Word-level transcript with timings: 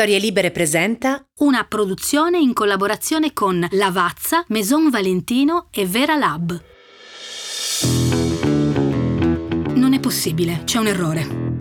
Storie 0.00 0.18
Libere 0.18 0.50
presenta 0.50 1.22
una 1.40 1.64
produzione 1.64 2.38
in 2.38 2.54
collaborazione 2.54 3.34
con 3.34 3.66
Lavazza, 3.72 4.42
Maison 4.48 4.88
Valentino 4.88 5.66
e 5.70 5.84
Vera 5.84 6.16
Lab. 6.16 6.58
Non 9.74 9.92
è 9.92 10.00
possibile, 10.00 10.62
c'è 10.64 10.78
un 10.78 10.86
errore. 10.86 11.58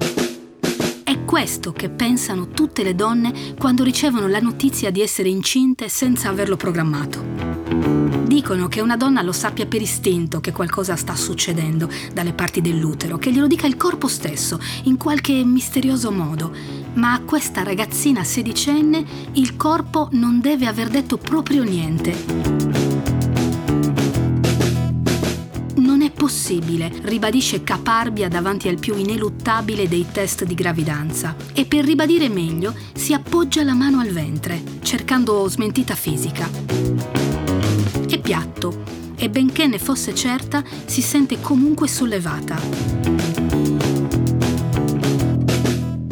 È 1.03 1.25
questo 1.25 1.73
che 1.73 1.89
pensano 1.89 2.47
tutte 2.47 2.81
le 2.83 2.95
donne 2.95 3.55
quando 3.59 3.83
ricevono 3.83 4.29
la 4.29 4.39
notizia 4.39 4.89
di 4.89 5.01
essere 5.01 5.27
incinte 5.27 5.89
senza 5.89 6.29
averlo 6.29 6.55
programmato. 6.55 7.48
Dicono 8.29 8.67
che 8.67 8.79
una 8.79 8.95
donna 8.95 9.23
lo 9.23 9.31
sappia 9.31 9.65
per 9.65 9.81
istinto 9.81 10.39
che 10.39 10.51
qualcosa 10.51 10.95
sta 10.95 11.15
succedendo 11.15 11.89
dalle 12.13 12.33
parti 12.33 12.61
dell'utero, 12.61 13.17
che 13.17 13.31
glielo 13.31 13.47
dica 13.47 13.65
il 13.65 13.75
corpo 13.75 14.07
stesso, 14.07 14.59
in 14.83 14.97
qualche 14.97 15.43
misterioso 15.43 16.11
modo. 16.11 16.55
Ma 16.93 17.13
a 17.13 17.21
questa 17.21 17.63
ragazzina 17.63 18.23
sedicenne 18.23 19.03
il 19.33 19.57
corpo 19.57 20.09
non 20.11 20.41
deve 20.41 20.67
aver 20.67 20.89
detto 20.89 21.17
proprio 21.17 21.63
niente. 21.63 22.15
Non 25.77 26.03
è 26.03 26.11
possibile, 26.11 26.91
ribadisce 27.01 27.63
Caparbia 27.63 28.27
davanti 28.27 28.67
al 28.67 28.77
più 28.77 28.95
ineluttabile 28.95 29.87
dei 29.87 30.05
test 30.11 30.43
di 30.43 30.53
gravidanza. 30.53 31.35
E 31.53 31.65
per 31.65 31.83
ribadire 31.83 32.29
meglio 32.29 32.75
si 32.93 33.11
appoggia 33.11 33.63
la 33.63 33.73
mano 33.73 33.99
al 33.99 34.09
ventre, 34.09 34.61
cercando 34.83 35.49
smentita 35.49 35.95
fisica 35.95 37.18
piatto 38.29 38.83
e 39.15 39.27
benché 39.27 39.65
ne 39.65 39.79
fosse 39.79 40.13
certa, 40.13 40.63
si 40.85 41.01
sente 41.01 41.41
comunque 41.41 41.87
sollevata. 41.87 42.61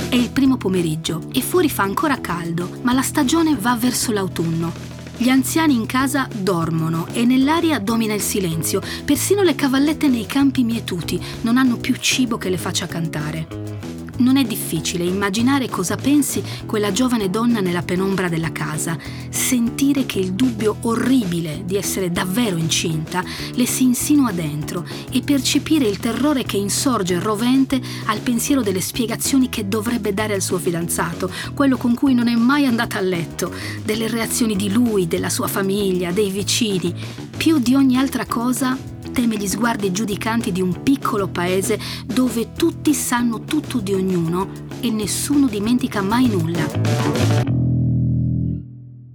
È 0.09 0.15
il 0.15 0.31
primo 0.31 0.57
pomeriggio 0.57 1.27
e 1.31 1.41
fuori 1.41 1.69
fa 1.69 1.83
ancora 1.83 2.19
caldo, 2.19 2.79
ma 2.81 2.93
la 2.93 3.03
stagione 3.03 3.55
va 3.55 3.75
verso 3.75 4.11
l'autunno. 4.11 4.73
Gli 5.15 5.29
anziani 5.29 5.75
in 5.75 5.85
casa 5.85 6.27
dormono 6.35 7.05
e 7.11 7.23
nell'aria 7.23 7.77
domina 7.77 8.15
il 8.15 8.21
silenzio. 8.21 8.81
Persino 9.05 9.43
le 9.43 9.53
cavallette 9.53 10.07
nei 10.07 10.25
campi 10.25 10.63
mietuti 10.63 11.21
non 11.41 11.57
hanno 11.57 11.77
più 11.77 11.93
cibo 11.97 12.39
che 12.39 12.49
le 12.49 12.57
faccia 12.57 12.87
cantare. 12.87 13.96
Non 14.17 14.37
è 14.37 14.43
difficile 14.43 15.03
immaginare 15.03 15.69
cosa 15.69 15.95
pensi 15.95 16.43
quella 16.65 16.91
giovane 16.91 17.29
donna 17.29 17.59
nella 17.59 17.83
penombra 17.83 18.27
della 18.27 18.51
casa, 18.51 18.97
sentire 19.29 20.05
che 20.05 20.19
il 20.19 20.33
dubbio 20.33 20.77
orribile 20.81 21.61
di 21.65 21.75
essere 21.75 22.11
davvero 22.11 22.57
incinta 22.57 23.23
le 23.53 23.65
si 23.67 23.83
insinua 23.83 24.31
dentro 24.31 24.85
e 25.11 25.21
percepire 25.21 25.85
il 25.85 25.99
terrore 25.99 26.43
che 26.43 26.57
insorge 26.57 27.19
rovente 27.19 27.79
al 28.05 28.19
pensiero 28.19 28.61
delle 28.61 28.81
spiegazioni 28.81 29.49
che 29.49 29.67
dovrebbe 29.67 30.13
dare 30.13 30.33
al 30.33 30.41
suo 30.41 30.57
fidanzato, 30.57 31.31
quello 31.53 31.77
con 31.77 31.93
cui 31.93 32.13
non 32.13 32.27
è 32.27 32.35
mai 32.35 32.65
andata 32.65 32.97
a 32.97 33.01
letto, 33.01 33.53
delle 33.83 34.07
reazioni 34.07 34.55
di 34.55 34.71
lui, 34.71 35.07
della 35.07 35.29
sua 35.29 35.47
famiglia, 35.47 36.11
dei 36.11 36.31
vicini. 36.31 36.93
Più 37.37 37.59
di 37.59 37.75
ogni 37.75 37.97
altra 37.97 38.25
cosa 38.25 38.95
teme 39.17 39.35
gli 39.35 39.47
sguardi 39.47 39.91
giudicanti 39.91 40.51
di 40.51 40.61
un 40.61 40.83
piccolo 40.83 41.27
paese 41.27 41.79
dove 42.05 42.53
tutti 42.53 42.93
sanno 42.93 43.45
tutto 43.45 43.79
di 43.79 43.95
ognuno 43.95 44.47
e 44.79 44.91
nessuno 44.91 45.47
dimentica 45.47 46.03
mai 46.03 46.27
nulla. 46.27 46.63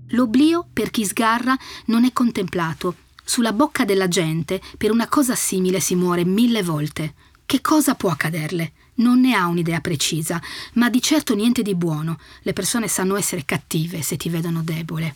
L'oblio, 0.08 0.66
per 0.72 0.90
chi 0.90 1.04
sgarra, 1.04 1.56
non 1.86 2.04
è 2.04 2.12
contemplato. 2.12 2.96
Sulla 3.22 3.52
bocca 3.52 3.84
della 3.84 4.08
gente, 4.08 4.60
per 4.76 4.90
una 4.90 5.06
cosa 5.06 5.36
simile 5.36 5.78
si 5.78 5.94
muore 5.94 6.24
mille 6.24 6.64
volte. 6.64 7.14
Che 7.46 7.60
cosa 7.60 7.94
può 7.94 8.10
accaderle? 8.10 8.72
Non 8.94 9.20
ne 9.20 9.34
ha 9.34 9.46
un'idea 9.46 9.80
precisa, 9.80 10.42
ma 10.72 10.90
di 10.90 11.00
certo 11.00 11.36
niente 11.36 11.62
di 11.62 11.76
buono. 11.76 12.18
Le 12.40 12.52
persone 12.52 12.88
sanno 12.88 13.14
essere 13.14 13.44
cattive 13.44 14.02
se 14.02 14.16
ti 14.16 14.28
vedono 14.28 14.62
debole. 14.64 15.14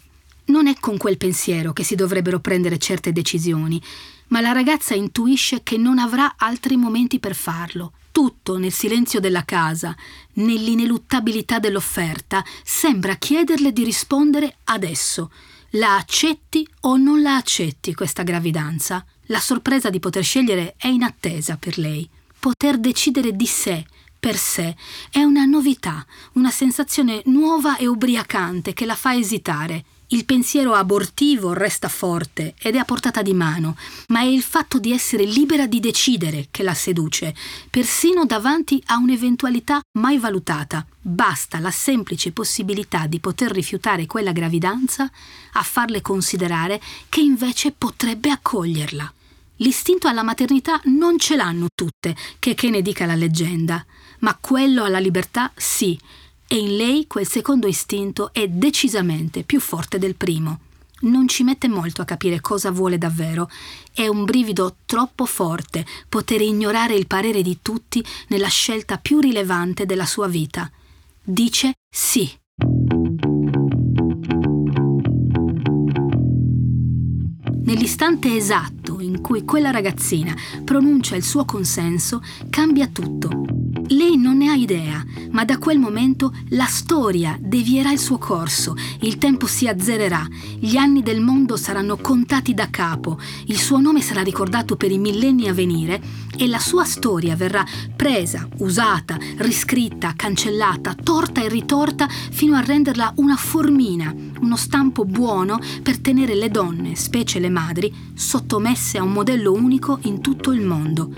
Non 0.49 0.69
è 0.69 0.75
con 0.79 0.97
quel 0.97 1.17
pensiero 1.17 1.73
che 1.73 1.83
si 1.83 1.97
dovrebbero 1.97 2.39
prendere 2.39 2.79
certe 2.79 3.11
decisioni, 3.13 3.83
ma 4.29 4.41
la 4.41 4.53
ragazza 4.53 4.95
intuisce 4.95 5.63
che 5.63 5.77
non 5.77 5.99
avrà 5.99 6.35
altri 6.37 6.77
momenti 6.77 7.19
per 7.19 7.35
farlo. 7.35 7.93
Tutto 8.11 8.57
nel 8.57 8.73
silenzio 8.73 9.21
della 9.21 9.45
casa, 9.45 9.95
nell'ineluttabilità 10.35 11.59
dell'offerta, 11.59 12.45
sembra 12.65 13.17
chiederle 13.17 13.73
di 13.73 13.85
rispondere 13.85 14.57
adesso. 14.65 15.31
La 15.71 15.97
accetti 15.97 16.67
o 16.83 16.97
non 16.97 17.21
la 17.21 17.37
accetti 17.37 17.95
questa 17.95 18.23
gravidanza? 18.23 19.05
La 19.27 19.41
sorpresa 19.41 19.91
di 19.91 19.99
poter 19.99 20.25
scegliere 20.25 20.75
è 20.79 20.87
in 20.87 21.03
attesa 21.03 21.57
per 21.57 21.77
lei. 21.77 22.09
Poter 22.39 22.79
decidere 22.79 23.35
di 23.35 23.47
sé, 23.47 23.85
per 24.19 24.37
sé, 24.37 24.75
è 25.11 25.23
una 25.23 25.45
novità, 25.45 26.07
una 26.33 26.51
sensazione 26.51 27.23
nuova 27.27 27.77
e 27.77 27.87
ubriacante 27.87 28.73
che 28.73 28.87
la 28.87 28.95
fa 28.95 29.15
esitare. 29.15 29.85
Il 30.11 30.25
pensiero 30.25 30.75
abortivo 30.75 31.53
resta 31.53 31.89
forte 31.89 32.55
ed 32.61 32.77
è 32.77 32.79
a 32.79 32.85
portata 32.85 33.23
di 33.23 33.35
mano, 33.35 33.77
ma 34.09 34.21
è 34.21 34.25
il 34.25 34.43
fatto 34.43 34.79
di 34.79 34.93
essere 34.93 35.25
libera 35.25 35.67
di 35.67 35.81
decidere 35.81 36.47
che 36.53 36.63
la 36.63 36.75
seduce, 36.75 37.35
persino 37.69 38.25
davanti 38.25 38.81
a 38.87 38.99
un'eventualità 38.99 39.81
mai 39.99 40.19
valutata. 40.19 40.87
Basta 41.01 41.59
la 41.59 41.73
semplice 41.73 42.31
possibilità 42.31 43.09
di 43.09 43.19
poter 43.19 43.51
rifiutare 43.51 44.07
quella 44.07 44.31
gravidanza 44.31 45.11
a 45.55 45.63
farle 45.63 46.01
considerare 46.03 46.81
che 47.09 47.21
invece 47.21 47.73
potrebbe 47.73 48.31
accoglierla. 48.31 49.13
L'istinto 49.57 50.07
alla 50.07 50.23
maternità 50.23 50.81
non 50.85 51.19
ce 51.19 51.35
l'hanno 51.35 51.67
tutte, 51.75 52.15
che 52.39 52.55
che 52.55 52.71
ne 52.71 52.81
dica 52.81 53.07
la 53.07 53.17
leggenda, 53.17 53.85
ma 54.21 54.37
quello 54.41 54.85
alla 54.85 55.01
libertà 55.01 55.51
sì 55.57 55.99
e 56.49 56.57
in 56.57 56.77
lei 56.77 57.07
quel 57.07 57.27
secondo 57.27 57.67
istinto 57.67 58.33
è 58.33 58.47
decisamente 58.49 59.43
più 59.43 59.61
forte 59.61 59.99
del 59.99 60.15
primo. 60.15 60.61
Non 60.99 61.29
ci 61.29 61.43
mette 61.43 61.69
molto 61.69 62.01
a 62.01 62.07
capire 62.07 62.41
cosa 62.41 62.71
vuole 62.71 62.97
davvero. 62.97 63.51
È 63.93 64.07
un 64.07 64.25
brivido 64.25 64.77
troppo 64.87 65.27
forte 65.27 65.85
poter 66.09 66.41
ignorare 66.41 66.95
il 66.95 67.07
parere 67.07 67.43
di 67.43 67.59
tutti 67.61 68.03
nella 68.29 68.49
scelta 68.49 68.97
più 68.97 69.21
rilevante 69.21 69.85
della 69.85 70.07
sua 70.07 70.27
vita. 70.27 70.71
Dice 71.23 71.73
sì. 71.89 72.31
Nell'istante 77.65 78.35
esatto 78.35 79.01
in 79.01 79.21
cui 79.21 79.45
quella 79.45 79.71
ragazzina 79.71 80.35
pronuncia 80.65 81.17
il 81.17 81.25
suo 81.25 81.45
consenso, 81.45 82.23
cambia 82.49 82.87
tutto. 82.87 83.45
Lei 83.91 84.17
non 84.17 84.39
ne 84.39 84.49
ha 84.49 84.55
idea, 84.55 85.05
ma 85.31 85.45
da 85.45 85.59
quel 85.59 85.79
momento 85.79 86.35
la 86.49 86.65
storia 86.65 87.39
devierà 87.41 87.93
il 87.93 88.01
suo 88.01 88.19
corso, 88.19 88.75
il 89.03 89.17
tempo 89.19 89.47
si 89.47 89.69
azzererà, 89.69 90.27
gli 90.59 90.77
anni 90.77 91.03
del 91.03 91.21
mondo 91.21 91.57
saranno 91.57 91.97
contati 91.97 92.53
da 92.53 92.69
capo, 92.69 93.17
il 93.47 93.57
suo 93.57 93.79
nome 93.79 94.01
sarà 94.01 94.23
ricordato 94.23 94.75
per 94.75 94.91
i 94.91 94.99
millenni 94.99 95.47
a 95.47 95.53
venire 95.53 96.03
e 96.37 96.49
la 96.49 96.59
sua 96.59 96.85
storia 96.85 97.37
verrà 97.37 97.65
presa, 97.95 98.49
usata, 98.59 99.19
riscritta, 99.37 100.15
cancellata, 100.17 100.95
torta 100.95 101.43
e 101.43 101.49
ritorta 101.49 102.09
fino 102.09 102.57
a 102.57 102.61
renderla 102.61 103.13
una 103.17 103.37
formina, 103.37 104.13
uno 104.41 104.57
stampo 104.57 105.05
buono 105.05 105.61
per 105.83 105.99
tenere 105.99 106.35
le 106.35 106.51
donne, 106.51 106.97
specie 106.97 107.39
le 107.39 107.51
madri, 107.51 107.95
sottomesse 108.15 108.99
a 108.99 109.05
un 109.05 109.13
modello 109.13 109.53
unico 109.53 110.01
in 110.03 110.21
tutto 110.21 110.51
il 110.51 110.63
mondo. 110.63 111.09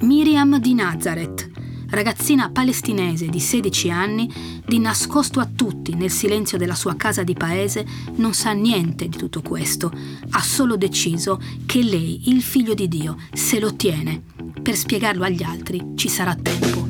Miriam 0.00 0.58
di 0.58 0.74
Nazareth, 0.74 1.55
ragazzina 1.90 2.50
palestinese 2.50 3.26
di 3.26 3.40
16 3.40 3.90
anni, 3.90 4.32
di 4.64 4.78
nascosto 4.78 5.40
a 5.40 5.48
tutti 5.52 5.94
nel 5.94 6.10
silenzio 6.10 6.58
della 6.58 6.74
sua 6.74 6.96
casa 6.96 7.22
di 7.22 7.34
paese, 7.34 7.86
non 8.16 8.34
sa 8.34 8.52
niente 8.52 9.08
di 9.08 9.16
tutto 9.16 9.42
questo. 9.42 9.92
Ha 10.30 10.42
solo 10.42 10.76
deciso 10.76 11.40
che 11.66 11.82
lei, 11.82 12.28
il 12.28 12.42
figlio 12.42 12.74
di 12.74 12.88
Dio, 12.88 13.16
se 13.32 13.60
lo 13.60 13.74
tiene. 13.74 14.22
Per 14.62 14.74
spiegarlo 14.74 15.24
agli 15.24 15.42
altri 15.42 15.92
ci 15.94 16.08
sarà 16.08 16.34
tempo. 16.34 16.88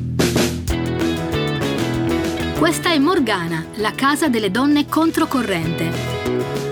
Questa 2.57 2.91
è 2.91 2.97
Morgana, 2.97 3.65
la 3.75 3.91
casa 3.91 4.29
delle 4.29 4.49
donne 4.49 4.87
controcorrente. 4.87 6.16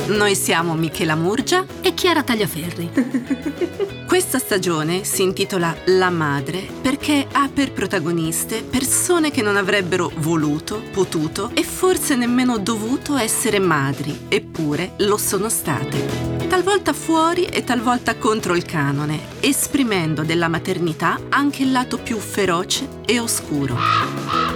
Noi 0.08 0.36
siamo 0.36 0.76
Michela 0.76 1.16
Murgia 1.16 1.66
e 1.82 1.96
Chiara 1.96 2.22
Tagliaferri. 2.22 4.04
Questa 4.06 4.38
stagione 4.38 5.04
si 5.04 5.24
intitola 5.24 5.76
La 5.86 6.12
madre 6.12 6.68
perché 6.80 7.26
ha 7.32 7.50
per 7.52 7.72
protagoniste 7.72 8.62
persone 8.62 9.32
che 9.32 9.42
non 9.42 9.58
avrebbero 9.58 10.12
voluto, 10.18 10.84
potuto 10.92 11.50
e 11.56 11.64
forse 11.64 12.16
nemmeno 12.16 12.60
dovuto 12.60 13.18
essere 13.18 13.58
madri, 13.58 14.28
eppure 14.28 14.92
lo 14.98 15.18
sono 15.18 15.50
state. 15.50 16.48
Talvolta 16.48 16.94
fuori 16.94 17.46
e 17.46 17.64
talvolta 17.64 18.16
contro 18.16 18.56
il 18.56 18.64
canone, 18.64 19.20
esprimendo 19.40 20.22
della 20.22 20.48
maternità 20.48 21.20
anche 21.30 21.64
il 21.64 21.72
lato 21.72 21.98
più 21.98 22.20
feroce 22.20 22.88
e 23.06 23.20
oscuro. 23.20 24.55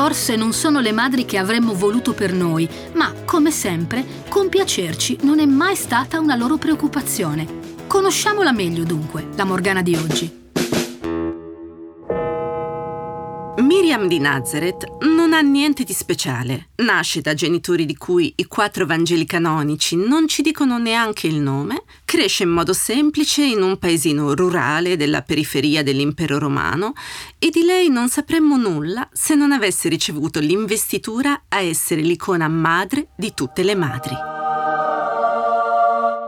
Forse 0.00 0.34
non 0.34 0.54
sono 0.54 0.80
le 0.80 0.92
madri 0.92 1.26
che 1.26 1.36
avremmo 1.36 1.74
voluto 1.74 2.14
per 2.14 2.32
noi, 2.32 2.66
ma, 2.94 3.12
come 3.26 3.50
sempre, 3.50 4.02
compiacerci 4.30 5.18
non 5.24 5.40
è 5.40 5.44
mai 5.44 5.76
stata 5.76 6.18
una 6.18 6.36
loro 6.36 6.56
preoccupazione. 6.56 7.46
Conosciamola 7.86 8.50
meglio 8.50 8.84
dunque, 8.84 9.28
la 9.36 9.44
Morgana 9.44 9.82
di 9.82 9.94
oggi. 9.96 10.39
Miriam 13.80 14.08
di 14.08 14.18
Nazareth 14.18 14.84
non 15.04 15.32
ha 15.32 15.40
niente 15.40 15.84
di 15.84 15.94
speciale. 15.94 16.68
Nasce 16.84 17.22
da 17.22 17.32
genitori 17.32 17.86
di 17.86 17.96
cui 17.96 18.30
i 18.36 18.44
quattro 18.44 18.84
Vangeli 18.84 19.24
canonici 19.24 19.96
non 19.96 20.28
ci 20.28 20.42
dicono 20.42 20.76
neanche 20.76 21.26
il 21.26 21.36
nome, 21.36 21.84
cresce 22.04 22.42
in 22.42 22.50
modo 22.50 22.74
semplice 22.74 23.42
in 23.42 23.62
un 23.62 23.78
paesino 23.78 24.34
rurale 24.34 24.98
della 24.98 25.22
periferia 25.22 25.82
dell'impero 25.82 26.38
romano 26.38 26.92
e 27.38 27.48
di 27.48 27.62
lei 27.62 27.88
non 27.88 28.10
sapremmo 28.10 28.58
nulla 28.58 29.08
se 29.14 29.34
non 29.34 29.50
avesse 29.50 29.88
ricevuto 29.88 30.40
l'investitura 30.40 31.44
a 31.48 31.60
essere 31.62 32.02
l'icona 32.02 32.48
madre 32.48 33.08
di 33.16 33.32
tutte 33.32 33.62
le 33.62 33.74
madri. 33.74 34.14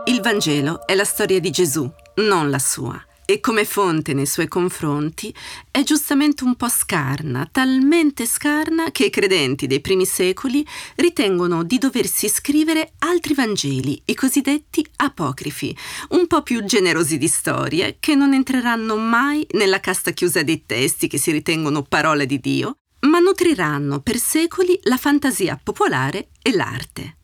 Il 0.05 0.21
Vangelo 0.21 0.87
è 0.87 0.95
la 0.95 1.05
storia 1.05 1.39
di 1.39 1.51
Gesù, 1.51 1.87
non 2.15 2.49
la 2.49 2.59
sua 2.59 2.99
e 3.25 3.39
come 3.39 3.65
fonte 3.65 4.13
nei 4.13 4.25
suoi 4.25 4.47
confronti 4.47 5.33
è 5.71 5.83
giustamente 5.83 6.43
un 6.43 6.55
po' 6.55 6.69
scarna, 6.69 7.47
talmente 7.51 8.25
scarna 8.25 8.91
che 8.91 9.05
i 9.05 9.09
credenti 9.09 9.67
dei 9.67 9.81
primi 9.81 10.05
secoli 10.05 10.65
ritengono 10.95 11.63
di 11.63 11.77
doversi 11.77 12.27
scrivere 12.27 12.93
altri 12.99 13.33
Vangeli, 13.33 14.01
i 14.05 14.13
cosiddetti 14.13 14.85
apocrifi, 14.97 15.75
un 16.09 16.27
po' 16.27 16.43
più 16.43 16.63
generosi 16.63 17.17
di 17.17 17.27
storie, 17.27 17.97
che 17.99 18.15
non 18.15 18.33
entreranno 18.33 18.97
mai 18.97 19.45
nella 19.51 19.79
casta 19.79 20.11
chiusa 20.11 20.43
dei 20.43 20.63
testi 20.65 21.07
che 21.07 21.17
si 21.17 21.31
ritengono 21.31 21.83
parole 21.83 22.25
di 22.25 22.39
Dio, 22.39 22.77
ma 23.01 23.19
nutriranno 23.19 23.99
per 23.99 24.17
secoli 24.17 24.79
la 24.83 24.97
fantasia 24.97 25.59
popolare 25.61 26.29
e 26.41 26.53
l'arte. 26.53 27.17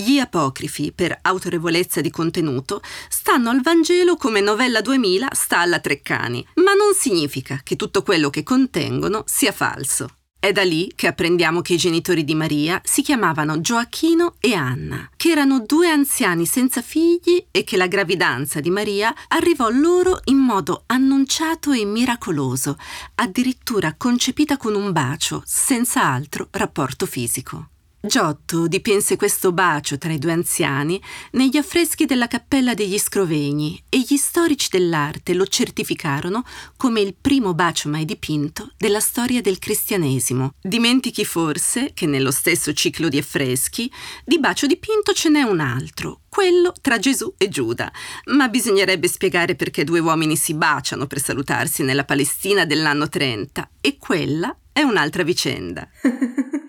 Gli 0.00 0.18
apocrifi, 0.18 0.92
per 0.92 1.18
autorevolezza 1.20 2.00
di 2.00 2.10
contenuto, 2.10 2.80
stanno 3.10 3.50
al 3.50 3.60
Vangelo 3.60 4.16
come 4.16 4.40
Novella 4.40 4.80
2000 4.80 5.28
sta 5.32 5.58
alla 5.58 5.78
Treccani, 5.78 6.42
ma 6.54 6.72
non 6.72 6.94
significa 6.98 7.60
che 7.62 7.76
tutto 7.76 8.02
quello 8.02 8.30
che 8.30 8.42
contengono 8.42 9.24
sia 9.26 9.52
falso. 9.52 10.08
È 10.38 10.52
da 10.52 10.64
lì 10.64 10.90
che 10.96 11.06
apprendiamo 11.06 11.60
che 11.60 11.74
i 11.74 11.76
genitori 11.76 12.24
di 12.24 12.34
Maria 12.34 12.80
si 12.82 13.02
chiamavano 13.02 13.60
Gioacchino 13.60 14.36
e 14.40 14.54
Anna, 14.54 15.06
che 15.14 15.32
erano 15.32 15.60
due 15.66 15.90
anziani 15.90 16.46
senza 16.46 16.80
figli 16.80 17.48
e 17.50 17.62
che 17.62 17.76
la 17.76 17.86
gravidanza 17.86 18.58
di 18.60 18.70
Maria 18.70 19.14
arrivò 19.28 19.68
loro 19.68 20.20
in 20.24 20.38
modo 20.38 20.84
annunciato 20.86 21.72
e 21.72 21.84
miracoloso, 21.84 22.78
addirittura 23.16 23.96
concepita 23.98 24.56
con 24.56 24.74
un 24.74 24.92
bacio, 24.92 25.42
senza 25.44 26.04
altro 26.04 26.48
rapporto 26.52 27.04
fisico. 27.04 27.68
Giotto 28.02 28.66
dipinse 28.66 29.16
questo 29.16 29.52
bacio 29.52 29.98
tra 29.98 30.10
i 30.10 30.18
due 30.18 30.32
anziani 30.32 30.98
negli 31.32 31.58
affreschi 31.58 32.06
della 32.06 32.28
Cappella 32.28 32.72
degli 32.72 32.98
Scrovegni 32.98 33.78
e 33.90 34.00
gli 34.00 34.16
storici 34.16 34.68
dell'arte 34.70 35.34
lo 35.34 35.46
certificarono 35.46 36.42
come 36.78 37.02
il 37.02 37.14
primo 37.20 37.52
bacio 37.52 37.90
mai 37.90 38.06
dipinto 38.06 38.70
della 38.78 39.00
storia 39.00 39.42
del 39.42 39.58
cristianesimo. 39.58 40.54
Dimentichi 40.62 41.26
forse 41.26 41.92
che 41.92 42.06
nello 42.06 42.30
stesso 42.30 42.72
ciclo 42.72 43.10
di 43.10 43.18
affreschi 43.18 43.92
di 44.24 44.38
bacio 44.38 44.66
dipinto 44.66 45.12
ce 45.12 45.28
n'è 45.28 45.42
un 45.42 45.60
altro, 45.60 46.20
quello 46.30 46.72
tra 46.80 46.98
Gesù 46.98 47.34
e 47.36 47.50
Giuda, 47.50 47.92
ma 48.28 48.48
bisognerebbe 48.48 49.08
spiegare 49.08 49.56
perché 49.56 49.84
due 49.84 49.98
uomini 49.98 50.36
si 50.36 50.54
baciano 50.54 51.06
per 51.06 51.20
salutarsi 51.20 51.82
nella 51.82 52.04
Palestina 52.04 52.64
dell'anno 52.64 53.10
30 53.10 53.72
e 53.78 53.98
quella 53.98 54.56
è 54.72 54.80
un'altra 54.80 55.22
vicenda. 55.22 55.86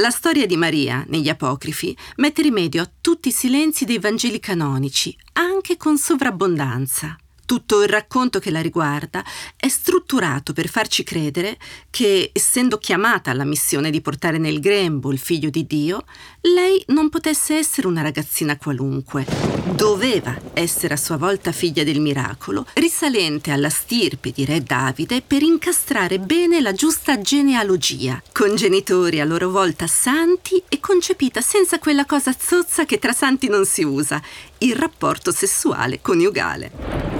La 0.00 0.08
storia 0.08 0.46
di 0.46 0.56
Maria, 0.56 1.04
negli 1.08 1.28
apocrifi, 1.28 1.94
mette 2.16 2.40
rimedio 2.40 2.80
a 2.80 2.90
tutti 3.02 3.28
i 3.28 3.32
silenzi 3.32 3.84
dei 3.84 3.98
Vangeli 3.98 4.40
canonici, 4.40 5.14
anche 5.34 5.76
con 5.76 5.98
sovrabbondanza. 5.98 7.18
Tutto 7.50 7.82
il 7.82 7.88
racconto 7.88 8.38
che 8.38 8.52
la 8.52 8.60
riguarda 8.60 9.24
è 9.56 9.66
strutturato 9.66 10.52
per 10.52 10.68
farci 10.68 11.02
credere 11.02 11.58
che, 11.90 12.30
essendo 12.32 12.78
chiamata 12.78 13.32
alla 13.32 13.42
missione 13.42 13.90
di 13.90 14.00
portare 14.00 14.38
nel 14.38 14.60
grembo 14.60 15.10
il 15.10 15.18
figlio 15.18 15.50
di 15.50 15.66
Dio, 15.66 16.04
lei 16.42 16.80
non 16.90 17.08
potesse 17.08 17.56
essere 17.56 17.88
una 17.88 18.02
ragazzina 18.02 18.56
qualunque. 18.56 19.26
Doveva 19.74 20.32
essere 20.52 20.94
a 20.94 20.96
sua 20.96 21.16
volta 21.16 21.50
figlia 21.50 21.82
del 21.82 21.98
miracolo, 21.98 22.66
risalente 22.74 23.50
alla 23.50 23.68
stirpe 23.68 24.30
di 24.30 24.44
Re 24.44 24.62
Davide 24.62 25.20
per 25.20 25.42
incastrare 25.42 26.20
bene 26.20 26.60
la 26.60 26.72
giusta 26.72 27.20
genealogia, 27.20 28.22
con 28.30 28.54
genitori 28.54 29.18
a 29.18 29.24
loro 29.24 29.50
volta 29.50 29.88
santi 29.88 30.62
e 30.68 30.78
concepita 30.78 31.40
senza 31.40 31.80
quella 31.80 32.06
cosa 32.06 32.32
zozza 32.32 32.84
che 32.84 33.00
tra 33.00 33.12
santi 33.12 33.48
non 33.48 33.66
si 33.66 33.82
usa, 33.82 34.22
il 34.58 34.76
rapporto 34.76 35.32
sessuale 35.32 36.00
coniugale. 36.00 37.19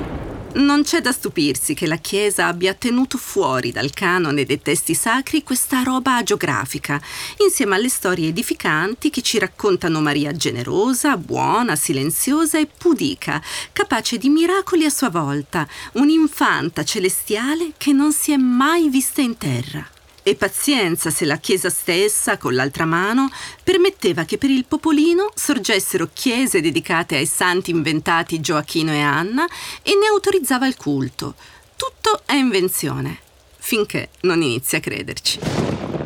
Non 0.53 0.83
c'è 0.83 1.01
da 1.01 1.13
stupirsi 1.13 1.75
che 1.75 1.87
la 1.87 1.97
Chiesa 1.97 2.47
abbia 2.47 2.75
tenuto 2.75 3.19
fuori 3.19 3.71
dal 3.71 3.93
canone 3.93 4.45
dei 4.45 4.61
testi 4.61 4.95
sacri 4.95 5.45
questa 5.45 5.85
roba 5.85 6.17
agiografica, 6.17 7.01
insieme 7.39 7.77
alle 7.77 7.89
storie 7.89 8.29
edificanti 8.29 9.11
che 9.11 9.23
ci 9.23 9.39
raccontano 9.39 10.01
Maria 10.01 10.33
generosa, 10.33 11.17
buona, 11.17 11.77
silenziosa 11.77 12.59
e 12.59 12.67
pudica, 12.67 13.41
capace 13.73 14.19
di 14.19 14.29
miracoli 14.29 14.85
a 14.85 14.91
sua 14.91 15.09
volta, 15.09 15.69
un'infanta 15.93 16.83
celestiale 16.83 17.73
che 17.77 17.93
non 17.93 18.13
si 18.13 18.33
è 18.33 18.37
mai 18.37 18.89
vista 18.89 19.21
in 19.21 19.39
terra. 19.39 20.00
E 20.31 20.37
pazienza 20.37 21.11
se 21.11 21.25
la 21.25 21.39
Chiesa 21.39 21.71
stessa, 21.71 22.39
con 22.39 22.55
l'altra 22.55 22.85
mano, 22.85 23.29
permetteva 23.65 24.23
che 24.23 24.39
per 24.39 24.49
il 24.49 24.65
popolino 24.65 25.33
sorgessero 25.35 26.09
chiese 26.13 26.61
dedicate 26.61 27.17
ai 27.17 27.27
santi 27.27 27.73
inventati 27.73 28.41
Gioacchino 28.41 28.93
e 28.93 29.01
Anna 29.01 29.45
e 29.83 29.97
ne 30.01 30.07
autorizzava 30.07 30.69
il 30.69 30.77
culto. 30.77 31.35
Tutto 31.75 32.23
è 32.27 32.35
invenzione, 32.35 33.19
finché 33.59 34.11
non 34.21 34.41
inizia 34.41 34.79
a 34.79 34.81
crederci. 34.81 36.00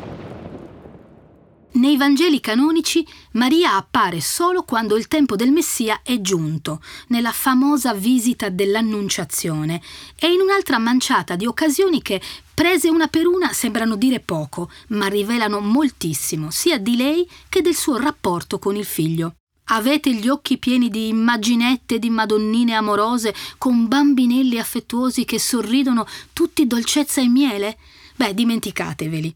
Nei 1.75 1.97
Vangeli 1.97 2.39
canonici 2.39 3.05
Maria 3.33 3.75
appare 3.75 4.21
solo 4.21 4.63
quando 4.63 4.97
il 4.97 5.09
tempo 5.09 5.35
del 5.35 5.51
Messia 5.51 6.03
è 6.05 6.21
giunto, 6.21 6.81
nella 7.09 7.33
famosa 7.33 7.93
visita 7.93 8.49
dell'Annunciazione, 8.49 9.83
e 10.15 10.29
in 10.29 10.41
un'altra 10.41 10.79
manciata 10.79 11.35
di 11.35 11.47
occasioni 11.47 12.01
che, 12.01 12.21
prese 12.55 12.89
una 12.89 13.09
per 13.09 13.27
una, 13.27 13.53
sembrano 13.53 13.97
dire 13.97 14.21
poco, 14.21 14.71
ma 14.89 15.09
rivelano 15.09 15.59
moltissimo, 15.59 16.53
sia 16.53 16.79
di 16.79 16.95
lei 16.97 17.29
che 17.49 17.61
del 17.61 17.75
suo 17.75 17.97
rapporto 17.97 18.61
con 18.61 18.77
il 18.77 18.85
figlio. 18.85 19.35
Avete 19.69 20.15
gli 20.15 20.29
occhi 20.29 20.59
pieni 20.59 20.89
di 20.91 21.09
immaginette 21.09 21.99
di 21.99 22.09
madonnine 22.09 22.75
amorose 22.75 23.35
con 23.59 23.89
bambinelli 23.89 24.61
affettuosi 24.61 25.25
che 25.25 25.41
sorridono 25.41 26.07
tutti 26.33 26.69
dolcezza 26.69 27.21
e 27.21 27.27
miele? 27.27 27.79
Beh, 28.15 28.33
dimenticateveli. 28.33 29.35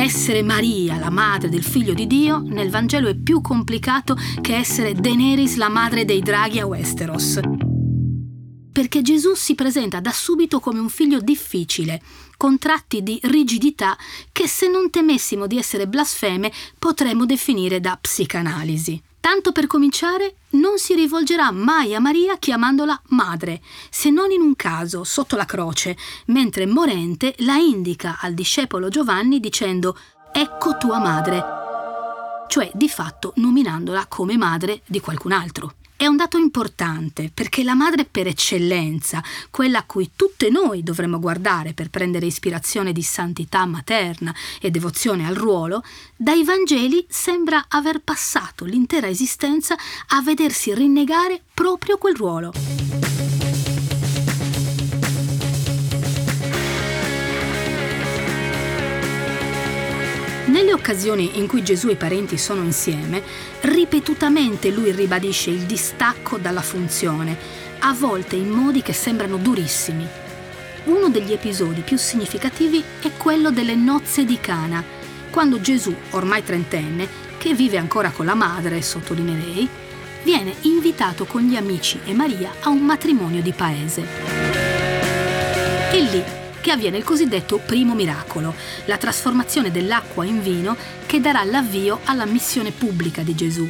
Essere 0.00 0.42
Maria, 0.44 0.96
la 0.96 1.10
madre 1.10 1.48
del 1.48 1.64
figlio 1.64 1.92
di 1.92 2.06
Dio, 2.06 2.38
nel 2.38 2.70
Vangelo 2.70 3.08
è 3.08 3.16
più 3.16 3.40
complicato 3.40 4.16
che 4.40 4.54
essere 4.54 4.94
Daenerys, 4.94 5.56
la 5.56 5.68
madre 5.68 6.04
dei 6.04 6.20
draghi 6.20 6.60
a 6.60 6.66
Westeros. 6.66 7.40
Perché 8.70 9.02
Gesù 9.02 9.34
si 9.34 9.56
presenta 9.56 9.98
da 9.98 10.12
subito 10.12 10.60
come 10.60 10.78
un 10.78 10.88
figlio 10.88 11.20
difficile, 11.20 12.00
con 12.36 12.58
tratti 12.58 13.02
di 13.02 13.18
rigidità 13.24 13.98
che 14.30 14.46
se 14.46 14.70
non 14.70 14.88
temessimo 14.88 15.48
di 15.48 15.58
essere 15.58 15.88
blasfeme 15.88 16.52
potremmo 16.78 17.26
definire 17.26 17.80
da 17.80 17.98
psicanalisi. 18.00 19.02
Tanto 19.20 19.52
per 19.52 19.66
cominciare, 19.66 20.36
non 20.50 20.78
si 20.78 20.94
rivolgerà 20.94 21.50
mai 21.50 21.94
a 21.94 22.00
Maria 22.00 22.38
chiamandola 22.38 23.00
madre, 23.08 23.60
se 23.90 24.10
non 24.10 24.30
in 24.30 24.40
un 24.40 24.56
caso, 24.56 25.04
sotto 25.04 25.36
la 25.36 25.44
croce, 25.44 25.96
mentre 26.26 26.66
morente 26.66 27.34
la 27.38 27.56
indica 27.56 28.18
al 28.20 28.34
discepolo 28.34 28.88
Giovanni 28.88 29.40
dicendo 29.40 29.96
Ecco 30.32 30.76
tua 30.76 30.98
madre, 30.98 31.42
cioè 32.48 32.70
di 32.74 32.88
fatto 32.88 33.32
nominandola 33.36 34.06
come 34.06 34.36
madre 34.36 34.82
di 34.86 35.00
qualcun 35.00 35.32
altro. 35.32 35.74
È 36.00 36.06
un 36.06 36.14
dato 36.14 36.38
importante 36.38 37.28
perché 37.34 37.64
la 37.64 37.74
madre 37.74 38.04
per 38.04 38.28
eccellenza, 38.28 39.20
quella 39.50 39.78
a 39.78 39.82
cui 39.82 40.12
tutte 40.14 40.48
noi 40.48 40.84
dovremmo 40.84 41.18
guardare 41.18 41.72
per 41.72 41.90
prendere 41.90 42.24
ispirazione 42.24 42.92
di 42.92 43.02
santità 43.02 43.66
materna 43.66 44.32
e 44.60 44.70
devozione 44.70 45.26
al 45.26 45.34
ruolo, 45.34 45.82
dai 46.14 46.44
Vangeli 46.44 47.04
sembra 47.08 47.64
aver 47.66 47.98
passato 47.98 48.64
l'intera 48.64 49.08
esistenza 49.08 49.74
a 50.10 50.22
vedersi 50.22 50.72
rinnegare 50.72 51.42
proprio 51.52 51.98
quel 51.98 52.14
ruolo. 52.14 53.27
Nelle 60.48 60.72
occasioni 60.72 61.38
in 61.38 61.46
cui 61.46 61.62
Gesù 61.62 61.88
e 61.88 61.92
i 61.92 61.96
parenti 61.96 62.38
sono 62.38 62.62
insieme, 62.62 63.22
ripetutamente 63.60 64.70
lui 64.70 64.92
ribadisce 64.92 65.50
il 65.50 65.60
distacco 65.60 66.38
dalla 66.38 66.62
funzione, 66.62 67.36
a 67.80 67.92
volte 67.92 68.36
in 68.36 68.48
modi 68.48 68.80
che 68.80 68.94
sembrano 68.94 69.36
durissimi. 69.36 70.06
Uno 70.84 71.10
degli 71.10 71.32
episodi 71.32 71.82
più 71.82 71.98
significativi 71.98 72.82
è 73.02 73.10
quello 73.18 73.50
delle 73.50 73.74
nozze 73.74 74.24
di 74.24 74.40
Cana, 74.40 74.82
quando 75.28 75.60
Gesù, 75.60 75.94
ormai 76.10 76.42
trentenne, 76.42 77.06
che 77.36 77.52
vive 77.52 77.76
ancora 77.76 78.10
con 78.10 78.24
la 78.24 78.34
madre, 78.34 78.80
sottolinea 78.80 79.36
lei, 79.36 79.68
viene 80.24 80.54
invitato 80.62 81.26
con 81.26 81.42
gli 81.42 81.56
amici 81.56 82.00
e 82.06 82.14
Maria 82.14 82.52
a 82.60 82.70
un 82.70 82.80
matrimonio 82.80 83.42
di 83.42 83.52
paese. 83.52 84.06
È 85.90 86.00
lì 86.00 86.46
che 86.68 86.74
avviene 86.74 86.98
il 86.98 87.04
cosiddetto 87.04 87.56
primo 87.64 87.94
miracolo, 87.94 88.54
la 88.84 88.98
trasformazione 88.98 89.70
dell'acqua 89.70 90.26
in 90.26 90.42
vino 90.42 90.76
che 91.06 91.18
darà 91.18 91.42
l'avvio 91.44 92.00
alla 92.04 92.26
missione 92.26 92.72
pubblica 92.72 93.22
di 93.22 93.34
Gesù. 93.34 93.66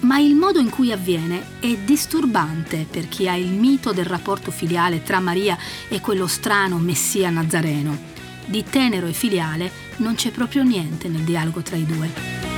Ma 0.00 0.18
il 0.18 0.34
modo 0.34 0.58
in 0.58 0.70
cui 0.70 0.92
avviene 0.92 1.58
è 1.60 1.76
disturbante 1.84 2.86
per 2.90 3.06
chi 3.06 3.28
ha 3.28 3.36
il 3.36 3.50
mito 3.50 3.92
del 3.92 4.06
rapporto 4.06 4.50
filiale 4.50 5.02
tra 5.02 5.20
Maria 5.20 5.58
e 5.88 6.00
quello 6.00 6.26
strano 6.26 6.78
Messia 6.78 7.28
Nazareno. 7.28 7.98
Di 8.46 8.64
tenero 8.64 9.08
e 9.08 9.12
filiale 9.12 9.70
non 9.96 10.14
c'è 10.14 10.30
proprio 10.30 10.62
niente 10.62 11.08
nel 11.08 11.24
dialogo 11.24 11.60
tra 11.60 11.76
i 11.76 11.84
due. 11.84 12.51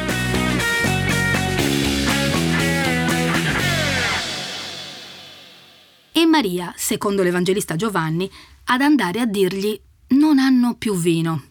E 6.25 6.27
Maria, 6.27 6.73
secondo 6.75 7.23
l'Evangelista 7.23 7.77
Giovanni, 7.77 8.31
ad 8.69 8.81
andare 8.81 9.21
a 9.21 9.27
dirgli 9.27 9.79
non 10.17 10.39
hanno 10.39 10.75
più 10.75 10.97
vino. 10.97 11.43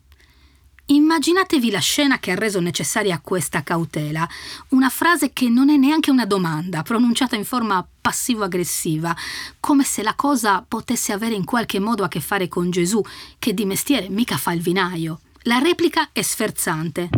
Immaginatevi 0.88 1.70
la 1.70 1.78
scena 1.78 2.18
che 2.18 2.32
ha 2.32 2.36
reso 2.36 2.60
necessaria 2.60 3.20
questa 3.20 3.62
cautela, 3.62 4.28
una 4.70 4.90
frase 4.90 5.32
che 5.32 5.48
non 5.48 5.70
è 5.70 5.78
neanche 5.78 6.10
una 6.10 6.26
domanda, 6.26 6.82
pronunciata 6.82 7.36
in 7.36 7.46
forma 7.46 7.88
passivo-aggressiva, 8.02 9.16
come 9.60 9.84
se 9.84 10.02
la 10.02 10.16
cosa 10.16 10.66
potesse 10.68 11.12
avere 11.12 11.36
in 11.36 11.46
qualche 11.46 11.78
modo 11.78 12.04
a 12.04 12.08
che 12.08 12.20
fare 12.20 12.48
con 12.48 12.72
Gesù, 12.72 13.00
che 13.38 13.54
di 13.54 13.66
mestiere 13.66 14.10
mica 14.10 14.38
fa 14.38 14.54
il 14.54 14.62
vinaio. 14.62 15.20
La 15.44 15.60
replica 15.60 16.10
è 16.12 16.24
sferzante. 16.24 17.10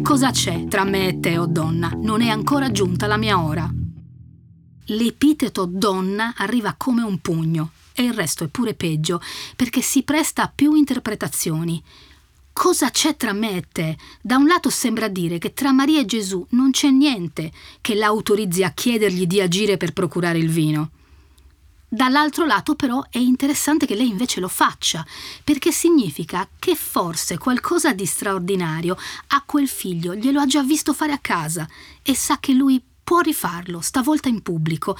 Cosa 0.00 0.30
c'è 0.30 0.68
tra 0.68 0.84
me 0.84 1.08
e 1.08 1.18
te, 1.18 1.38
o 1.38 1.42
oh 1.42 1.46
donna? 1.48 1.90
Non 1.96 2.22
è 2.22 2.28
ancora 2.28 2.70
giunta 2.70 3.08
la 3.08 3.16
mia 3.16 3.42
ora. 3.42 3.68
L'epiteto 4.90 5.66
donna 5.66 6.32
arriva 6.36 6.74
come 6.76 7.02
un 7.02 7.18
pugno 7.18 7.72
e 7.92 8.04
il 8.04 8.14
resto 8.14 8.44
è 8.44 8.48
pure 8.48 8.72
peggio 8.72 9.20
perché 9.54 9.82
si 9.82 10.02
presta 10.02 10.44
a 10.44 10.52
più 10.54 10.74
interpretazioni. 10.74 11.82
Cosa 12.54 12.90
c'è 12.90 13.14
tra 13.16 13.34
me 13.34 13.56
e 13.56 13.64
te? 13.70 13.98
Da 14.22 14.36
un 14.36 14.46
lato 14.46 14.70
sembra 14.70 15.08
dire 15.08 15.36
che 15.38 15.52
tra 15.52 15.72
Maria 15.72 16.00
e 16.00 16.06
Gesù 16.06 16.44
non 16.50 16.70
c'è 16.70 16.88
niente 16.88 17.52
che 17.82 17.94
l'autorizzi 17.94 18.64
a 18.64 18.70
chiedergli 18.70 19.26
di 19.26 19.42
agire 19.42 19.76
per 19.76 19.92
procurare 19.92 20.38
il 20.38 20.48
vino. 20.48 20.90
Dall'altro 21.90 22.46
lato 22.46 22.74
però 22.74 23.04
è 23.10 23.18
interessante 23.18 23.86
che 23.86 23.94
lei 23.94 24.08
invece 24.08 24.40
lo 24.40 24.48
faccia, 24.48 25.06
perché 25.44 25.70
significa 25.70 26.48
che 26.58 26.74
forse 26.74 27.38
qualcosa 27.38 27.92
di 27.92 28.06
straordinario 28.06 28.96
a 29.28 29.42
quel 29.44 29.68
figlio 29.68 30.14
glielo 30.14 30.40
ha 30.40 30.46
già 30.46 30.62
visto 30.62 30.92
fare 30.92 31.12
a 31.12 31.18
casa 31.18 31.68
e 32.02 32.14
sa 32.14 32.38
che 32.40 32.52
lui 32.52 32.82
può 33.08 33.20
rifarlo, 33.20 33.80
stavolta 33.80 34.28
in 34.28 34.42
pubblico, 34.42 34.94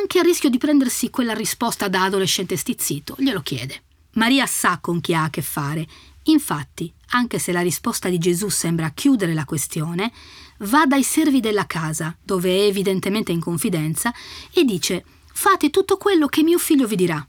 anche 0.00 0.20
a 0.20 0.22
rischio 0.22 0.48
di 0.48 0.56
prendersi 0.56 1.10
quella 1.10 1.34
risposta 1.34 1.88
da 1.88 2.04
adolescente 2.04 2.56
stizzito, 2.56 3.16
glielo 3.18 3.40
chiede. 3.40 3.82
Maria 4.12 4.46
sa 4.46 4.78
con 4.80 5.00
chi 5.00 5.14
ha 5.14 5.24
a 5.24 5.30
che 5.30 5.42
fare 5.42 5.84
Infatti, 6.24 6.92
anche 7.08 7.40
se 7.40 7.50
la 7.50 7.60
risposta 7.60 8.08
di 8.08 8.18
Gesù 8.18 8.50
sembra 8.50 8.90
chiudere 8.90 9.34
la 9.34 9.44
questione, 9.44 10.12
va 10.58 10.86
dai 10.86 11.02
servi 11.02 11.40
della 11.40 11.66
casa, 11.66 12.16
dove 12.22 12.50
è 12.50 12.66
evidentemente 12.66 13.32
in 13.32 13.40
confidenza, 13.40 14.14
e 14.52 14.62
dice 14.62 15.04
Fate 15.32 15.70
tutto 15.70 15.96
quello 15.96 16.28
che 16.28 16.44
mio 16.44 16.58
figlio 16.58 16.86
vi 16.86 16.94
dirà. 16.94 17.26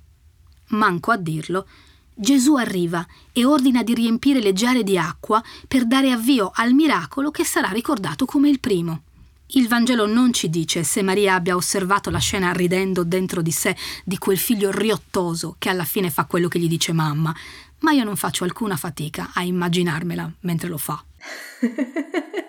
Manco 0.68 1.10
a 1.10 1.18
dirlo, 1.18 1.66
Gesù 2.14 2.58
arriva 2.58 3.04
e 3.34 3.44
ordina 3.44 3.82
di 3.82 3.96
riempire 3.96 4.40
le 4.40 4.54
giare 4.54 4.84
di 4.84 5.00
acqua 5.00 5.44
per 5.68 5.88
dare 5.88 6.12
avvio 6.12 6.52
al 6.54 6.74
miracolo 6.74 7.32
che 7.32 7.44
sarà 7.44 7.70
ricordato 7.70 8.26
come 8.26 8.50
il 8.50 8.60
primo. 8.60 9.06
Il 9.54 9.68
Vangelo 9.68 10.06
non 10.06 10.32
ci 10.32 10.50
dice 10.50 10.84
se 10.84 11.02
Maria 11.02 11.34
abbia 11.34 11.58
osservato 11.58 12.10
la 12.10 12.20
scena 12.20 12.54
ridendo 12.54 13.04
dentro 13.04 13.42
di 13.42 13.52
sé 13.52 13.76
di 14.06 14.18
quel 14.18 14.38
figlio 14.38 14.72
riottoso 14.72 15.56
che 15.60 15.68
alla 15.68 15.84
fine 15.84 16.10
fa 16.10 16.24
quello 16.24 16.48
che 16.48 16.58
gli 16.58 16.70
dice 16.70 16.94
mamma, 16.94 17.36
ma 17.80 17.92
io 17.92 18.06
non 18.06 18.16
faccio 18.16 18.46
alcuna 18.46 18.78
fatica 18.78 19.32
a 19.34 19.44
immaginarmela 19.44 20.32
mentre 20.42 20.70
lo 20.70 20.78
fa. 20.78 21.04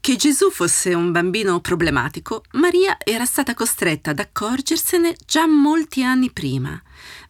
Che 0.00 0.16
Gesù 0.16 0.50
fosse 0.50 0.94
un 0.94 1.12
bambino 1.12 1.60
problematico, 1.60 2.42
Maria 2.52 2.96
era 2.98 3.26
stata 3.26 3.52
costretta 3.52 4.12
ad 4.12 4.18
accorgersene 4.18 5.14
già 5.26 5.46
molti 5.46 6.02
anni 6.02 6.30
prima, 6.30 6.80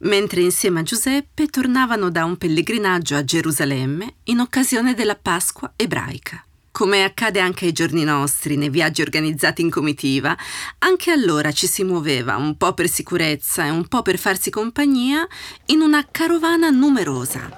mentre 0.01 0.39
insieme 0.43 0.79
a 0.79 0.83
Giuseppe 0.83 1.47
tornavano 1.47 2.09
da 2.09 2.23
un 2.23 2.37
pellegrinaggio 2.37 3.17
a 3.17 3.25
Gerusalemme 3.25 4.19
in 4.25 4.39
occasione 4.39 4.93
della 4.93 5.15
Pasqua 5.15 5.73
ebraica. 5.75 6.41
Come 6.79 7.03
accade 7.03 7.41
anche 7.41 7.65
ai 7.65 7.73
giorni 7.73 8.05
nostri, 8.05 8.55
nei 8.55 8.69
viaggi 8.69 9.01
organizzati 9.01 9.61
in 9.61 9.69
comitiva, 9.69 10.33
anche 10.77 11.11
allora 11.11 11.51
ci 11.51 11.67
si 11.67 11.83
muoveva, 11.83 12.37
un 12.37 12.55
po' 12.55 12.73
per 12.73 12.87
sicurezza 12.87 13.65
e 13.65 13.69
un 13.69 13.85
po' 13.89 14.01
per 14.01 14.17
farsi 14.17 14.49
compagnia, 14.49 15.27
in 15.65 15.81
una 15.81 16.07
carovana 16.09 16.69
numerosa. 16.69 17.49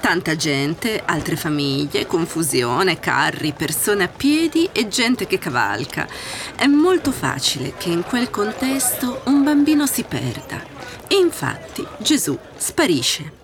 Tanta 0.00 0.36
gente, 0.36 1.02
altre 1.04 1.34
famiglie, 1.34 2.06
confusione, 2.06 3.00
carri, 3.00 3.52
persone 3.54 4.04
a 4.04 4.08
piedi 4.08 4.68
e 4.70 4.86
gente 4.86 5.26
che 5.26 5.38
cavalca. 5.38 6.06
È 6.54 6.66
molto 6.66 7.10
facile 7.10 7.74
che 7.76 7.88
in 7.88 8.04
quel 8.04 8.30
contesto 8.30 9.22
un 9.24 9.42
bambino 9.42 9.84
si 9.86 10.04
perda. 10.04 10.64
E 11.08 11.16
infatti 11.16 11.84
Gesù 11.98 12.38
sparisce 12.56 13.39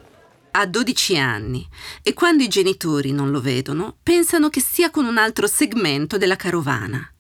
ha 0.59 0.65
12 0.65 1.19
anni 1.19 1.69
e 2.03 2.15
quando 2.15 2.43
i 2.43 2.49
genitori 2.49 3.13
non 3.13 3.31
lo 3.31 3.43
vedono 3.43 3.99
pensano 4.03 4.49
che 4.49 4.61
sia 4.61 4.91
con 4.91 5.05
un 5.05 5.19
altro 5.19 5.47
segmento 5.47 6.17
della 6.17 6.37
carovana. 6.37 7.13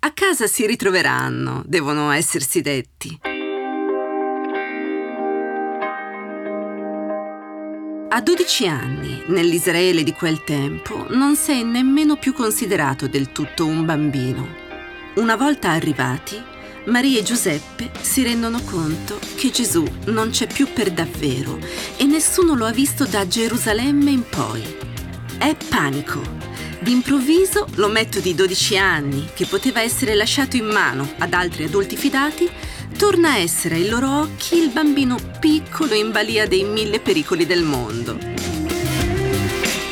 A 0.00 0.12
casa 0.12 0.48
si 0.48 0.66
ritroveranno, 0.66 1.62
devono 1.66 2.10
essersi 2.10 2.60
detti. 2.62 3.20
A 8.08 8.20
12 8.20 8.66
anni, 8.66 9.22
nell'Israele 9.28 10.02
di 10.02 10.12
quel 10.12 10.42
tempo, 10.42 11.06
non 11.10 11.36
sei 11.36 11.62
nemmeno 11.62 12.16
più 12.16 12.32
considerato 12.32 13.06
del 13.06 13.30
tutto 13.30 13.66
un 13.66 13.84
bambino. 13.84 14.48
Una 15.16 15.36
volta 15.36 15.70
arrivati, 15.70 16.42
Maria 16.86 17.18
e 17.18 17.24
Giuseppe 17.24 17.90
si 18.00 18.22
rendono 18.22 18.60
conto 18.62 19.18
che 19.34 19.50
Gesù 19.50 19.84
non 20.06 20.30
c'è 20.30 20.46
più 20.46 20.68
per 20.72 20.92
davvero 20.92 21.58
e 21.96 22.04
nessuno 22.04 22.54
lo 22.54 22.64
ha 22.64 22.70
visto 22.70 23.04
da 23.04 23.26
Gerusalemme 23.26 24.10
in 24.10 24.22
poi. 24.28 24.62
È 25.36 25.56
panico. 25.68 26.22
D'improvviso 26.78 27.66
l'ometto 27.74 28.20
di 28.20 28.36
12 28.36 28.78
anni, 28.78 29.28
che 29.34 29.46
poteva 29.46 29.80
essere 29.80 30.14
lasciato 30.14 30.56
in 30.56 30.66
mano 30.66 31.10
ad 31.18 31.32
altri 31.32 31.64
adulti 31.64 31.96
fidati, 31.96 32.48
torna 32.96 33.30
a 33.30 33.38
essere 33.38 33.74
ai 33.74 33.88
loro 33.88 34.20
occhi 34.20 34.56
il 34.56 34.70
bambino 34.70 35.16
piccolo 35.40 35.94
in 35.94 36.12
balia 36.12 36.46
dei 36.46 36.62
mille 36.62 37.00
pericoli 37.00 37.46
del 37.46 37.64
mondo. 37.64 38.16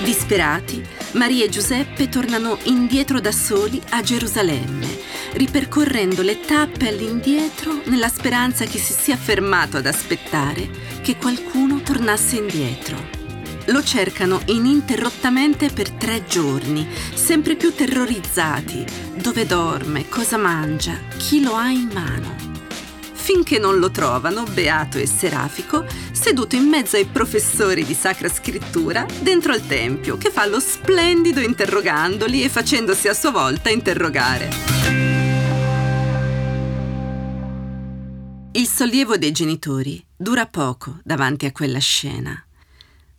Disperati, 0.04 0.86
Maria 1.12 1.44
e 1.44 1.48
Giuseppe 1.48 2.08
tornano 2.08 2.56
indietro 2.64 3.20
da 3.20 3.32
soli 3.32 3.82
a 3.90 4.00
Gerusalemme 4.00 5.13
ripercorrendo 5.34 6.22
le 6.22 6.40
tappe 6.40 6.88
all'indietro 6.88 7.80
nella 7.84 8.08
speranza 8.08 8.64
che 8.64 8.78
si 8.78 8.92
sia 8.92 9.16
fermato 9.16 9.76
ad 9.76 9.86
aspettare 9.86 10.68
che 11.02 11.16
qualcuno 11.16 11.80
tornasse 11.80 12.36
indietro. 12.36 13.22
Lo 13.68 13.82
cercano 13.82 14.42
ininterrottamente 14.46 15.70
per 15.70 15.90
tre 15.90 16.24
giorni, 16.26 16.86
sempre 17.14 17.56
più 17.56 17.74
terrorizzati. 17.74 18.84
Dove 19.14 19.46
dorme, 19.46 20.08
cosa 20.08 20.36
mangia, 20.36 20.98
chi 21.16 21.42
lo 21.42 21.54
ha 21.54 21.68
in 21.68 21.88
mano. 21.92 22.52
Finché 23.12 23.58
non 23.58 23.78
lo 23.78 23.90
trovano, 23.90 24.42
beato 24.42 24.98
e 24.98 25.06
serafico, 25.06 25.86
seduto 26.12 26.56
in 26.56 26.64
mezzo 26.64 26.96
ai 26.96 27.06
professori 27.06 27.84
di 27.84 27.94
Sacra 27.94 28.28
Scrittura 28.28 29.06
dentro 29.20 29.54
al 29.54 29.66
Tempio, 29.66 30.18
che 30.18 30.30
fa 30.30 30.44
lo 30.44 30.60
splendido 30.60 31.40
interrogandoli 31.40 32.42
e 32.42 32.50
facendosi 32.50 33.08
a 33.08 33.14
sua 33.14 33.30
volta 33.30 33.70
interrogare. 33.70 35.13
Il 38.56 38.68
sollievo 38.68 39.16
dei 39.16 39.32
genitori 39.32 40.00
dura 40.16 40.46
poco 40.46 41.00
davanti 41.02 41.44
a 41.44 41.50
quella 41.50 41.80
scena. 41.80 42.40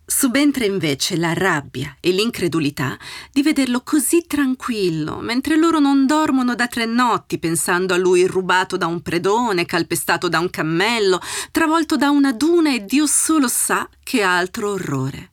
Subentra 0.06 0.64
invece 0.64 1.18
la 1.18 1.34
rabbia 1.34 1.94
e 2.00 2.10
l'incredulità 2.10 2.96
di 3.30 3.42
vederlo 3.42 3.82
così 3.82 4.24
tranquillo, 4.26 5.18
mentre 5.18 5.58
loro 5.58 5.78
non 5.78 6.06
dormono 6.06 6.54
da 6.54 6.68
tre 6.68 6.86
notti 6.86 7.38
pensando 7.38 7.92
a 7.92 7.98
lui 7.98 8.26
rubato 8.26 8.78
da 8.78 8.86
un 8.86 9.02
predone, 9.02 9.66
calpestato 9.66 10.30
da 10.30 10.38
un 10.38 10.48
cammello, 10.48 11.20
travolto 11.50 11.98
da 11.98 12.08
una 12.08 12.32
duna 12.32 12.72
e 12.72 12.86
Dio 12.86 13.06
solo 13.06 13.46
sa 13.46 13.86
che 14.02 14.22
altro 14.22 14.70
orrore. 14.70 15.32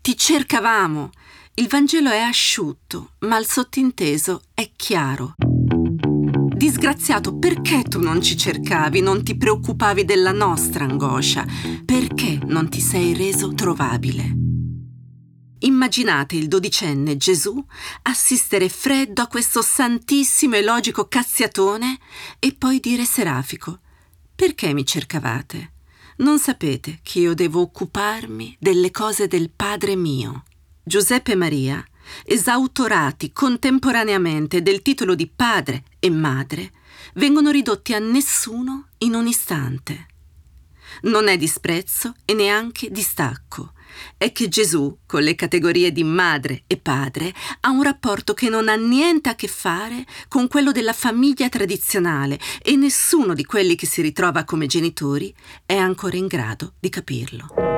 Ti 0.00 0.16
cercavamo. 0.16 1.10
Il 1.54 1.68
Vangelo 1.68 2.10
è 2.10 2.18
asciutto, 2.18 3.12
ma 3.20 3.38
il 3.38 3.46
sottinteso 3.46 4.42
è 4.54 4.72
chiaro. 4.74 5.36
Disgraziato, 6.56 7.36
perché 7.36 7.82
tu 7.82 8.00
non 8.00 8.22
ci 8.22 8.34
cercavi, 8.34 9.02
non 9.02 9.22
ti 9.22 9.36
preoccupavi 9.36 10.06
della 10.06 10.32
nostra 10.32 10.84
angoscia? 10.84 11.44
Perché 11.84 12.40
non 12.46 12.70
ti 12.70 12.80
sei 12.80 13.12
reso 13.12 13.52
trovabile? 13.52 14.34
Immaginate 15.58 16.36
il 16.36 16.48
dodicenne 16.48 17.18
Gesù 17.18 17.62
assistere 18.04 18.70
freddo 18.70 19.20
a 19.20 19.26
questo 19.26 19.60
santissimo 19.60 20.56
e 20.56 20.62
logico 20.62 21.08
cazziatone 21.08 21.98
e 22.38 22.54
poi 22.54 22.80
dire 22.80 23.04
serafico: 23.04 23.80
Perché 24.34 24.72
mi 24.72 24.86
cercavate? 24.86 25.72
Non 26.18 26.38
sapete 26.38 27.00
che 27.02 27.18
io 27.18 27.34
devo 27.34 27.60
occuparmi 27.60 28.56
delle 28.58 28.90
cose 28.90 29.26
del 29.26 29.50
Padre 29.54 29.94
mio. 29.94 30.44
Giuseppe 30.82 31.32
e 31.32 31.36
Maria, 31.36 31.84
esautorati 32.24 33.32
contemporaneamente 33.32 34.62
del 34.62 34.82
titolo 34.82 35.14
di 35.14 35.26
padre 35.26 35.84
e 36.06 36.10
madre, 36.10 36.70
vengono 37.14 37.50
ridotti 37.50 37.92
a 37.92 37.98
nessuno 37.98 38.88
in 38.98 39.14
un 39.14 39.26
istante. 39.26 40.06
Non 41.02 41.28
è 41.28 41.36
disprezzo 41.36 42.14
e 42.24 42.32
neanche 42.32 42.90
distacco. 42.90 43.72
È 44.16 44.30
che 44.30 44.48
Gesù, 44.48 44.98
con 45.04 45.22
le 45.22 45.34
categorie 45.34 45.90
di 45.90 46.04
madre 46.04 46.62
e 46.66 46.76
padre, 46.76 47.34
ha 47.60 47.70
un 47.70 47.82
rapporto 47.82 48.34
che 48.34 48.48
non 48.48 48.68
ha 48.68 48.76
niente 48.76 49.30
a 49.30 49.34
che 49.34 49.48
fare 49.48 50.04
con 50.28 50.48
quello 50.48 50.70
della 50.70 50.92
famiglia 50.92 51.48
tradizionale 51.48 52.38
e 52.62 52.76
nessuno 52.76 53.34
di 53.34 53.44
quelli 53.44 53.74
che 53.74 53.86
si 53.86 54.02
ritrova 54.02 54.44
come 54.44 54.66
genitori 54.66 55.34
è 55.64 55.76
ancora 55.76 56.16
in 56.16 56.26
grado 56.26 56.74
di 56.78 56.88
capirlo. 56.88 57.75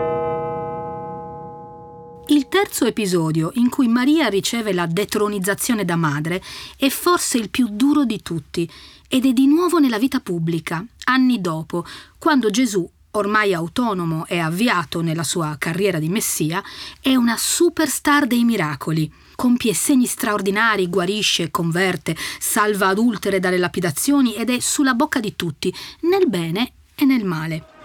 Il 2.30 2.46
terzo 2.48 2.84
episodio 2.84 3.52
in 3.54 3.70
cui 3.70 3.88
Maria 3.88 4.28
riceve 4.28 4.74
la 4.74 4.84
detronizzazione 4.84 5.86
da 5.86 5.96
madre 5.96 6.42
è 6.76 6.90
forse 6.90 7.38
il 7.38 7.48
più 7.48 7.68
duro 7.70 8.04
di 8.04 8.20
tutti 8.20 8.70
ed 9.08 9.24
è 9.24 9.32
di 9.32 9.46
nuovo 9.46 9.78
nella 9.78 9.98
vita 9.98 10.20
pubblica, 10.20 10.84
anni 11.04 11.40
dopo, 11.40 11.86
quando 12.18 12.50
Gesù, 12.50 12.86
ormai 13.12 13.54
autonomo 13.54 14.26
e 14.26 14.40
avviato 14.40 15.00
nella 15.00 15.22
sua 15.22 15.56
carriera 15.58 15.98
di 15.98 16.10
messia, 16.10 16.62
è 17.00 17.14
una 17.14 17.36
superstar 17.38 18.26
dei 18.26 18.44
miracoli. 18.44 19.10
Compie 19.34 19.72
segni 19.72 20.04
straordinari, 20.04 20.90
guarisce, 20.90 21.50
converte, 21.50 22.14
salva 22.38 22.88
adultere 22.88 23.40
dalle 23.40 23.56
lapidazioni 23.56 24.34
ed 24.34 24.50
è 24.50 24.58
sulla 24.60 24.92
bocca 24.92 25.20
di 25.20 25.34
tutti, 25.34 25.74
nel 26.00 26.28
bene 26.28 26.72
e 26.94 27.06
nel 27.06 27.24
male. 27.24 27.77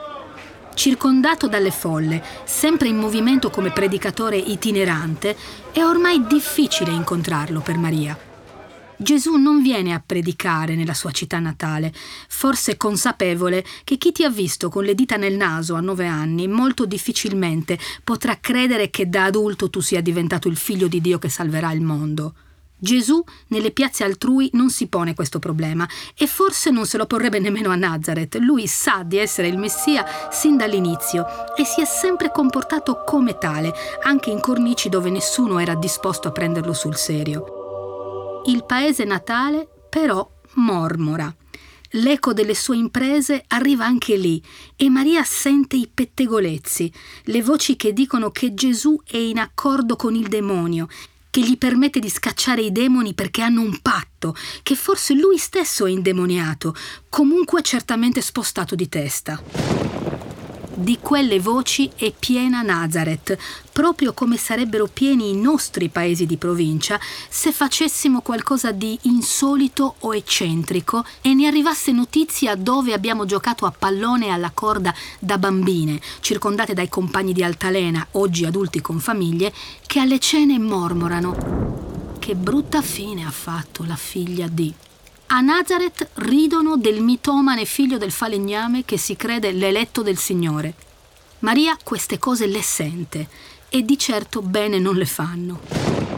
Circondato 0.74 1.48
dalle 1.48 1.72
folle, 1.72 2.24
sempre 2.46 2.88
in 2.88 2.98
movimento 2.98 3.50
come 3.50 3.72
predicatore 3.72 4.38
itinerante, 4.38 5.36
è 5.72 5.84
ormai 5.84 6.26
difficile 6.26 6.92
incontrarlo 6.92 7.62
per 7.62 7.78
Maria. 7.78 8.18
Gesù 8.98 9.36
non 9.36 9.62
viene 9.62 9.94
a 9.94 10.04
predicare 10.06 10.76
nella 10.76 10.94
sua 10.94 11.12
città 11.12 11.40
natale, 11.40 11.94
forse 12.28 12.78
consapevole 12.78 13.64
che 13.84 13.98
chi 13.98 14.12
ti 14.12 14.24
ha 14.24 14.30
visto 14.30 14.70
con 14.70 14.84
le 14.84 14.96
dita 14.96 15.16
nel 15.16 15.36
naso 15.36 15.76
a 15.76 15.82
nove 15.82 16.08
anni 16.08 16.48
molto 16.48 16.86
difficilmente 16.86 17.78
potrà 18.04 18.38
credere 18.40 18.90
che 18.90 19.10
da 19.10 19.26
adulto 19.26 19.70
tu 19.70 19.80
sia 19.80 20.02
diventato 20.02 20.48
il 20.48 20.58
figlio 20.58 20.88
di 20.88 21.02
Dio 21.02 21.20
che 21.20 21.30
salverà 21.30 21.72
il 21.72 21.82
mondo. 21.82 22.34
Gesù 22.84 23.24
nelle 23.48 23.72
piazze 23.72 24.04
altrui 24.04 24.50
non 24.54 24.70
si 24.70 24.88
pone 24.88 25.14
questo 25.14 25.40
problema 25.40 25.88
e 26.18 26.28
forse 26.28 26.70
non 26.70 26.86
se 26.86 26.98
lo 26.98 27.06
porrebbe 27.06 27.40
nemmeno 27.40 27.70
a 27.70 27.78
Nazareth. 27.78 28.36
Lui 28.42 28.68
sa 28.68 29.04
di 29.06 29.18
essere 29.18 29.48
il 29.48 29.58
Messia 29.58 30.06
sin 30.30 30.58
dall'inizio 30.58 31.26
e 31.56 31.64
si 31.64 31.80
è 31.80 31.86
sempre 31.86 32.30
comportato 32.30 33.04
come 33.06 33.38
tale, 33.38 33.74
anche 34.04 34.32
in 34.32 34.42
cornici 34.42 34.90
dove 34.90 35.10
nessuno 35.10 35.60
era 35.60 35.76
disposto 35.76 36.28
a 36.28 36.34
prenderlo 36.34 36.74
sul 36.74 36.98
serio. 36.98 38.42
Il 38.48 38.66
paese 38.66 39.06
natale 39.06 39.66
però 39.90 40.30
mormora. 40.56 41.34
L'eco 41.92 42.34
delle 42.34 42.56
sue 42.56 42.76
imprese 42.76 43.46
arriva 43.48 43.86
anche 43.86 44.18
lì 44.18 44.44
e 44.76 44.90
Maria 44.90 45.24
sente 45.24 45.78
i 45.78 45.88
pettegolezzi, 45.88 46.92
le 47.26 47.42
voci 47.42 47.78
che 47.78 47.94
dicono 47.94 48.32
che 48.32 48.54
Gesù 48.54 49.00
è 49.06 49.16
in 49.16 49.38
accordo 49.38 49.96
con 49.96 50.16
il 50.16 50.28
demonio, 50.28 50.88
che 51.34 51.42
gli 51.42 51.58
permette 51.58 52.00
di 52.00 52.12
scacciare 52.12 52.62
i 52.62 52.72
demoni 52.72 53.16
perché 53.16 53.42
hanno 53.42 53.62
un 53.62 53.80
patto, 53.82 54.36
che 54.62 54.76
forse 54.76 55.16
lui 55.16 55.40
stesso 55.40 55.88
è 55.88 55.90
indemoniato, 55.90 56.76
comunque 57.10 57.64
certamente 57.64 58.22
spostato 58.22 58.76
di 58.76 58.88
testa. 58.88 60.03
Di 60.76 60.98
quelle 61.00 61.40
voci 61.40 61.92
è 61.96 62.12
piena 62.18 62.64
Nazareth, 62.64 63.38
proprio 63.72 64.12
come 64.14 64.38
sarebbero 64.38 64.90
pieni 64.92 65.30
i 65.30 65.36
nostri 65.36 65.88
paesi 65.90 66.26
di 66.26 66.36
provincia 66.36 67.00
se 67.30 67.52
facessimo 67.52 68.22
qualcosa 68.22 68.72
di 68.72 68.98
insolito 69.04 69.96
o 70.00 70.16
eccentrico 70.16 71.06
e 71.22 71.36
ne 71.36 71.46
arrivasse 71.46 71.92
notizia 71.92 72.56
dove 72.56 72.92
abbiamo 72.92 73.26
giocato 73.26 73.68
a 73.68 73.72
pallone 73.72 74.30
alla 74.30 74.50
corda 74.52 74.92
da 75.20 75.38
bambine, 75.38 76.02
circondate 76.22 76.74
dai 76.74 76.90
compagni 76.90 77.34
di 77.34 77.44
altalena, 77.44 78.08
oggi 78.14 78.44
adulti 78.44 78.82
con 78.82 79.00
famiglie, 79.00 79.54
che 79.86 80.00
alle 80.00 80.18
cene 80.18 80.58
mormorano. 80.58 82.16
Che 82.18 82.34
brutta 82.34 82.82
fine 82.82 83.24
ha 83.26 83.32
fatto 83.32 83.84
la 83.86 83.96
figlia 83.96 84.48
di. 84.48 84.74
A 85.28 85.42
Nazareth 85.42 86.10
ridono 86.16 86.78
del 86.78 87.02
mitomane 87.02 87.66
figlio 87.66 87.98
del 87.98 88.12
falegname 88.12 88.86
che 88.86 88.98
si 88.98 89.16
crede 89.16 89.52
l'eletto 89.52 90.04
del 90.04 90.18
Signore. 90.18 90.74
Maria 91.40 91.78
queste 91.84 92.20
cose 92.20 92.46
le 92.46 92.62
sente 92.62 93.28
e 93.70 93.84
di 93.84 93.98
certo 93.98 94.42
bene 94.42 94.78
non 94.78 94.96
le 94.96 95.06
fanno. 95.06 96.13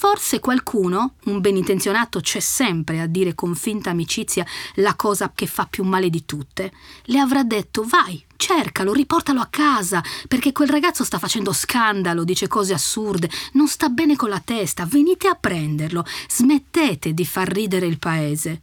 Forse 0.00 0.40
qualcuno, 0.40 1.16
un 1.24 1.42
benintenzionato 1.42 2.20
c'è 2.20 2.40
sempre 2.40 3.02
a 3.02 3.06
dire 3.06 3.34
con 3.34 3.54
finta 3.54 3.90
amicizia 3.90 4.46
la 4.76 4.94
cosa 4.94 5.30
che 5.34 5.46
fa 5.46 5.66
più 5.66 5.84
male 5.84 6.08
di 6.08 6.24
tutte, 6.24 6.72
le 7.02 7.18
avrà 7.18 7.42
detto 7.42 7.84
vai, 7.84 8.24
cercalo, 8.36 8.94
riportalo 8.94 9.42
a 9.42 9.48
casa, 9.50 10.02
perché 10.26 10.52
quel 10.52 10.70
ragazzo 10.70 11.04
sta 11.04 11.18
facendo 11.18 11.52
scandalo, 11.52 12.24
dice 12.24 12.48
cose 12.48 12.72
assurde, 12.72 13.28
non 13.52 13.68
sta 13.68 13.90
bene 13.90 14.16
con 14.16 14.30
la 14.30 14.40
testa, 14.42 14.86
venite 14.86 15.28
a 15.28 15.36
prenderlo, 15.38 16.02
smettete 16.30 17.12
di 17.12 17.26
far 17.26 17.48
ridere 17.48 17.84
il 17.84 17.98
paese. 17.98 18.62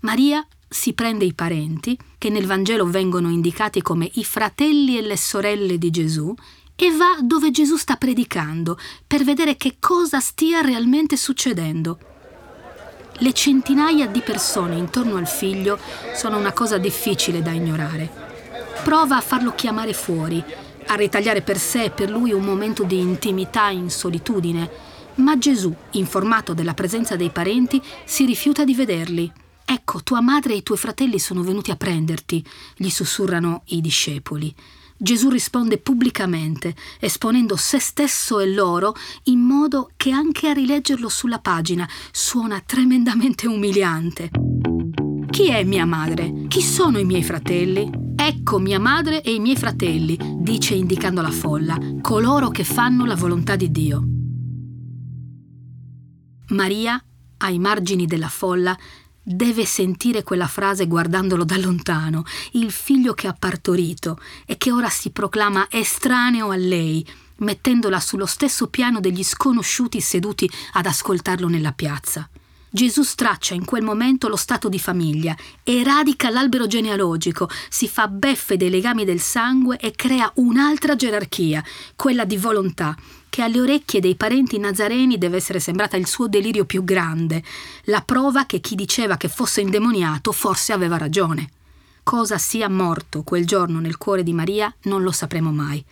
Maria 0.00 0.46
si 0.68 0.92
prende 0.92 1.24
i 1.24 1.32
parenti, 1.32 1.98
che 2.18 2.28
nel 2.28 2.44
Vangelo 2.44 2.84
vengono 2.84 3.30
indicati 3.30 3.80
come 3.80 4.10
i 4.16 4.24
fratelli 4.24 4.98
e 4.98 5.00
le 5.00 5.16
sorelle 5.16 5.78
di 5.78 5.88
Gesù, 5.88 6.34
e 6.76 6.90
va 6.96 7.18
dove 7.20 7.50
Gesù 7.50 7.76
sta 7.76 7.96
predicando 7.96 8.78
per 9.06 9.24
vedere 9.24 9.56
che 9.56 9.76
cosa 9.78 10.20
stia 10.20 10.60
realmente 10.60 11.16
succedendo. 11.16 11.98
Le 13.18 13.32
centinaia 13.32 14.08
di 14.08 14.20
persone 14.20 14.76
intorno 14.76 15.16
al 15.16 15.28
figlio 15.28 15.78
sono 16.14 16.36
una 16.36 16.52
cosa 16.52 16.78
difficile 16.78 17.42
da 17.42 17.52
ignorare. 17.52 18.10
Prova 18.82 19.16
a 19.16 19.20
farlo 19.20 19.54
chiamare 19.54 19.92
fuori, 19.92 20.42
a 20.86 20.94
ritagliare 20.94 21.40
per 21.40 21.58
sé 21.58 21.84
e 21.84 21.90
per 21.90 22.10
lui 22.10 22.32
un 22.32 22.42
momento 22.42 22.82
di 22.82 22.98
intimità 22.98 23.68
in 23.68 23.88
solitudine, 23.88 24.68
ma 25.16 25.38
Gesù, 25.38 25.72
informato 25.92 26.54
della 26.54 26.74
presenza 26.74 27.14
dei 27.14 27.30
parenti, 27.30 27.80
si 28.04 28.26
rifiuta 28.26 28.64
di 28.64 28.74
vederli. 28.74 29.32
Ecco, 29.64 30.02
tua 30.02 30.20
madre 30.20 30.52
e 30.52 30.56
i 30.56 30.62
tuoi 30.64 30.76
fratelli 30.76 31.20
sono 31.20 31.42
venuti 31.42 31.70
a 31.70 31.76
prenderti, 31.76 32.44
gli 32.76 32.90
sussurrano 32.90 33.62
i 33.66 33.80
discepoli. 33.80 34.54
Gesù 35.04 35.28
risponde 35.28 35.76
pubblicamente, 35.76 36.74
esponendo 36.98 37.56
se 37.56 37.78
stesso 37.78 38.40
e 38.40 38.50
loro 38.50 38.94
in 39.24 39.38
modo 39.38 39.90
che 39.96 40.10
anche 40.10 40.48
a 40.48 40.54
rileggerlo 40.54 41.10
sulla 41.10 41.40
pagina 41.40 41.86
suona 42.10 42.62
tremendamente 42.64 43.46
umiliante. 43.46 44.30
Chi 45.28 45.48
è 45.48 45.62
mia 45.62 45.84
madre? 45.84 46.46
Chi 46.48 46.62
sono 46.62 46.98
i 46.98 47.04
miei 47.04 47.22
fratelli? 47.22 47.90
Ecco 48.16 48.58
mia 48.58 48.80
madre 48.80 49.20
e 49.20 49.34
i 49.34 49.40
miei 49.40 49.56
fratelli, 49.56 50.16
dice 50.38 50.72
indicando 50.72 51.20
la 51.20 51.30
folla, 51.30 51.76
coloro 52.00 52.48
che 52.48 52.64
fanno 52.64 53.04
la 53.04 53.14
volontà 53.14 53.56
di 53.56 53.70
Dio. 53.70 54.04
Maria, 56.48 56.98
ai 57.38 57.58
margini 57.58 58.06
della 58.06 58.28
folla, 58.28 58.74
Deve 59.26 59.64
sentire 59.64 60.22
quella 60.22 60.46
frase 60.46 60.86
guardandolo 60.86 61.44
da 61.44 61.56
lontano, 61.56 62.24
il 62.52 62.70
figlio 62.70 63.14
che 63.14 63.26
ha 63.26 63.32
partorito 63.32 64.20
e 64.44 64.58
che 64.58 64.70
ora 64.70 64.90
si 64.90 65.12
proclama 65.12 65.66
estraneo 65.70 66.50
a 66.50 66.56
lei, 66.56 67.02
mettendola 67.36 68.00
sullo 68.00 68.26
stesso 68.26 68.66
piano 68.66 69.00
degli 69.00 69.24
sconosciuti 69.24 70.02
seduti 70.02 70.48
ad 70.74 70.84
ascoltarlo 70.84 71.48
nella 71.48 71.72
piazza. 71.72 72.28
Gesù 72.68 73.02
straccia 73.02 73.54
in 73.54 73.64
quel 73.64 73.82
momento 73.82 74.28
lo 74.28 74.36
stato 74.36 74.68
di 74.68 74.78
famiglia, 74.78 75.34
eradica 75.62 76.28
l'albero 76.28 76.66
genealogico, 76.66 77.48
si 77.70 77.88
fa 77.88 78.08
beffe 78.08 78.58
dei 78.58 78.68
legami 78.68 79.06
del 79.06 79.20
sangue 79.20 79.78
e 79.78 79.92
crea 79.92 80.30
un'altra 80.34 80.96
gerarchia, 80.96 81.64
quella 81.96 82.26
di 82.26 82.36
volontà, 82.36 82.94
che 83.34 83.42
alle 83.42 83.60
orecchie 83.60 83.98
dei 83.98 84.14
parenti 84.14 84.58
nazareni 84.58 85.18
deve 85.18 85.38
essere 85.38 85.58
sembrata 85.58 85.96
il 85.96 86.06
suo 86.06 86.28
delirio 86.28 86.64
più 86.66 86.84
grande, 86.84 87.42
la 87.86 88.00
prova 88.00 88.46
che 88.46 88.60
chi 88.60 88.76
diceva 88.76 89.16
che 89.16 89.26
fosse 89.26 89.60
indemoniato 89.60 90.30
forse 90.30 90.72
aveva 90.72 90.98
ragione. 90.98 91.50
Cosa 92.04 92.38
sia 92.38 92.68
morto 92.68 93.24
quel 93.24 93.44
giorno 93.44 93.80
nel 93.80 93.98
cuore 93.98 94.22
di 94.22 94.32
Maria 94.32 94.72
non 94.82 95.02
lo 95.02 95.10
sapremo 95.10 95.50
mai, 95.50 95.84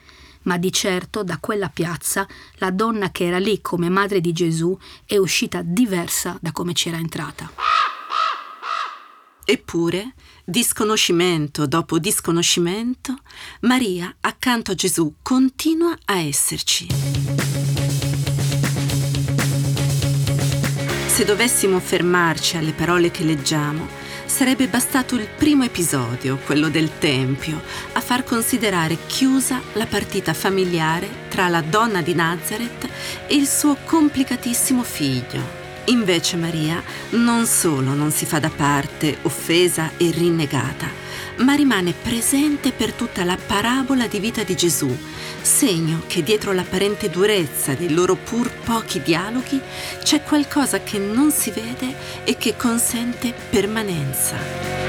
ma 0.43 0.57
di 0.57 0.71
certo 0.71 1.25
da 1.25 1.39
quella 1.41 1.69
piazza 1.69 2.29
la 2.59 2.71
donna 2.71 3.11
che 3.11 3.27
era 3.27 3.39
lì 3.39 3.61
come 3.61 3.89
madre 3.89 4.21
di 4.21 4.31
Gesù 4.31 4.79
è 5.05 5.17
uscita 5.17 5.63
diversa 5.65 6.39
da 6.41 6.53
come 6.53 6.75
c'era 6.75 6.99
entrata. 6.99 7.51
Eppure, 9.53 10.15
disconoscimento 10.47 11.67
dopo 11.67 11.99
disconoscimento, 11.99 13.19
Maria 13.61 14.17
accanto 14.21 14.71
a 14.71 14.75
Gesù 14.75 15.17
continua 15.21 15.95
a 16.07 16.21
esserci. 16.21 16.87
Se 21.07 21.25
dovessimo 21.27 21.79
fermarci 21.81 22.57
alle 22.57 22.73
parole 22.73 23.11
che 23.11 23.25
leggiamo, 23.25 24.01
Sarebbe 24.25 24.67
bastato 24.67 25.17
il 25.17 25.29
primo 25.29 25.63
episodio, 25.63 26.39
quello 26.39 26.71
del 26.71 26.97
Tempio, 26.99 27.61
a 27.93 28.01
far 28.01 28.25
considerare 28.25 28.97
chiusa 29.07 29.61
la 29.75 29.85
partita 29.85 30.33
familiare 30.33 31.29
tra 31.29 31.49
la 31.49 31.61
donna 31.61 32.01
di 32.01 32.15
Nazareth 32.15 32.89
e 33.27 33.35
il 33.35 33.47
suo 33.47 33.77
complicatissimo 33.85 34.83
figlio. 34.83 35.62
Invece 35.87 36.37
Maria 36.37 36.83
non 37.11 37.45
solo 37.45 37.93
non 37.95 38.13
si 38.13 38.25
fa 38.25 38.39
da 38.39 38.51
parte, 38.51 39.19
offesa 39.23 39.91
e 39.97 40.11
rinnegata, 40.13 40.89
ma 41.39 41.55
rimane 41.55 41.93
presente 41.93 42.71
per 42.71 42.93
tutta 42.93 43.25
la 43.25 43.37
parabola 43.37 44.07
di 44.07 44.21
vita 44.21 44.45
di 44.45 44.55
Gesù, 44.55 44.97
segno 45.41 46.03
che 46.07 46.23
dietro 46.23 46.53
l'apparente 46.53 47.11
durezza 47.11 47.75
dei 47.75 47.93
loro 47.93 48.15
pur 48.15 48.51
pochi 48.65 49.03
dialoghi 49.03 49.61
c'è 50.03 50.23
qualcosa 50.23 50.81
che 50.83 50.99
non 50.99 51.33
si 51.33 51.51
vede 51.51 51.95
e 52.25 52.37
che 52.37 52.55
consente 52.57 53.35
permanenza. 53.51 54.82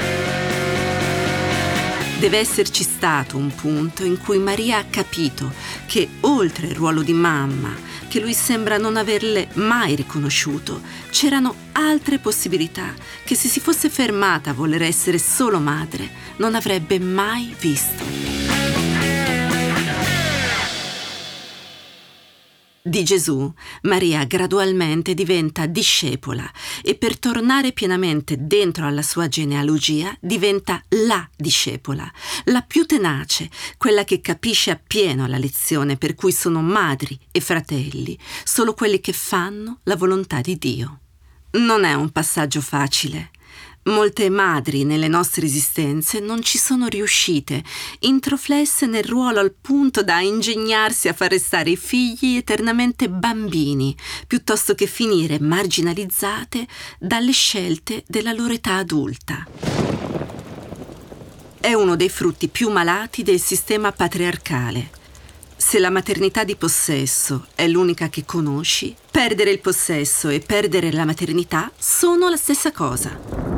Deve 2.18 2.38
esserci 2.38 2.84
stato 2.84 3.36
un 3.36 3.54
punto 3.54 4.04
in 4.04 4.18
cui 4.18 4.38
Maria 4.38 4.78
ha 4.78 4.84
capito 4.84 5.52
che 5.86 6.08
oltre 6.20 6.68
il 6.68 6.74
ruolo 6.74 7.02
di 7.02 7.12
mamma, 7.12 7.74
che 8.08 8.20
lui 8.20 8.32
sembra 8.32 8.78
non 8.78 8.96
averle 8.96 9.48
mai 9.54 9.94
riconosciuto, 9.94 10.80
c'erano 11.10 11.54
altre 11.72 12.18
possibilità 12.18 12.94
che 13.24 13.34
se 13.34 13.48
si 13.48 13.60
fosse 13.60 13.90
fermata 13.90 14.50
a 14.50 14.54
voler 14.54 14.82
essere 14.82 15.18
solo 15.18 15.58
madre 15.58 16.08
non 16.36 16.54
avrebbe 16.54 16.98
mai 16.98 17.54
visto. 17.58 18.43
Di 22.86 23.02
Gesù, 23.02 23.50
Maria 23.84 24.24
gradualmente 24.24 25.14
diventa 25.14 25.64
discepola 25.64 26.46
e 26.82 26.96
per 26.96 27.18
tornare 27.18 27.72
pienamente 27.72 28.36
dentro 28.38 28.86
alla 28.86 29.00
sua 29.00 29.26
genealogia 29.26 30.14
diventa 30.20 30.82
la 30.90 31.26
discepola, 31.34 32.06
la 32.44 32.60
più 32.60 32.84
tenace, 32.84 33.48
quella 33.78 34.04
che 34.04 34.20
capisce 34.20 34.70
appieno 34.70 35.26
la 35.26 35.38
lezione 35.38 35.96
per 35.96 36.14
cui 36.14 36.30
sono 36.30 36.60
madri 36.60 37.18
e 37.30 37.40
fratelli, 37.40 38.18
solo 38.44 38.74
quelli 38.74 39.00
che 39.00 39.14
fanno 39.14 39.78
la 39.84 39.96
volontà 39.96 40.42
di 40.42 40.58
Dio. 40.58 40.98
Non 41.52 41.84
è 41.84 41.94
un 41.94 42.10
passaggio 42.10 42.60
facile. 42.60 43.30
Molte 43.86 44.30
madri 44.30 44.84
nelle 44.84 45.08
nostre 45.08 45.44
esistenze 45.44 46.18
non 46.18 46.42
ci 46.42 46.56
sono 46.56 46.86
riuscite, 46.86 47.62
introflesse 48.00 48.86
nel 48.86 49.04
ruolo 49.04 49.40
al 49.40 49.52
punto 49.52 50.02
da 50.02 50.20
ingegnarsi 50.20 51.08
a 51.08 51.12
far 51.12 51.28
restare 51.28 51.70
i 51.70 51.76
figli 51.76 52.36
eternamente 52.36 53.10
bambini, 53.10 53.94
piuttosto 54.26 54.74
che 54.74 54.86
finire 54.86 55.38
marginalizzate 55.38 56.66
dalle 56.98 57.32
scelte 57.32 58.04
della 58.06 58.32
loro 58.32 58.54
età 58.54 58.76
adulta. 58.76 59.46
È 61.60 61.72
uno 61.74 61.94
dei 61.94 62.08
frutti 62.08 62.48
più 62.48 62.70
malati 62.70 63.22
del 63.22 63.40
sistema 63.40 63.92
patriarcale. 63.92 65.02
Se 65.56 65.78
la 65.78 65.90
maternità 65.90 66.42
di 66.42 66.56
possesso 66.56 67.48
è 67.54 67.68
l'unica 67.68 68.08
che 68.08 68.24
conosci, 68.24 68.94
perdere 69.10 69.50
il 69.50 69.60
possesso 69.60 70.30
e 70.30 70.40
perdere 70.40 70.90
la 70.90 71.04
maternità 71.04 71.70
sono 71.78 72.30
la 72.30 72.36
stessa 72.36 72.72
cosa. 72.72 73.53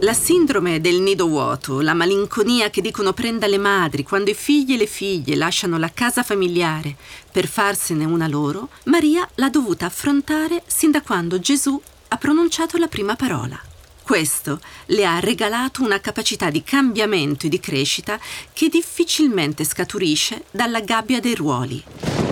La 0.00 0.14
sindrome 0.14 0.80
del 0.80 1.00
nido 1.00 1.28
vuoto, 1.28 1.80
la 1.80 1.94
malinconia 1.94 2.70
che 2.70 2.80
dicono 2.80 3.12
prenda 3.12 3.46
le 3.46 3.58
madri 3.58 4.02
quando 4.02 4.30
i 4.30 4.34
figli 4.34 4.72
e 4.72 4.76
le 4.76 4.86
figlie 4.86 5.36
lasciano 5.36 5.78
la 5.78 5.90
casa 5.92 6.22
familiare 6.22 6.96
per 7.30 7.46
farsene 7.46 8.04
una 8.04 8.26
loro, 8.26 8.70
Maria 8.84 9.28
l'ha 9.36 9.48
dovuta 9.48 9.86
affrontare 9.86 10.62
sin 10.66 10.90
da 10.90 11.02
quando 11.02 11.38
Gesù 11.38 11.80
ha 12.08 12.16
pronunciato 12.16 12.78
la 12.78 12.88
prima 12.88 13.14
parola. 13.14 13.60
Questo 14.02 14.60
le 14.86 15.06
ha 15.06 15.20
regalato 15.20 15.82
una 15.82 16.00
capacità 16.00 16.50
di 16.50 16.64
cambiamento 16.64 17.46
e 17.46 17.48
di 17.48 17.60
crescita 17.60 18.18
che 18.52 18.68
difficilmente 18.68 19.64
scaturisce 19.64 20.44
dalla 20.50 20.80
gabbia 20.80 21.20
dei 21.20 21.34
ruoli. 21.34 22.31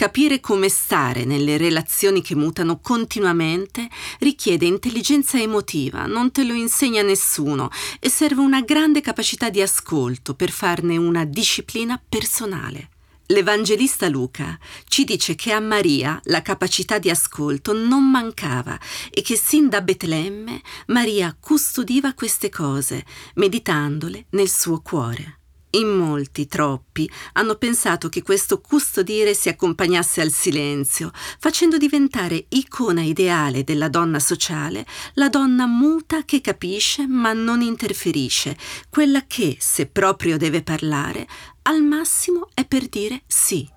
Capire 0.00 0.40
come 0.40 0.70
stare 0.70 1.26
nelle 1.26 1.58
relazioni 1.58 2.22
che 2.22 2.34
mutano 2.34 2.80
continuamente 2.80 3.86
richiede 4.20 4.64
intelligenza 4.64 5.38
emotiva, 5.38 6.06
non 6.06 6.30
te 6.30 6.42
lo 6.42 6.54
insegna 6.54 7.02
nessuno 7.02 7.68
e 7.98 8.08
serve 8.08 8.40
una 8.40 8.62
grande 8.62 9.02
capacità 9.02 9.50
di 9.50 9.60
ascolto 9.60 10.32
per 10.32 10.52
farne 10.52 10.96
una 10.96 11.26
disciplina 11.26 12.02
personale. 12.02 12.88
L'Evangelista 13.26 14.08
Luca 14.08 14.58
ci 14.88 15.04
dice 15.04 15.34
che 15.34 15.52
a 15.52 15.60
Maria 15.60 16.18
la 16.24 16.40
capacità 16.40 16.98
di 16.98 17.10
ascolto 17.10 17.74
non 17.74 18.10
mancava 18.10 18.80
e 19.10 19.20
che 19.20 19.36
sin 19.36 19.68
da 19.68 19.82
Betlemme 19.82 20.62
Maria 20.86 21.36
custodiva 21.38 22.14
queste 22.14 22.48
cose, 22.48 23.04
meditandole 23.34 24.28
nel 24.30 24.48
suo 24.48 24.80
cuore. 24.80 25.39
In 25.72 25.88
molti, 25.88 26.48
troppi, 26.48 27.08
hanno 27.34 27.54
pensato 27.54 28.08
che 28.08 28.22
questo 28.22 28.60
custodire 28.60 29.34
si 29.34 29.48
accompagnasse 29.48 30.20
al 30.20 30.32
silenzio, 30.32 31.12
facendo 31.38 31.76
diventare 31.76 32.46
icona 32.48 33.02
ideale 33.02 33.62
della 33.62 33.88
donna 33.88 34.18
sociale 34.18 34.84
la 35.14 35.28
donna 35.28 35.66
muta 35.66 36.24
che 36.24 36.40
capisce 36.40 37.06
ma 37.06 37.32
non 37.32 37.60
interferisce, 37.60 38.56
quella 38.88 39.26
che, 39.26 39.58
se 39.60 39.86
proprio 39.86 40.36
deve 40.36 40.62
parlare, 40.62 41.28
al 41.62 41.82
massimo 41.82 42.48
è 42.52 42.64
per 42.64 42.88
dire 42.88 43.22
sì. 43.28 43.68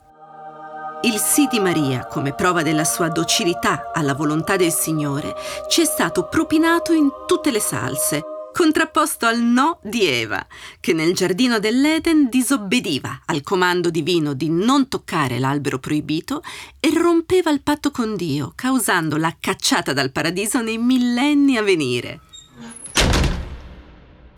Il 1.03 1.19
sì 1.19 1.47
di 1.51 1.59
Maria, 1.59 2.07
come 2.07 2.33
prova 2.33 2.63
della 2.63 2.85
sua 2.85 3.09
docilità 3.09 3.91
alla 3.93 4.13
volontà 4.13 4.55
del 4.55 4.71
Signore, 4.71 5.35
ci 5.69 5.81
è 5.81 5.85
stato 5.85 6.27
propinato 6.27 6.93
in 6.93 7.09
tutte 7.27 7.51
le 7.51 7.59
salse, 7.59 8.23
contrapposto 8.53 9.25
al 9.25 9.41
no 9.41 9.79
di 9.83 10.05
Eva, 10.05 10.47
che 10.79 10.93
nel 10.93 11.13
giardino 11.13 11.59
dell'Eden 11.59 12.29
disobbediva 12.29 13.23
al 13.25 13.41
comando 13.41 13.89
divino 13.89 14.33
di 14.33 14.49
non 14.49 14.87
toccare 14.87 15.39
l'albero 15.39 15.79
proibito 15.79 16.41
e 16.79 16.93
rompeva 16.97 17.51
il 17.51 17.61
patto 17.61 17.91
con 17.91 18.15
Dio, 18.15 18.53
causando 18.55 19.17
la 19.17 19.35
cacciata 19.37 19.91
dal 19.91 20.11
paradiso 20.11 20.61
nei 20.61 20.77
millenni 20.77 21.57
a 21.57 21.63
venire. 21.63 22.21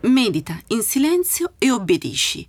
Medita 0.00 0.58
in 0.68 0.82
silenzio 0.82 1.52
e 1.58 1.70
obbedisci. 1.70 2.46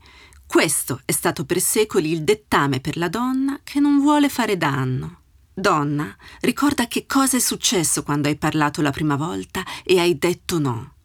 Questo 0.48 1.02
è 1.06 1.12
stato 1.12 1.46
per 1.46 1.60
secoli 1.60 2.12
il 2.12 2.24
dettame 2.24 2.80
per 2.80 2.98
la 2.98 3.10
donna 3.10 3.60
che 3.64 3.80
non 3.80 4.00
vuole 4.00 4.30
fare 4.30 4.58
danno. 4.58 5.22
Donna, 5.54 6.16
ricorda 6.42 6.88
che 6.88 7.06
cosa 7.06 7.36
è 7.38 7.40
successo 7.40 8.04
quando 8.04 8.28
hai 8.28 8.38
parlato 8.38 8.82
la 8.82 8.92
prima 8.92 9.16
volta 9.16 9.64
e 9.84 10.00
hai 10.00 10.18
detto 10.18 10.60
no. 10.60 10.97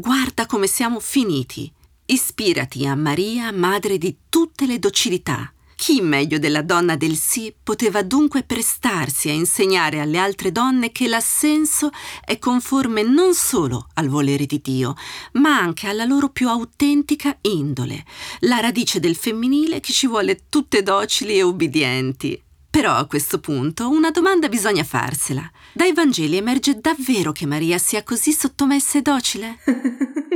Guarda 0.00 0.46
come 0.46 0.68
siamo 0.68 1.00
finiti. 1.00 1.68
Ispirati 2.06 2.86
a 2.86 2.94
Maria, 2.94 3.50
madre 3.50 3.98
di 3.98 4.16
tutte 4.28 4.64
le 4.64 4.78
docilità. 4.78 5.52
Chi 5.74 6.00
meglio 6.00 6.38
della 6.38 6.62
donna 6.62 6.94
del 6.94 7.16
sì 7.16 7.52
poteva 7.60 8.04
dunque 8.04 8.44
prestarsi 8.44 9.28
a 9.28 9.32
insegnare 9.32 9.98
alle 9.98 10.18
altre 10.18 10.52
donne 10.52 10.92
che 10.92 11.08
l'assenso 11.08 11.90
è 12.24 12.38
conforme 12.38 13.02
non 13.02 13.34
solo 13.34 13.88
al 13.94 14.06
volere 14.06 14.46
di 14.46 14.60
Dio, 14.62 14.94
ma 15.32 15.58
anche 15.58 15.88
alla 15.88 16.04
loro 16.04 16.28
più 16.28 16.48
autentica 16.48 17.36
indole, 17.40 18.04
la 18.42 18.60
radice 18.60 19.00
del 19.00 19.16
femminile 19.16 19.80
che 19.80 19.92
ci 19.92 20.06
vuole 20.06 20.44
tutte 20.48 20.84
docili 20.84 21.38
e 21.38 21.42
ubbidienti. 21.42 22.40
Però 22.70 22.94
a 22.94 23.06
questo 23.06 23.40
punto 23.40 23.90
una 23.90 24.12
domanda 24.12 24.48
bisogna 24.48 24.84
farsela. 24.84 25.50
Dai 25.72 25.92
Vangeli 25.92 26.36
emerge 26.36 26.78
davvero 26.80 27.32
che 27.32 27.46
Maria 27.46 27.78
sia 27.78 28.02
così 28.02 28.32
sottomessa 28.32 28.98
e 28.98 29.02
docile? 29.02 29.58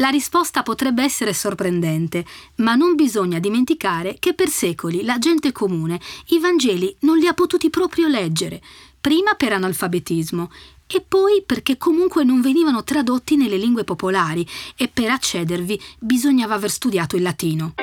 La 0.00 0.08
risposta 0.08 0.62
potrebbe 0.62 1.02
essere 1.02 1.34
sorprendente, 1.34 2.24
ma 2.56 2.74
non 2.74 2.94
bisogna 2.94 3.38
dimenticare 3.38 4.16
che 4.18 4.32
per 4.32 4.48
secoli 4.48 5.04
la 5.04 5.18
gente 5.18 5.52
comune 5.52 6.00
i 6.28 6.38
Vangeli 6.38 6.96
non 7.00 7.18
li 7.18 7.26
ha 7.26 7.34
potuti 7.34 7.68
proprio 7.68 8.08
leggere, 8.08 8.62
prima 8.98 9.34
per 9.34 9.52
analfabetismo 9.52 10.50
e 10.86 11.04
poi 11.06 11.42
perché 11.44 11.76
comunque 11.76 12.24
non 12.24 12.40
venivano 12.40 12.82
tradotti 12.82 13.36
nelle 13.36 13.58
lingue 13.58 13.84
popolari 13.84 14.46
e 14.74 14.88
per 14.88 15.10
accedervi 15.10 15.78
bisognava 15.98 16.54
aver 16.54 16.70
studiato 16.70 17.16
il 17.16 17.22
latino. 17.22 17.74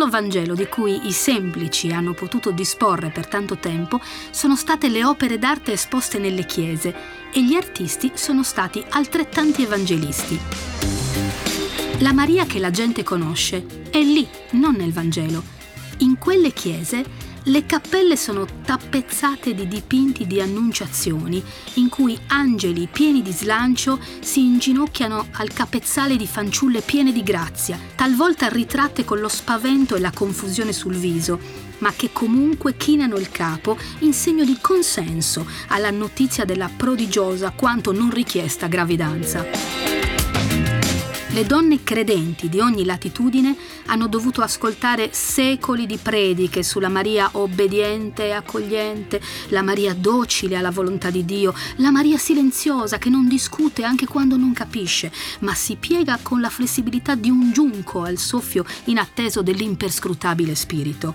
Solo 0.00 0.08
Vangelo 0.08 0.54
di 0.54 0.66
cui 0.66 1.08
i 1.08 1.12
semplici 1.12 1.92
hanno 1.92 2.14
potuto 2.14 2.52
disporre 2.52 3.10
per 3.10 3.26
tanto 3.26 3.58
tempo 3.58 4.00
sono 4.30 4.56
state 4.56 4.88
le 4.88 5.04
opere 5.04 5.38
d'arte 5.38 5.72
esposte 5.72 6.18
nelle 6.18 6.46
chiese 6.46 6.94
e 7.30 7.44
gli 7.44 7.54
artisti 7.54 8.12
sono 8.14 8.42
stati 8.42 8.82
altrettanti 8.88 9.62
evangelisti. 9.62 10.40
La 11.98 12.14
Maria 12.14 12.46
che 12.46 12.58
la 12.58 12.70
gente 12.70 13.02
conosce 13.02 13.66
è 13.90 14.00
lì, 14.00 14.26
non 14.52 14.76
nel 14.76 14.92
Vangelo. 14.92 15.42
In 15.98 16.16
quelle 16.16 16.52
chiese 16.52 17.04
le 17.44 17.64
cappelle 17.64 18.16
sono 18.16 18.46
tappezzate 18.64 19.54
di 19.54 19.66
dipinti 19.66 20.26
di 20.26 20.40
annunciazioni, 20.40 21.42
in 21.74 21.88
cui 21.88 22.18
angeli 22.28 22.88
pieni 22.90 23.22
di 23.22 23.32
slancio 23.32 23.98
si 24.20 24.44
inginocchiano 24.44 25.28
al 25.32 25.52
capezzale 25.52 26.16
di 26.16 26.26
fanciulle 26.26 26.80
piene 26.82 27.12
di 27.12 27.22
grazia, 27.22 27.78
talvolta 27.94 28.48
ritratte 28.48 29.04
con 29.04 29.20
lo 29.20 29.28
spavento 29.28 29.96
e 29.96 30.00
la 30.00 30.12
confusione 30.12 30.72
sul 30.72 30.96
viso, 30.96 31.38
ma 31.78 31.92
che 31.92 32.10
comunque 32.12 32.76
chinano 32.76 33.16
il 33.16 33.30
capo 33.30 33.78
in 34.00 34.12
segno 34.12 34.44
di 34.44 34.58
consenso 34.60 35.46
alla 35.68 35.90
notizia 35.90 36.44
della 36.44 36.70
prodigiosa 36.74 37.52
quanto 37.56 37.92
non 37.92 38.10
richiesta 38.10 38.66
gravidanza. 38.66 39.89
Le 41.32 41.46
donne 41.46 41.84
credenti 41.84 42.48
di 42.48 42.58
ogni 42.58 42.84
latitudine 42.84 43.56
hanno 43.86 44.08
dovuto 44.08 44.42
ascoltare 44.42 45.10
secoli 45.12 45.86
di 45.86 45.96
prediche 45.96 46.64
sulla 46.64 46.88
Maria 46.88 47.28
obbediente 47.32 48.24
e 48.26 48.30
accogliente, 48.32 49.20
la 49.50 49.62
Maria 49.62 49.94
docile 49.94 50.56
alla 50.56 50.72
volontà 50.72 51.08
di 51.08 51.24
Dio, 51.24 51.54
la 51.76 51.92
Maria 51.92 52.18
silenziosa 52.18 52.98
che 52.98 53.10
non 53.10 53.28
discute 53.28 53.84
anche 53.84 54.06
quando 54.06 54.36
non 54.36 54.52
capisce, 54.52 55.12
ma 55.40 55.54
si 55.54 55.76
piega 55.76 56.18
con 56.20 56.40
la 56.40 56.50
flessibilità 56.50 57.14
di 57.14 57.30
un 57.30 57.52
giunco 57.52 58.02
al 58.02 58.18
soffio 58.18 58.64
inatteso 58.86 59.40
dell'imperscrutabile 59.40 60.56
spirito. 60.56 61.14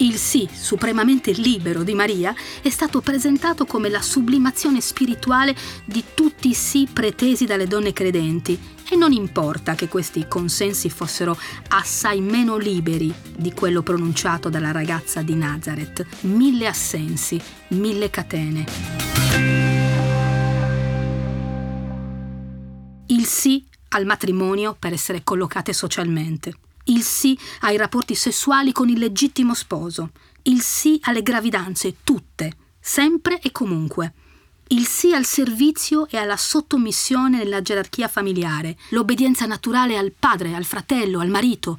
Il 0.00 0.16
sì 0.16 0.48
supremamente 0.52 1.32
libero 1.32 1.82
di 1.82 1.92
Maria 1.92 2.32
è 2.62 2.70
stato 2.70 3.00
presentato 3.00 3.66
come 3.66 3.88
la 3.88 4.00
sublimazione 4.00 4.80
spirituale 4.80 5.56
di 5.84 6.04
tutti 6.14 6.50
i 6.50 6.54
sì 6.54 6.88
pretesi 6.92 7.46
dalle 7.46 7.66
donne 7.66 7.92
credenti 7.92 8.56
e 8.88 8.94
non 8.94 9.10
importa 9.10 9.74
che 9.74 9.88
questi 9.88 10.26
consensi 10.28 10.88
fossero 10.88 11.36
assai 11.70 12.20
meno 12.20 12.56
liberi 12.56 13.12
di 13.36 13.52
quello 13.52 13.82
pronunciato 13.82 14.48
dalla 14.48 14.70
ragazza 14.70 15.22
di 15.22 15.34
Nazareth. 15.34 16.06
Mille 16.20 16.68
assensi, 16.68 17.40
mille 17.68 18.08
catene. 18.08 18.66
Il 23.06 23.24
sì 23.26 23.66
al 23.88 24.04
matrimonio 24.04 24.76
per 24.78 24.92
essere 24.92 25.24
collocate 25.24 25.72
socialmente. 25.72 26.54
Il 26.88 27.02
sì 27.02 27.38
ai 27.60 27.76
rapporti 27.76 28.14
sessuali 28.14 28.72
con 28.72 28.88
il 28.88 28.98
legittimo 28.98 29.54
sposo. 29.54 30.10
Il 30.42 30.60
sì 30.60 30.98
alle 31.04 31.22
gravidanze, 31.22 31.96
tutte, 32.02 32.52
sempre 32.80 33.40
e 33.40 33.52
comunque 33.52 34.12
il 34.70 34.86
sì 34.86 35.14
al 35.14 35.24
servizio 35.24 36.06
e 36.08 36.18
alla 36.18 36.36
sottomissione 36.36 37.38
nella 37.38 37.62
gerarchia 37.62 38.06
familiare, 38.06 38.76
l'obbedienza 38.90 39.46
naturale 39.46 39.96
al 39.96 40.12
padre, 40.12 40.54
al 40.54 40.64
fratello, 40.64 41.20
al 41.20 41.30
marito. 41.30 41.78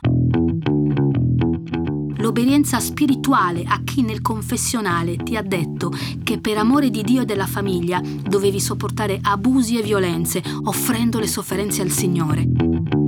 L'obbedienza 2.17 2.79
spirituale 2.79 3.63
a 3.67 3.81
chi 3.83 4.01
nel 4.01 4.23
confessionale 4.23 5.17
ti 5.17 5.35
ha 5.35 5.43
detto 5.43 5.91
che 6.23 6.39
per 6.39 6.57
amore 6.57 6.89
di 6.89 7.03
Dio 7.03 7.21
e 7.21 7.25
della 7.25 7.45
famiglia 7.45 8.01
dovevi 8.01 8.59
sopportare 8.59 9.19
abusi 9.21 9.77
e 9.77 9.83
violenze, 9.83 10.41
offrendo 10.63 11.19
le 11.19 11.27
sofferenze 11.27 11.83
al 11.83 11.91
Signore. 11.91 12.98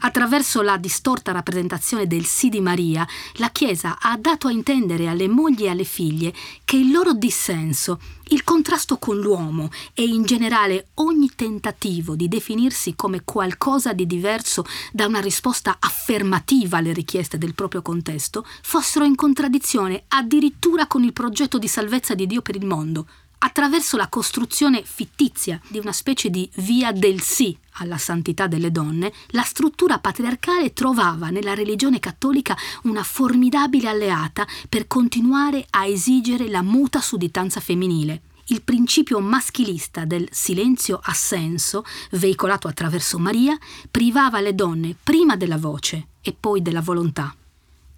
Attraverso 0.00 0.62
la 0.62 0.76
distorta 0.76 1.32
rappresentazione 1.32 2.06
del 2.06 2.24
sì 2.24 2.48
di 2.48 2.60
Maria, 2.60 3.06
la 3.34 3.50
Chiesa 3.50 3.98
ha 4.00 4.16
dato 4.16 4.46
a 4.46 4.52
intendere 4.52 5.08
alle 5.08 5.26
mogli 5.26 5.64
e 5.64 5.70
alle 5.70 5.84
figlie 5.84 6.32
che 6.64 6.76
il 6.76 6.92
loro 6.92 7.14
dissenso, 7.14 7.98
il 8.28 8.44
contrasto 8.44 8.98
con 8.98 9.18
l'uomo 9.18 9.70
e 9.94 10.04
in 10.04 10.24
generale 10.24 10.88
ogni 10.94 11.30
tentativo 11.34 12.14
di 12.14 12.28
definirsi 12.28 12.94
come 12.94 13.22
qualcosa 13.24 13.92
di 13.92 14.06
diverso 14.06 14.64
da 14.92 15.06
una 15.06 15.20
risposta 15.20 15.78
affermativa 15.80 16.78
alle 16.78 16.92
richieste 16.92 17.36
del 17.36 17.54
proprio 17.54 17.82
contesto, 17.82 18.46
fossero 18.62 19.04
in 19.04 19.16
contraddizione 19.16 20.04
addirittura 20.08 20.86
con 20.86 21.02
il 21.02 21.12
progetto 21.12 21.58
di 21.58 21.66
salvezza 21.66 22.14
di 22.14 22.26
Dio 22.28 22.40
per 22.40 22.54
il 22.54 22.66
mondo, 22.66 23.06
attraverso 23.38 23.96
la 23.96 24.08
costruzione 24.08 24.82
fittizia 24.82 25.60
di 25.68 25.78
una 25.78 25.92
specie 25.92 26.30
di 26.30 26.48
via 26.56 26.92
del 26.92 27.20
sì 27.20 27.56
alla 27.80 27.98
santità 27.98 28.46
delle 28.46 28.72
donne, 28.72 29.12
la 29.28 29.42
struttura 29.42 29.98
patriarcale 29.98 30.72
trovava 30.72 31.30
nella 31.30 31.54
religione 31.54 32.00
cattolica 32.00 32.56
una 32.82 33.02
formidabile 33.02 33.88
alleata 33.88 34.46
per 34.68 34.86
continuare 34.86 35.66
a 35.70 35.86
esigere 35.86 36.48
la 36.48 36.62
muta 36.62 37.00
sudditanza 37.00 37.60
femminile. 37.60 38.22
Il 38.50 38.62
principio 38.62 39.20
maschilista 39.20 40.06
del 40.06 40.26
silenzio 40.30 40.98
assenso, 41.02 41.84
veicolato 42.12 42.66
attraverso 42.66 43.18
Maria, 43.18 43.56
privava 43.90 44.40
le 44.40 44.54
donne 44.54 44.96
prima 45.00 45.36
della 45.36 45.58
voce 45.58 46.08
e 46.22 46.34
poi 46.38 46.62
della 46.62 46.80
volontà. 46.80 47.34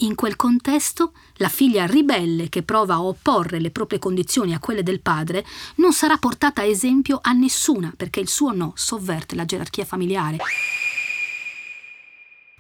In 0.03 0.15
quel 0.15 0.35
contesto, 0.35 1.13
la 1.35 1.51
figlia 1.51 1.85
ribelle 1.85 2.49
che 2.49 2.63
prova 2.63 2.95
a 2.95 3.03
opporre 3.03 3.61
le 3.61 3.71
proprie 3.71 3.99
condizioni 3.99 4.55
a 4.55 4.59
quelle 4.59 4.83
del 4.83 5.01
padre 5.01 5.45
non 5.77 5.93
sarà 5.93 6.17
portata 6.17 6.63
a 6.63 6.65
esempio 6.65 7.19
a 7.21 7.33
nessuna 7.33 7.93
perché 7.95 8.21
il 8.21 8.29
suo 8.29 8.53
no 8.53 8.73
sovverte 8.77 9.35
la 9.35 9.45
gerarchia 9.45 9.85
familiare. 9.85 10.39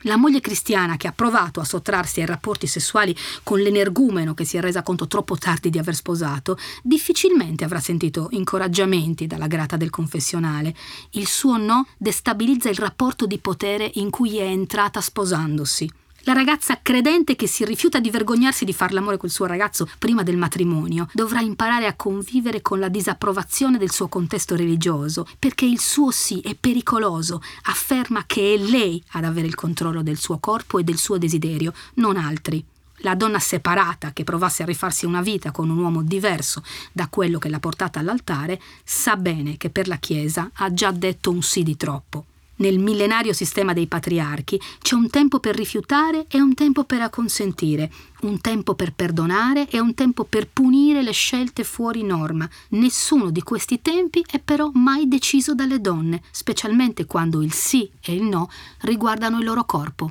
La 0.04 0.16
moglie 0.16 0.40
cristiana 0.40 0.98
che 0.98 1.08
ha 1.08 1.12
provato 1.12 1.60
a 1.60 1.64
sottrarsi 1.64 2.20
ai 2.20 2.26
rapporti 2.26 2.66
sessuali 2.66 3.16
con 3.42 3.58
l'energumeno 3.58 4.34
che 4.34 4.44
si 4.44 4.58
è 4.58 4.60
resa 4.60 4.82
conto 4.82 5.06
troppo 5.06 5.36
tardi 5.36 5.70
di 5.70 5.78
aver 5.78 5.94
sposato, 5.94 6.58
difficilmente 6.82 7.64
avrà 7.64 7.80
sentito 7.80 8.28
incoraggiamenti 8.32 9.26
dalla 9.26 9.46
grata 9.46 9.78
del 9.78 9.90
confessionale. 9.90 10.74
Il 11.12 11.26
suo 11.26 11.56
no 11.56 11.86
destabilizza 11.96 12.68
il 12.68 12.76
rapporto 12.76 13.24
di 13.24 13.38
potere 13.38 13.90
in 13.94 14.10
cui 14.10 14.36
è 14.38 14.44
entrata 14.44 15.00
sposandosi. 15.00 15.99
La 16.24 16.34
ragazza 16.34 16.78
credente 16.82 17.34
che 17.34 17.46
si 17.46 17.64
rifiuta 17.64 17.98
di 17.98 18.10
vergognarsi 18.10 18.66
di 18.66 18.74
far 18.74 18.92
l'amore 18.92 19.16
col 19.16 19.30
suo 19.30 19.46
ragazzo 19.46 19.88
prima 19.98 20.22
del 20.22 20.36
matrimonio 20.36 21.08
dovrà 21.14 21.40
imparare 21.40 21.86
a 21.86 21.94
convivere 21.94 22.60
con 22.60 22.78
la 22.78 22.90
disapprovazione 22.90 23.78
del 23.78 23.90
suo 23.90 24.08
contesto 24.08 24.54
religioso, 24.54 25.26
perché 25.38 25.64
il 25.64 25.80
suo 25.80 26.10
sì 26.10 26.40
è 26.40 26.54
pericoloso, 26.54 27.40
afferma 27.62 28.24
che 28.26 28.52
è 28.52 28.58
lei 28.58 29.02
ad 29.12 29.24
avere 29.24 29.46
il 29.46 29.54
controllo 29.54 30.02
del 30.02 30.18
suo 30.18 30.38
corpo 30.38 30.78
e 30.78 30.84
del 30.84 30.98
suo 30.98 31.16
desiderio, 31.16 31.72
non 31.94 32.18
altri. 32.18 32.62
La 32.98 33.14
donna 33.14 33.38
separata 33.38 34.12
che 34.12 34.24
provasse 34.24 34.62
a 34.62 34.66
rifarsi 34.66 35.06
una 35.06 35.22
vita 35.22 35.52
con 35.52 35.70
un 35.70 35.78
uomo 35.78 36.02
diverso 36.02 36.62
da 36.92 37.08
quello 37.08 37.38
che 37.38 37.48
l'ha 37.48 37.60
portata 37.60 37.98
all'altare 37.98 38.60
sa 38.84 39.16
bene 39.16 39.56
che 39.56 39.70
per 39.70 39.88
la 39.88 39.96
Chiesa 39.96 40.50
ha 40.52 40.74
già 40.74 40.90
detto 40.90 41.30
un 41.30 41.40
sì 41.40 41.62
di 41.62 41.78
troppo. 41.78 42.26
Nel 42.60 42.78
millenario 42.78 43.32
sistema 43.32 43.72
dei 43.72 43.86
patriarchi 43.86 44.60
c'è 44.80 44.94
un 44.94 45.08
tempo 45.08 45.40
per 45.40 45.56
rifiutare 45.56 46.26
e 46.28 46.40
un 46.42 46.52
tempo 46.52 46.84
per 46.84 47.00
acconsentire, 47.00 47.90
un 48.20 48.38
tempo 48.40 48.74
per 48.74 48.92
perdonare 48.92 49.66
e 49.70 49.80
un 49.80 49.94
tempo 49.94 50.24
per 50.24 50.46
punire 50.46 51.02
le 51.02 51.12
scelte 51.12 51.64
fuori 51.64 52.02
norma. 52.02 52.46
Nessuno 52.70 53.30
di 53.30 53.40
questi 53.42 53.80
tempi 53.80 54.22
è 54.30 54.40
però 54.40 54.70
mai 54.74 55.08
deciso 55.08 55.54
dalle 55.54 55.80
donne, 55.80 56.22
specialmente 56.30 57.06
quando 57.06 57.40
il 57.40 57.52
sì 57.54 57.90
e 58.02 58.12
il 58.12 58.24
no 58.24 58.50
riguardano 58.80 59.38
il 59.38 59.44
loro 59.44 59.64
corpo. 59.64 60.10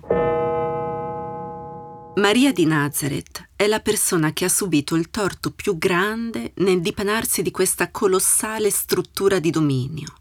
Maria 2.16 2.52
di 2.52 2.66
Nazareth 2.66 3.50
è 3.56 3.68
la 3.68 3.80
persona 3.80 4.34
che 4.34 4.46
ha 4.46 4.50
subito 4.50 4.96
il 4.96 5.12
torto 5.12 5.52
più 5.52 5.78
grande 5.78 6.54
nel 6.56 6.82
dipanarsi 6.82 7.44
di 7.44 7.52
questa 7.52 7.92
colossale 7.92 8.72
struttura 8.72 9.38
di 9.38 9.52
dominio 9.52 10.19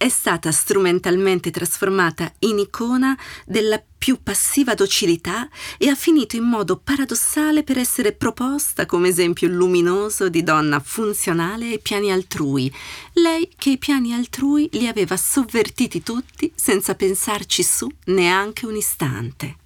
è 0.00 0.08
stata 0.08 0.50
strumentalmente 0.50 1.50
trasformata 1.50 2.32
in 2.38 2.58
icona 2.58 3.14
della 3.44 3.84
più 3.98 4.22
passiva 4.22 4.72
docilità 4.72 5.46
e 5.76 5.88
ha 5.88 5.94
finito 5.94 6.36
in 6.36 6.44
modo 6.44 6.78
paradossale 6.82 7.64
per 7.64 7.76
essere 7.76 8.12
proposta 8.12 8.86
come 8.86 9.08
esempio 9.08 9.48
luminoso 9.48 10.30
di 10.30 10.42
donna 10.42 10.80
funzionale 10.80 11.66
ai 11.66 11.80
piani 11.80 12.10
altrui, 12.10 12.72
lei 13.12 13.50
che 13.58 13.72
i 13.72 13.78
piani 13.78 14.14
altrui 14.14 14.70
li 14.72 14.88
aveva 14.88 15.18
sovvertiti 15.18 16.02
tutti 16.02 16.50
senza 16.54 16.94
pensarci 16.94 17.62
su 17.62 17.86
neanche 18.04 18.64
un 18.64 18.76
istante. 18.76 19.59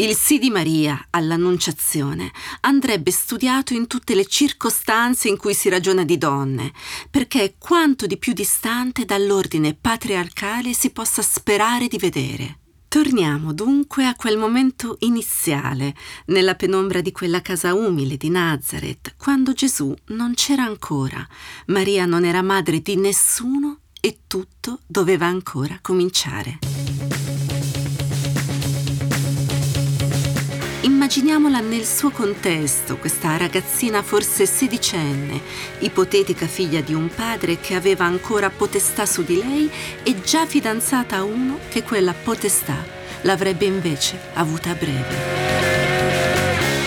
Il 0.00 0.14
sì 0.14 0.38
di 0.38 0.48
Maria 0.48 1.08
all'Annunciazione 1.10 2.30
andrebbe 2.60 3.10
studiato 3.10 3.74
in 3.74 3.88
tutte 3.88 4.14
le 4.14 4.26
circostanze 4.26 5.26
in 5.26 5.36
cui 5.36 5.54
si 5.54 5.68
ragiona 5.68 6.04
di 6.04 6.16
donne, 6.16 6.72
perché 7.10 7.42
è 7.42 7.54
quanto 7.58 8.06
di 8.06 8.16
più 8.16 8.32
distante 8.32 9.04
dall'ordine 9.04 9.74
patriarcale 9.74 10.72
si 10.72 10.90
possa 10.90 11.20
sperare 11.20 11.88
di 11.88 11.98
vedere. 11.98 12.58
Torniamo 12.86 13.52
dunque 13.52 14.06
a 14.06 14.14
quel 14.14 14.38
momento 14.38 14.98
iniziale, 15.00 15.96
nella 16.26 16.54
penombra 16.54 17.00
di 17.00 17.10
quella 17.10 17.42
casa 17.42 17.74
umile 17.74 18.16
di 18.16 18.30
Nazareth, 18.30 19.16
quando 19.18 19.52
Gesù 19.52 19.92
non 20.10 20.34
c'era 20.34 20.62
ancora, 20.62 21.26
Maria 21.66 22.06
non 22.06 22.24
era 22.24 22.42
madre 22.42 22.80
di 22.82 22.94
nessuno 22.94 23.80
e 24.00 24.20
tutto 24.28 24.78
doveva 24.86 25.26
ancora 25.26 25.80
cominciare. 25.82 26.60
Immaginiamola 30.88 31.60
nel 31.60 31.84
suo 31.84 32.08
contesto, 32.08 32.96
questa 32.96 33.36
ragazzina 33.36 34.02
forse 34.02 34.46
sedicenne, 34.46 35.38
ipotetica 35.80 36.46
figlia 36.46 36.80
di 36.80 36.94
un 36.94 37.10
padre 37.14 37.60
che 37.60 37.74
aveva 37.74 38.06
ancora 38.06 38.48
potestà 38.48 39.04
su 39.04 39.22
di 39.22 39.36
lei 39.36 39.70
e 40.02 40.18
già 40.22 40.46
fidanzata 40.46 41.16
a 41.16 41.24
uno 41.24 41.58
che 41.68 41.82
quella 41.82 42.14
potestà 42.14 42.82
l'avrebbe 43.22 43.66
invece 43.66 44.18
avuta 44.32 44.70
a 44.70 44.74
breve. 44.74 45.16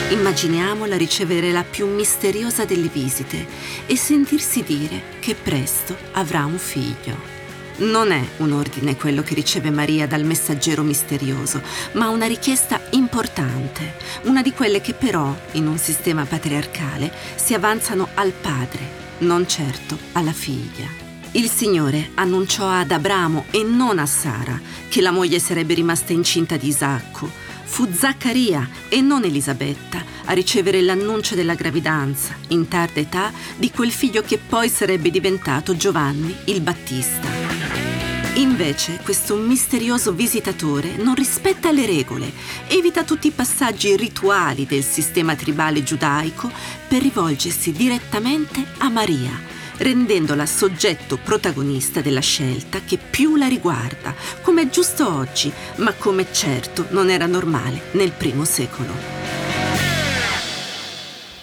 Immaginiamola 0.09 0.97
ricevere 0.97 1.51
la 1.51 1.63
più 1.63 1.85
misteriosa 1.85 2.65
delle 2.65 2.87
visite 2.87 3.45
e 3.85 3.95
sentirsi 3.95 4.63
dire 4.63 5.19
che 5.19 5.35
presto 5.35 5.95
avrà 6.13 6.43
un 6.45 6.57
figlio. 6.57 7.30
Non 7.81 8.11
è 8.11 8.23
un 8.37 8.51
ordine 8.51 8.95
quello 8.95 9.23
che 9.23 9.33
riceve 9.33 9.71
Maria 9.71 10.05
dal 10.05 10.23
messaggero 10.23 10.83
misterioso, 10.83 11.63
ma 11.93 12.09
una 12.09 12.27
richiesta 12.27 12.79
importante, 12.91 13.95
una 14.23 14.43
di 14.43 14.53
quelle 14.53 14.81
che 14.81 14.93
però, 14.93 15.35
in 15.53 15.65
un 15.65 15.79
sistema 15.79 16.25
patriarcale, 16.25 17.11
si 17.35 17.55
avanzano 17.55 18.09
al 18.13 18.33
padre, 18.33 18.99
non 19.19 19.47
certo 19.47 19.97
alla 20.11 20.31
figlia. 20.31 20.85
Il 21.31 21.49
Signore 21.49 22.11
annunciò 22.13 22.69
ad 22.69 22.91
Abramo 22.91 23.45
e 23.49 23.63
non 23.63 23.97
a 23.97 24.05
Sara 24.05 24.59
che 24.87 25.01
la 25.01 25.11
moglie 25.11 25.39
sarebbe 25.39 25.73
rimasta 25.73 26.13
incinta 26.13 26.57
di 26.57 26.67
Isacco. 26.67 27.29
Fu 27.63 27.91
Zaccaria 27.91 28.69
e 28.89 29.01
non 29.01 29.23
Elisabetta 29.23 30.03
a 30.25 30.33
ricevere 30.33 30.81
l'annuncio 30.81 31.33
della 31.33 31.55
gravidanza, 31.55 32.35
in 32.49 32.67
tarda 32.67 32.99
età, 32.99 33.31
di 33.55 33.71
quel 33.71 33.91
figlio 33.91 34.21
che 34.21 34.37
poi 34.37 34.69
sarebbe 34.69 35.09
diventato 35.09 35.75
Giovanni 35.75 36.35
il 36.45 36.61
Battista. 36.61 37.40
Invece 38.35 38.99
questo 39.03 39.35
misterioso 39.35 40.13
visitatore 40.13 40.95
non 40.95 41.15
rispetta 41.15 41.69
le 41.71 41.85
regole, 41.85 42.31
evita 42.67 43.03
tutti 43.03 43.27
i 43.27 43.31
passaggi 43.31 43.95
rituali 43.97 44.65
del 44.65 44.83
sistema 44.83 45.35
tribale 45.35 45.83
giudaico 45.83 46.49
per 46.87 47.01
rivolgersi 47.01 47.73
direttamente 47.73 48.65
a 48.77 48.87
Maria, 48.87 49.37
rendendola 49.77 50.45
soggetto 50.45 51.17
protagonista 51.17 51.99
della 51.99 52.21
scelta 52.21 52.79
che 52.79 52.97
più 52.97 53.35
la 53.35 53.47
riguarda, 53.47 54.15
come 54.41 54.61
è 54.61 54.69
giusto 54.69 55.13
oggi, 55.13 55.51
ma 55.77 55.91
come 55.91 56.25
certo 56.31 56.87
non 56.91 57.09
era 57.09 57.25
normale 57.25 57.89
nel 57.91 58.11
primo 58.11 58.45
secolo. 58.45 58.93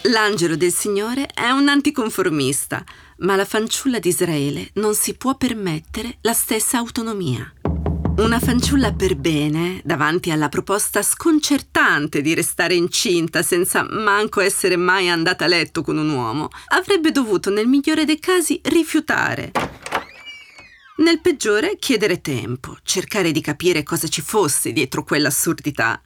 L'angelo 0.03 0.55
del 0.55 0.73
Signore 0.73 1.27
è 1.33 1.51
un 1.51 1.67
anticonformista, 1.67 2.83
ma 3.19 3.35
la 3.35 3.45
fanciulla 3.45 3.99
di 3.99 4.09
Israele 4.09 4.69
non 4.73 4.95
si 4.95 5.15
può 5.15 5.35
permettere 5.35 6.17
la 6.21 6.33
stessa 6.33 6.77
autonomia. 6.77 7.53
Una 8.17 8.39
fanciulla 8.39 8.93
per 8.93 9.15
bene, 9.15 9.81
davanti 9.83 10.31
alla 10.31 10.49
proposta 10.49 11.01
sconcertante 11.01 12.21
di 12.21 12.33
restare 12.33 12.75
incinta 12.75 13.41
senza 13.41 13.85
manco 13.89 14.41
essere 14.41 14.75
mai 14.75 15.09
andata 15.09 15.45
a 15.45 15.47
letto 15.47 15.81
con 15.81 15.97
un 15.97 16.09
uomo, 16.09 16.49
avrebbe 16.69 17.11
dovuto 17.11 17.49
nel 17.49 17.67
migliore 17.67 18.03
dei 18.03 18.19
casi 18.19 18.59
rifiutare. 18.63 19.51
Nel 20.97 21.21
peggiore 21.21 21.77
chiedere 21.77 22.19
tempo, 22.19 22.75
cercare 22.83 23.31
di 23.31 23.39
capire 23.39 23.83
cosa 23.83 24.09
ci 24.09 24.21
fosse 24.21 24.73
dietro 24.73 25.03
quell'assurdità 25.03 26.01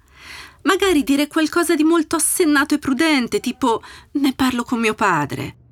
Magari 0.63 1.03
dire 1.03 1.27
qualcosa 1.27 1.75
di 1.75 1.83
molto 1.83 2.15
assennato 2.15 2.75
e 2.75 2.79
prudente, 2.79 3.39
tipo 3.39 3.81
ne 4.13 4.33
parlo 4.33 4.63
con 4.63 4.79
mio 4.79 4.93
padre. 4.93 5.62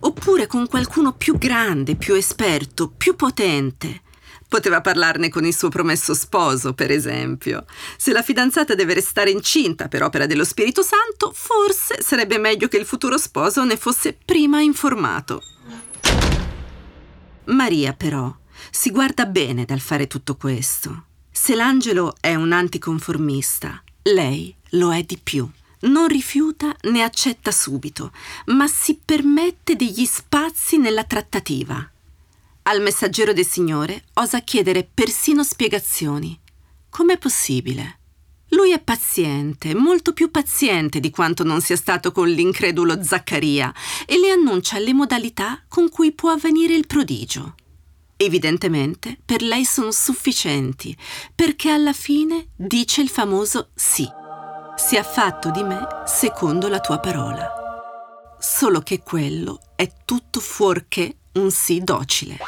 Oppure 0.00 0.46
con 0.46 0.66
qualcuno 0.68 1.12
più 1.12 1.36
grande, 1.38 1.96
più 1.96 2.14
esperto, 2.14 2.88
più 2.88 3.16
potente. 3.16 4.02
Poteva 4.48 4.80
parlarne 4.80 5.28
con 5.28 5.44
il 5.44 5.54
suo 5.54 5.68
promesso 5.68 6.14
sposo, 6.14 6.72
per 6.72 6.90
esempio. 6.90 7.66
Se 7.96 8.12
la 8.12 8.22
fidanzata 8.22 8.74
deve 8.74 8.94
restare 8.94 9.30
incinta 9.30 9.88
per 9.88 10.02
opera 10.02 10.24
dello 10.24 10.44
Spirito 10.44 10.82
Santo, 10.82 11.32
forse 11.34 12.00
sarebbe 12.00 12.38
meglio 12.38 12.68
che 12.68 12.78
il 12.78 12.86
futuro 12.86 13.18
sposo 13.18 13.64
ne 13.64 13.76
fosse 13.76 14.16
prima 14.24 14.60
informato. 14.60 15.42
Maria, 17.44 17.92
però, 17.92 18.34
si 18.70 18.90
guarda 18.90 19.26
bene 19.26 19.64
dal 19.64 19.80
fare 19.80 20.06
tutto 20.06 20.36
questo. 20.36 21.04
Se 21.30 21.54
l'angelo 21.54 22.14
è 22.20 22.34
un 22.34 22.52
anticonformista, 22.52 23.82
lei 24.02 24.54
lo 24.70 24.94
è 24.94 25.02
di 25.02 25.18
più. 25.22 25.48
Non 25.80 26.08
rifiuta 26.08 26.74
né 26.82 27.02
accetta 27.02 27.50
subito, 27.52 28.12
ma 28.46 28.66
si 28.66 28.98
permette 29.02 29.76
degli 29.76 30.04
spazi 30.04 30.76
nella 30.78 31.04
trattativa. 31.04 31.88
Al 32.62 32.82
messaggero 32.82 33.32
del 33.32 33.46
Signore 33.46 34.04
osa 34.14 34.40
chiedere 34.40 34.88
persino 34.92 35.44
spiegazioni. 35.44 36.38
Com'è 36.90 37.16
possibile? 37.16 37.98
Lui 38.50 38.72
è 38.72 38.80
paziente, 38.80 39.74
molto 39.74 40.12
più 40.12 40.30
paziente 40.30 41.00
di 41.00 41.10
quanto 41.10 41.44
non 41.44 41.60
sia 41.60 41.76
stato 41.76 42.12
con 42.12 42.28
l'incredulo 42.28 43.02
Zaccaria, 43.02 43.72
e 44.06 44.18
le 44.18 44.30
annuncia 44.30 44.78
le 44.78 44.94
modalità 44.94 45.62
con 45.68 45.88
cui 45.90 46.12
può 46.12 46.30
avvenire 46.30 46.74
il 46.74 46.86
prodigio. 46.86 47.54
Evidentemente 48.16 49.16
per 49.24 49.42
lei 49.42 49.64
sono 49.64 49.92
sufficienti, 49.92 50.96
perché 51.34 51.70
alla 51.70 51.92
fine 51.92 52.48
dice 52.56 53.00
il 53.00 53.08
famoso 53.08 53.68
sì. 53.74 54.17
Sia 54.78 55.02
fatto 55.02 55.50
di 55.50 55.64
me 55.64 55.84
secondo 56.06 56.68
la 56.68 56.78
tua 56.78 57.00
parola. 57.00 57.50
Solo 58.38 58.80
che 58.80 59.02
quello 59.02 59.60
è 59.74 59.90
tutto 60.04 60.38
fuorché 60.38 61.16
un 61.32 61.50
sì 61.50 61.80
docile. 61.82 62.38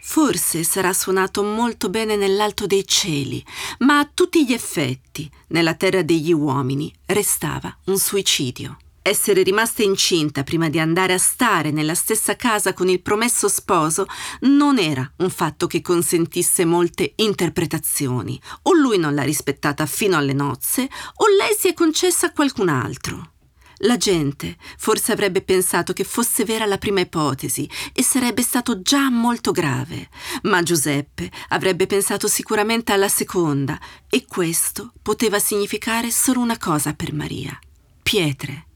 Forse 0.00 0.62
sarà 0.62 0.92
suonato 0.92 1.42
molto 1.42 1.90
bene 1.90 2.14
nell'alto 2.14 2.66
dei 2.66 2.86
cieli, 2.86 3.44
ma 3.80 3.98
a 3.98 4.08
tutti 4.14 4.46
gli 4.46 4.52
effetti, 4.52 5.28
nella 5.48 5.74
terra 5.74 6.02
degli 6.02 6.32
uomini, 6.32 6.94
restava 7.06 7.76
un 7.86 7.98
suicidio. 7.98 8.76
Essere 9.08 9.42
rimasta 9.42 9.82
incinta 9.82 10.42
prima 10.42 10.68
di 10.68 10.78
andare 10.78 11.14
a 11.14 11.18
stare 11.18 11.70
nella 11.70 11.94
stessa 11.94 12.36
casa 12.36 12.74
con 12.74 12.90
il 12.90 13.00
promesso 13.00 13.48
sposo 13.48 14.04
non 14.40 14.78
era 14.78 15.10
un 15.16 15.30
fatto 15.30 15.66
che 15.66 15.80
consentisse 15.80 16.66
molte 16.66 17.14
interpretazioni. 17.16 18.38
O 18.64 18.74
lui 18.74 18.98
non 18.98 19.14
l'ha 19.14 19.22
rispettata 19.22 19.86
fino 19.86 20.18
alle 20.18 20.34
nozze, 20.34 20.82
o 20.82 21.24
lei 21.38 21.56
si 21.58 21.68
è 21.68 21.72
concessa 21.72 22.26
a 22.26 22.32
qualcun 22.32 22.68
altro. 22.68 23.30
La 23.78 23.96
gente 23.96 24.58
forse 24.76 25.12
avrebbe 25.12 25.40
pensato 25.40 25.94
che 25.94 26.04
fosse 26.04 26.44
vera 26.44 26.66
la 26.66 26.76
prima 26.76 27.00
ipotesi 27.00 27.66
e 27.94 28.02
sarebbe 28.02 28.42
stato 28.42 28.82
già 28.82 29.08
molto 29.08 29.52
grave, 29.52 30.10
ma 30.42 30.62
Giuseppe 30.62 31.30
avrebbe 31.48 31.86
pensato 31.86 32.28
sicuramente 32.28 32.92
alla 32.92 33.08
seconda 33.08 33.80
e 34.06 34.26
questo 34.26 34.92
poteva 35.00 35.38
significare 35.38 36.10
solo 36.10 36.40
una 36.40 36.58
cosa 36.58 36.92
per 36.92 37.14
Maria. 37.14 37.58
Pietre. 38.02 38.66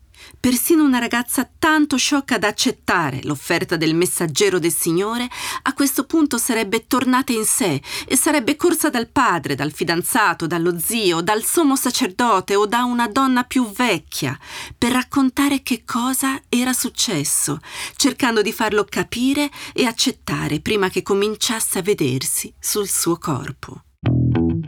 Persino 0.42 0.82
una 0.82 0.98
ragazza 0.98 1.48
tanto 1.56 1.96
sciocca 1.96 2.36
da 2.36 2.48
accettare 2.48 3.20
l'offerta 3.22 3.76
del 3.76 3.94
messaggero 3.94 4.58
del 4.58 4.72
Signore 4.72 5.28
a 5.62 5.72
questo 5.72 6.02
punto 6.02 6.36
sarebbe 6.36 6.88
tornata 6.88 7.30
in 7.30 7.44
sé 7.44 7.80
e 8.08 8.16
sarebbe 8.16 8.56
corsa 8.56 8.90
dal 8.90 9.06
padre, 9.06 9.54
dal 9.54 9.70
fidanzato, 9.70 10.48
dallo 10.48 10.80
zio, 10.80 11.20
dal 11.20 11.44
sommo 11.44 11.76
sacerdote 11.76 12.56
o 12.56 12.66
da 12.66 12.82
una 12.82 13.06
donna 13.06 13.44
più 13.44 13.70
vecchia 13.70 14.36
per 14.76 14.90
raccontare 14.90 15.62
che 15.62 15.84
cosa 15.86 16.42
era 16.48 16.72
successo, 16.72 17.60
cercando 17.94 18.42
di 18.42 18.52
farlo 18.52 18.84
capire 18.84 19.48
e 19.72 19.84
accettare 19.84 20.58
prima 20.58 20.88
che 20.88 21.02
cominciasse 21.02 21.78
a 21.78 21.82
vedersi 21.82 22.52
sul 22.58 22.88
suo 22.88 23.16
corpo. 23.16 23.82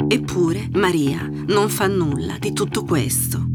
Eppure 0.06 0.68
Maria 0.74 1.28
non 1.46 1.68
fa 1.68 1.88
nulla 1.88 2.38
di 2.38 2.52
tutto 2.52 2.84
questo 2.84 3.53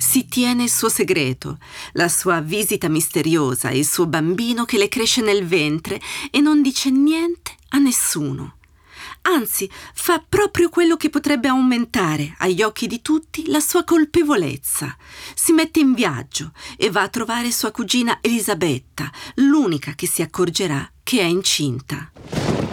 si 0.00 0.26
tiene 0.26 0.64
il 0.64 0.70
suo 0.70 0.88
segreto, 0.88 1.58
la 1.92 2.08
sua 2.08 2.40
visita 2.40 2.88
misteriosa 2.88 3.68
e 3.68 3.78
il 3.78 3.86
suo 3.86 4.06
bambino 4.06 4.64
che 4.64 4.78
le 4.78 4.88
cresce 4.88 5.20
nel 5.20 5.46
ventre 5.46 6.00
e 6.30 6.40
non 6.40 6.62
dice 6.62 6.90
niente 6.90 7.52
a 7.70 7.78
nessuno. 7.78 8.56
Anzi, 9.22 9.70
fa 9.92 10.24
proprio 10.26 10.70
quello 10.70 10.96
che 10.96 11.10
potrebbe 11.10 11.48
aumentare 11.48 12.34
agli 12.38 12.62
occhi 12.62 12.86
di 12.86 13.02
tutti 13.02 13.48
la 13.48 13.60
sua 13.60 13.84
colpevolezza. 13.84 14.96
Si 15.34 15.52
mette 15.52 15.80
in 15.80 15.92
viaggio 15.92 16.52
e 16.78 16.90
va 16.90 17.02
a 17.02 17.08
trovare 17.08 17.50
sua 17.50 17.70
cugina 17.70 18.18
Elisabetta, 18.22 19.12
l'unica 19.34 19.92
che 19.92 20.06
si 20.06 20.22
accorgerà 20.22 20.90
che 21.02 21.20
è 21.20 21.24
incinta. 21.24 22.69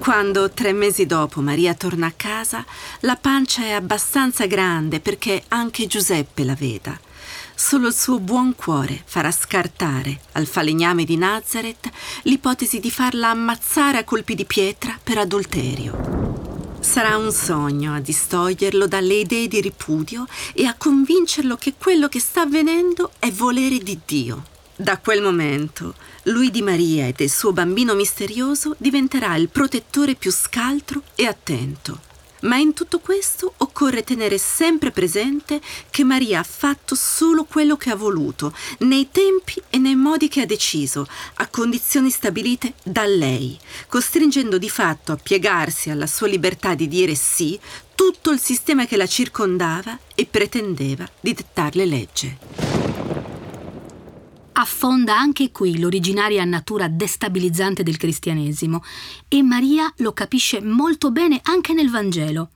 Quando 0.00 0.50
tre 0.50 0.72
mesi 0.72 1.04
dopo 1.04 1.42
Maria 1.42 1.74
torna 1.74 2.06
a 2.06 2.12
casa, 2.16 2.64
la 3.00 3.16
pancia 3.16 3.64
è 3.64 3.72
abbastanza 3.72 4.46
grande 4.46 4.98
perché 4.98 5.42
anche 5.48 5.86
Giuseppe 5.86 6.42
la 6.42 6.54
veda. 6.54 6.98
Solo 7.54 7.88
il 7.88 7.94
suo 7.94 8.18
buon 8.18 8.54
cuore 8.54 9.02
farà 9.04 9.30
scartare 9.30 10.18
al 10.32 10.46
falegname 10.46 11.04
di 11.04 11.18
Nazareth 11.18 11.90
l'ipotesi 12.22 12.80
di 12.80 12.90
farla 12.90 13.28
ammazzare 13.28 13.98
a 13.98 14.04
colpi 14.04 14.34
di 14.34 14.46
pietra 14.46 14.98
per 15.00 15.18
adulterio. 15.18 16.78
Sarà 16.80 17.18
un 17.18 17.30
sogno 17.30 17.94
a 17.94 18.00
distoglierlo 18.00 18.86
dalle 18.86 19.16
idee 19.16 19.48
di 19.48 19.60
ripudio 19.60 20.24
e 20.54 20.64
a 20.64 20.74
convincerlo 20.78 21.56
che 21.56 21.74
quello 21.78 22.08
che 22.08 22.20
sta 22.20 22.40
avvenendo 22.40 23.12
è 23.18 23.30
volere 23.30 23.76
di 23.76 24.00
Dio. 24.06 24.59
Da 24.80 24.96
quel 24.96 25.20
momento, 25.20 25.94
lui 26.22 26.50
di 26.50 26.62
Maria 26.62 27.06
e 27.06 27.12
del 27.12 27.28
suo 27.28 27.52
bambino 27.52 27.94
misterioso 27.94 28.74
diventerà 28.78 29.36
il 29.36 29.50
protettore 29.50 30.14
più 30.14 30.32
scaltro 30.32 31.02
e 31.16 31.26
attento. 31.26 32.00
Ma 32.44 32.56
in 32.56 32.72
tutto 32.72 32.98
questo 32.98 33.52
occorre 33.58 34.02
tenere 34.02 34.38
sempre 34.38 34.90
presente 34.90 35.60
che 35.90 36.02
Maria 36.02 36.38
ha 36.40 36.44
fatto 36.44 36.94
solo 36.94 37.44
quello 37.44 37.76
che 37.76 37.90
ha 37.90 37.94
voluto, 37.94 38.54
nei 38.78 39.10
tempi 39.10 39.60
e 39.68 39.76
nei 39.76 39.96
modi 39.96 40.28
che 40.28 40.40
ha 40.40 40.46
deciso, 40.46 41.06
a 41.34 41.46
condizioni 41.48 42.08
stabilite 42.08 42.72
da 42.82 43.04
lei, 43.04 43.58
costringendo 43.86 44.56
di 44.56 44.70
fatto 44.70 45.12
a 45.12 45.18
piegarsi 45.22 45.90
alla 45.90 46.06
sua 46.06 46.26
libertà 46.26 46.74
di 46.74 46.88
dire 46.88 47.14
sì 47.14 47.60
tutto 47.94 48.30
il 48.30 48.40
sistema 48.40 48.86
che 48.86 48.96
la 48.96 49.06
circondava 49.06 49.98
e 50.14 50.24
pretendeva 50.24 51.06
di 51.20 51.34
dettarle 51.34 51.84
legge. 51.84 52.99
Affonda 54.52 55.18
anche 55.18 55.50
qui 55.50 55.78
l'originaria 55.78 56.44
natura 56.44 56.88
destabilizzante 56.88 57.82
del 57.82 57.96
cristianesimo 57.96 58.82
e 59.28 59.42
Maria 59.42 59.92
lo 59.98 60.12
capisce 60.12 60.60
molto 60.60 61.10
bene 61.10 61.40
anche 61.42 61.72
nel 61.72 61.90
Vangelo. 61.90 62.50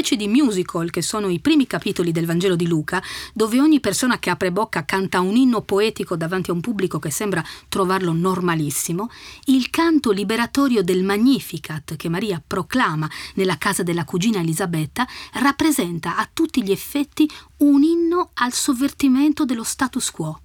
Specie 0.00 0.16
di 0.16 0.28
musical 0.28 0.88
che 0.88 1.02
sono 1.02 1.28
i 1.28 1.40
primi 1.40 1.66
capitoli 1.66 2.10
del 2.10 2.24
Vangelo 2.24 2.56
di 2.56 2.66
Luca, 2.66 3.02
dove 3.34 3.60
ogni 3.60 3.80
persona 3.80 4.18
che 4.18 4.30
apre 4.30 4.50
bocca 4.50 4.86
canta 4.86 5.20
un 5.20 5.36
inno 5.36 5.60
poetico 5.60 6.16
davanti 6.16 6.48
a 6.48 6.54
un 6.54 6.62
pubblico 6.62 6.98
che 6.98 7.10
sembra 7.10 7.44
trovarlo 7.68 8.14
normalissimo, 8.14 9.10
il 9.46 9.68
canto 9.68 10.10
liberatorio 10.10 10.82
del 10.82 11.02
Magnificat 11.02 11.96
che 11.96 12.08
Maria 12.08 12.42
proclama 12.44 13.10
nella 13.34 13.58
casa 13.58 13.82
della 13.82 14.04
cugina 14.04 14.40
Elisabetta 14.40 15.06
rappresenta 15.34 16.16
a 16.16 16.26
tutti 16.32 16.62
gli 16.62 16.70
effetti 16.70 17.30
un 17.58 17.82
inno 17.82 18.30
al 18.32 18.54
sovvertimento 18.54 19.44
dello 19.44 19.64
status 19.64 20.10
quo. 20.10 20.40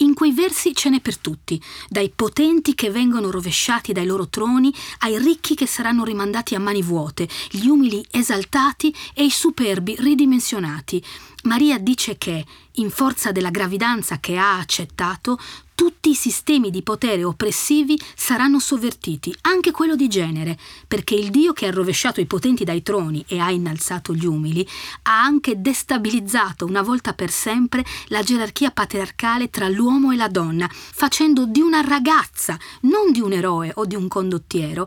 In 0.00 0.12
quei 0.12 0.32
versi 0.32 0.74
ce 0.74 0.90
n'è 0.90 1.00
per 1.00 1.16
tutti, 1.16 1.58
dai 1.88 2.12
potenti 2.14 2.74
che 2.74 2.90
vengono 2.90 3.30
rovesciati 3.30 3.94
dai 3.94 4.04
loro 4.04 4.28
troni, 4.28 4.70
ai 4.98 5.18
ricchi 5.18 5.54
che 5.54 5.66
saranno 5.66 6.04
rimandati 6.04 6.54
a 6.54 6.60
mani 6.60 6.82
vuote, 6.82 7.26
gli 7.50 7.66
umili 7.66 8.04
esaltati 8.10 8.94
e 9.14 9.24
i 9.24 9.30
superbi 9.30 9.96
ridimensionati. 9.98 11.02
Maria 11.44 11.78
dice 11.78 12.18
che, 12.18 12.44
in 12.72 12.90
forza 12.90 13.32
della 13.32 13.50
gravidanza 13.50 14.18
che 14.20 14.36
ha 14.36 14.58
accettato, 14.58 15.38
tutti 15.76 16.08
i 16.08 16.14
sistemi 16.14 16.70
di 16.70 16.82
potere 16.82 17.22
oppressivi 17.22 18.00
saranno 18.16 18.58
sovvertiti, 18.58 19.32
anche 19.42 19.70
quello 19.70 19.94
di 19.94 20.08
genere, 20.08 20.58
perché 20.88 21.14
il 21.14 21.30
Dio 21.30 21.52
che 21.52 21.66
ha 21.66 21.70
rovesciato 21.70 22.20
i 22.20 22.26
potenti 22.26 22.64
dai 22.64 22.82
troni 22.82 23.22
e 23.28 23.38
ha 23.38 23.50
innalzato 23.50 24.14
gli 24.14 24.24
umili, 24.24 24.66
ha 25.02 25.22
anche 25.22 25.60
destabilizzato 25.60 26.64
una 26.64 26.80
volta 26.80 27.12
per 27.12 27.30
sempre 27.30 27.84
la 28.06 28.22
gerarchia 28.22 28.70
patriarcale 28.70 29.50
tra 29.50 29.68
l'uomo 29.68 30.12
e 30.12 30.16
la 30.16 30.28
donna, 30.28 30.66
facendo 30.70 31.44
di 31.44 31.60
una 31.60 31.82
ragazza, 31.82 32.58
non 32.82 33.12
di 33.12 33.20
un 33.20 33.32
eroe 33.34 33.70
o 33.74 33.84
di 33.84 33.94
un 33.94 34.08
condottiero, 34.08 34.86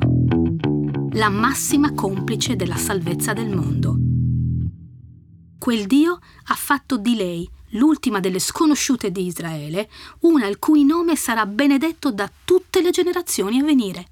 la 1.12 1.30
massima 1.30 1.94
complice 1.94 2.56
della 2.56 2.78
salvezza 2.78 3.34
del 3.34 3.56
mondo. 3.56 3.96
Quel 5.60 5.86
Dio 5.86 6.20
ha 6.46 6.56
fatto 6.56 6.98
di 6.98 7.16
lei 7.16 7.48
l'ultima 7.72 8.20
delle 8.20 8.40
sconosciute 8.40 9.12
di 9.12 9.26
Israele, 9.26 9.90
una 10.22 10.48
il 10.48 10.60
cui 10.60 10.86
nome 10.86 11.16
sarà 11.16 11.46
benedetto 11.46 12.12
da 12.12 12.30
tutte 12.46 12.82
le 12.82 12.92
generazioni 12.92 13.60
a 13.60 13.64
venire. 13.64 14.08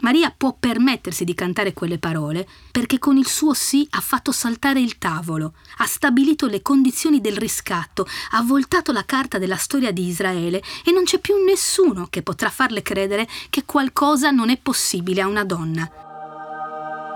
Maria 0.00 0.32
può 0.36 0.56
permettersi 0.58 1.24
di 1.24 1.34
cantare 1.34 1.72
quelle 1.72 1.98
parole 1.98 2.46
perché 2.70 3.00
con 3.00 3.16
il 3.16 3.26
suo 3.26 3.52
sì 3.52 3.84
ha 3.90 4.00
fatto 4.00 4.30
saltare 4.30 4.80
il 4.80 4.96
tavolo, 4.96 5.54
ha 5.78 5.86
stabilito 5.86 6.46
le 6.46 6.62
condizioni 6.62 7.20
del 7.20 7.36
riscatto, 7.36 8.06
ha 8.32 8.42
voltato 8.42 8.92
la 8.92 9.04
carta 9.04 9.38
della 9.38 9.56
storia 9.56 9.90
di 9.90 10.06
Israele 10.06 10.62
e 10.84 10.92
non 10.92 11.02
c'è 11.02 11.18
più 11.18 11.42
nessuno 11.44 12.06
che 12.08 12.22
potrà 12.22 12.48
farle 12.48 12.82
credere 12.82 13.26
che 13.50 13.64
qualcosa 13.64 14.30
non 14.30 14.50
è 14.50 14.58
possibile 14.58 15.20
a 15.20 15.26
una 15.26 15.44
donna. 15.44 16.07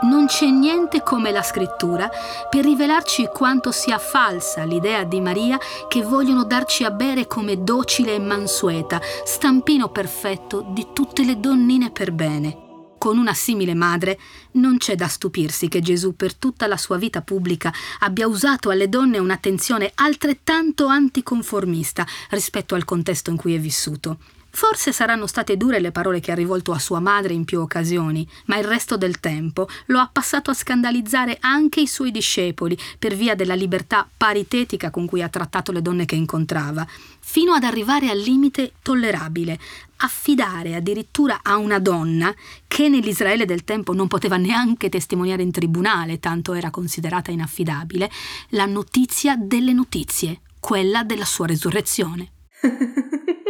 Non 0.03 0.27
c'è 0.27 0.47
niente 0.47 1.03
come 1.03 1.31
la 1.31 1.43
scrittura 1.43 2.11
per 2.51 2.65
rivelarci 2.65 3.29
quanto 3.33 3.71
sia 3.71 3.99
falsa 3.99 4.65
l'idea 4.65 5.05
di 5.05 5.21
Maria 5.21 5.59
che 5.87 6.03
vogliono 6.03 6.45
darci 6.45 6.83
a 6.83 6.91
bere 6.91 7.29
come 7.29 7.63
docile 7.63 8.15
e 8.15 8.19
mansueta, 8.19 9.01
stampino 9.25 9.91
perfetto 9.91 10.67
di 10.71 10.89
tutte 10.93 11.25
le 11.25 11.39
donnine 11.39 11.93
per 11.93 12.11
bene. 12.11 12.71
Con 12.99 13.17
una 13.17 13.35
simile 13.35 13.75
madre 13.75 14.19
non 14.53 14.77
c'è 14.77 14.97
da 14.97 15.07
stupirsi 15.07 15.69
che 15.69 15.81
Gesù 15.81 16.17
per 16.17 16.35
tutta 16.35 16.67
la 16.67 16.77
sua 16.77 16.97
vita 16.97 17.23
pubblica 17.23 17.73
abbia 18.01 18.27
usato 18.27 18.71
alle 18.71 18.89
donne 18.89 19.19
un'attenzione 19.19 19.93
altrettanto 19.95 20.87
anticonformista 20.87 22.05
rispetto 22.31 22.75
al 22.75 22.85
contesto 22.85 23.31
in 23.31 23.37
cui 23.37 23.55
è 23.55 23.59
vissuto. 23.59 24.19
Forse 24.55 24.93
saranno 24.93 25.27
state 25.27 25.57
dure 25.57 25.81
le 25.81 25.93
parole 25.93 26.21
che 26.21 26.31
ha 26.31 26.35
rivolto 26.35 26.73
a 26.73 26.79
sua 26.79 27.01
madre 27.01 27.33
in 27.33 27.47
più 27.47 27.61
occasioni, 27.61 28.29
ma 28.45 28.59
il 28.59 28.65
resto 28.65 28.99
del 28.99 29.19
tempo 29.19 29.67
lo 29.87 29.99
ha 29.99 30.11
passato 30.13 30.51
a 30.51 30.55
scandalizzare 30.55 31.39
anche 31.41 31.81
i 31.81 31.87
suoi 31.87 32.11
discepoli 32.11 32.77
per 32.99 33.15
via 33.15 33.35
della 33.35 33.55
libertà 33.55 34.07
paritetica 34.15 34.91
con 34.91 35.07
cui 35.07 35.23
ha 35.23 35.31
trattato 35.31 35.73
le 35.73 35.81
donne 35.81 36.05
che 36.05 36.17
incontrava, 36.17 36.87
fino 37.19 37.55
ad 37.55 37.65
arrivare 37.65 38.11
al 38.11 38.19
limite 38.19 38.75
tollerabile, 38.83 39.59
affidare 39.97 40.75
addirittura 40.75 41.41
a 41.43 41.57
una 41.57 41.79
donna 41.79 42.33
che 42.69 42.91
nell'Israele 42.91 43.47
del 43.47 43.65
tempo 43.65 43.95
non 43.95 44.07
poteva 44.07 44.37
neanche 44.37 44.91
testimoniare 44.91 45.43
in 45.43 45.51
tribunale, 45.51 46.21
tanto 46.21 46.53
era 46.53 46.71
considerata 46.71 47.31
inaffidabile, 47.31 48.11
la 48.51 48.67
notizia 48.67 49.35
delle 49.35 49.73
notizie, 49.73 50.43
quella 50.61 51.05
della 51.05 51.25
sua 51.25 51.47
resurrezione. 51.47 52.33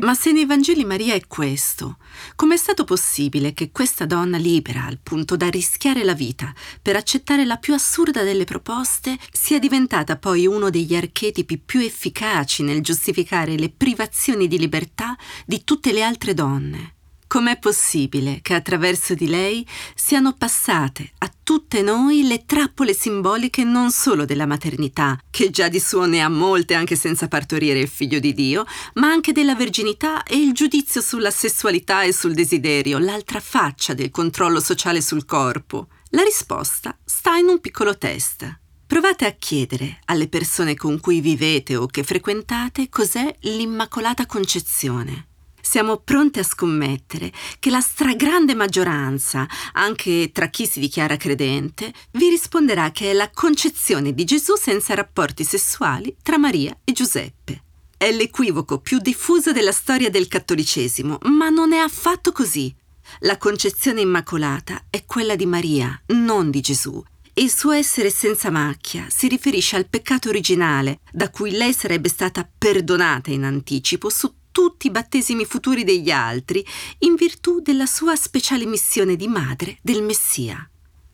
Ma 0.00 0.14
se 0.14 0.32
nei 0.32 0.46
Vangeli 0.46 0.84
Maria 0.84 1.14
è 1.14 1.26
questo, 1.26 1.98
com'è 2.34 2.56
stato 2.56 2.84
possibile 2.84 3.52
che 3.52 3.70
questa 3.70 4.06
donna 4.06 4.38
libera 4.38 4.84
al 4.84 4.98
punto 5.02 5.36
da 5.36 5.48
rischiare 5.48 6.04
la 6.04 6.14
vita 6.14 6.54
per 6.80 6.96
accettare 6.96 7.44
la 7.44 7.58
più 7.58 7.74
assurda 7.74 8.22
delle 8.22 8.44
proposte 8.44 9.18
sia 9.30 9.58
diventata 9.58 10.16
poi 10.16 10.46
uno 10.46 10.70
degli 10.70 10.94
archetipi 10.94 11.58
più 11.58 11.80
efficaci 11.80 12.62
nel 12.62 12.80
giustificare 12.82 13.58
le 13.58 13.68
privazioni 13.68 14.48
di 14.48 14.58
libertà 14.58 15.16
di 15.44 15.64
tutte 15.64 15.92
le 15.92 16.02
altre 16.02 16.32
donne? 16.32 16.94
Com'è 17.30 17.60
possibile 17.60 18.40
che 18.42 18.54
attraverso 18.54 19.14
di 19.14 19.28
lei 19.28 19.64
siano 19.94 20.34
passate 20.36 21.12
a 21.18 21.32
tutte 21.44 21.80
noi 21.80 22.26
le 22.26 22.44
trappole 22.44 22.92
simboliche 22.92 23.62
non 23.62 23.92
solo 23.92 24.24
della 24.24 24.46
maternità, 24.46 25.16
che 25.30 25.50
già 25.50 25.68
di 25.68 25.78
suo 25.78 26.06
ne 26.06 26.22
ha 26.22 26.28
molte 26.28 26.74
anche 26.74 26.96
senza 26.96 27.28
partorire 27.28 27.78
il 27.78 27.86
figlio 27.86 28.18
di 28.18 28.34
Dio, 28.34 28.64
ma 28.94 29.12
anche 29.12 29.30
della 29.30 29.54
verginità 29.54 30.24
e 30.24 30.38
il 30.38 30.52
giudizio 30.52 31.00
sulla 31.00 31.30
sessualità 31.30 32.02
e 32.02 32.12
sul 32.12 32.34
desiderio, 32.34 32.98
l'altra 32.98 33.38
faccia 33.38 33.94
del 33.94 34.10
controllo 34.10 34.58
sociale 34.58 35.00
sul 35.00 35.24
corpo? 35.24 35.86
La 36.08 36.24
risposta 36.24 36.98
sta 37.04 37.36
in 37.36 37.46
un 37.46 37.60
piccolo 37.60 37.96
test. 37.96 38.58
Provate 38.84 39.26
a 39.26 39.36
chiedere 39.38 40.00
alle 40.06 40.26
persone 40.26 40.74
con 40.74 40.98
cui 40.98 41.20
vivete 41.20 41.76
o 41.76 41.86
che 41.86 42.02
frequentate 42.02 42.88
cos'è 42.88 43.32
l'Immacolata 43.42 44.26
Concezione 44.26 45.26
siamo 45.70 45.98
pronti 45.98 46.40
a 46.40 46.42
scommettere 46.42 47.30
che 47.60 47.70
la 47.70 47.80
stragrande 47.80 48.56
maggioranza, 48.56 49.46
anche 49.74 50.32
tra 50.32 50.48
chi 50.48 50.66
si 50.66 50.80
dichiara 50.80 51.16
credente, 51.16 51.92
vi 52.14 52.28
risponderà 52.28 52.90
che 52.90 53.12
è 53.12 53.12
la 53.12 53.30
concezione 53.32 54.12
di 54.12 54.24
Gesù 54.24 54.56
senza 54.56 54.94
rapporti 54.94 55.44
sessuali 55.44 56.16
tra 56.24 56.38
Maria 56.38 56.76
e 56.82 56.90
Giuseppe. 56.90 57.62
È 57.96 58.10
l'equivoco 58.10 58.80
più 58.80 58.98
diffuso 58.98 59.52
della 59.52 59.70
storia 59.70 60.10
del 60.10 60.26
cattolicesimo, 60.26 61.18
ma 61.26 61.50
non 61.50 61.72
è 61.72 61.78
affatto 61.78 62.32
così. 62.32 62.74
La 63.20 63.38
concezione 63.38 64.00
immacolata 64.00 64.86
è 64.90 65.04
quella 65.04 65.36
di 65.36 65.46
Maria, 65.46 66.02
non 66.06 66.50
di 66.50 66.60
Gesù, 66.60 67.00
e 67.32 67.42
il 67.42 67.50
suo 67.52 67.70
essere 67.70 68.10
senza 68.10 68.50
macchia 68.50 69.06
si 69.08 69.28
riferisce 69.28 69.76
al 69.76 69.86
peccato 69.88 70.30
originale, 70.30 70.98
da 71.12 71.30
cui 71.30 71.52
lei 71.52 71.72
sarebbe 71.72 72.08
stata 72.08 72.48
perdonata 72.58 73.30
in 73.30 73.44
anticipo 73.44 74.08
su 74.10 74.34
tutti 74.50 74.88
i 74.88 74.90
battesimi 74.90 75.44
futuri 75.44 75.84
degli 75.84 76.10
altri 76.10 76.64
in 77.00 77.14
virtù 77.14 77.60
della 77.60 77.86
sua 77.86 78.16
speciale 78.16 78.66
missione 78.66 79.16
di 79.16 79.28
madre 79.28 79.78
del 79.82 80.02
Messia. 80.02 80.68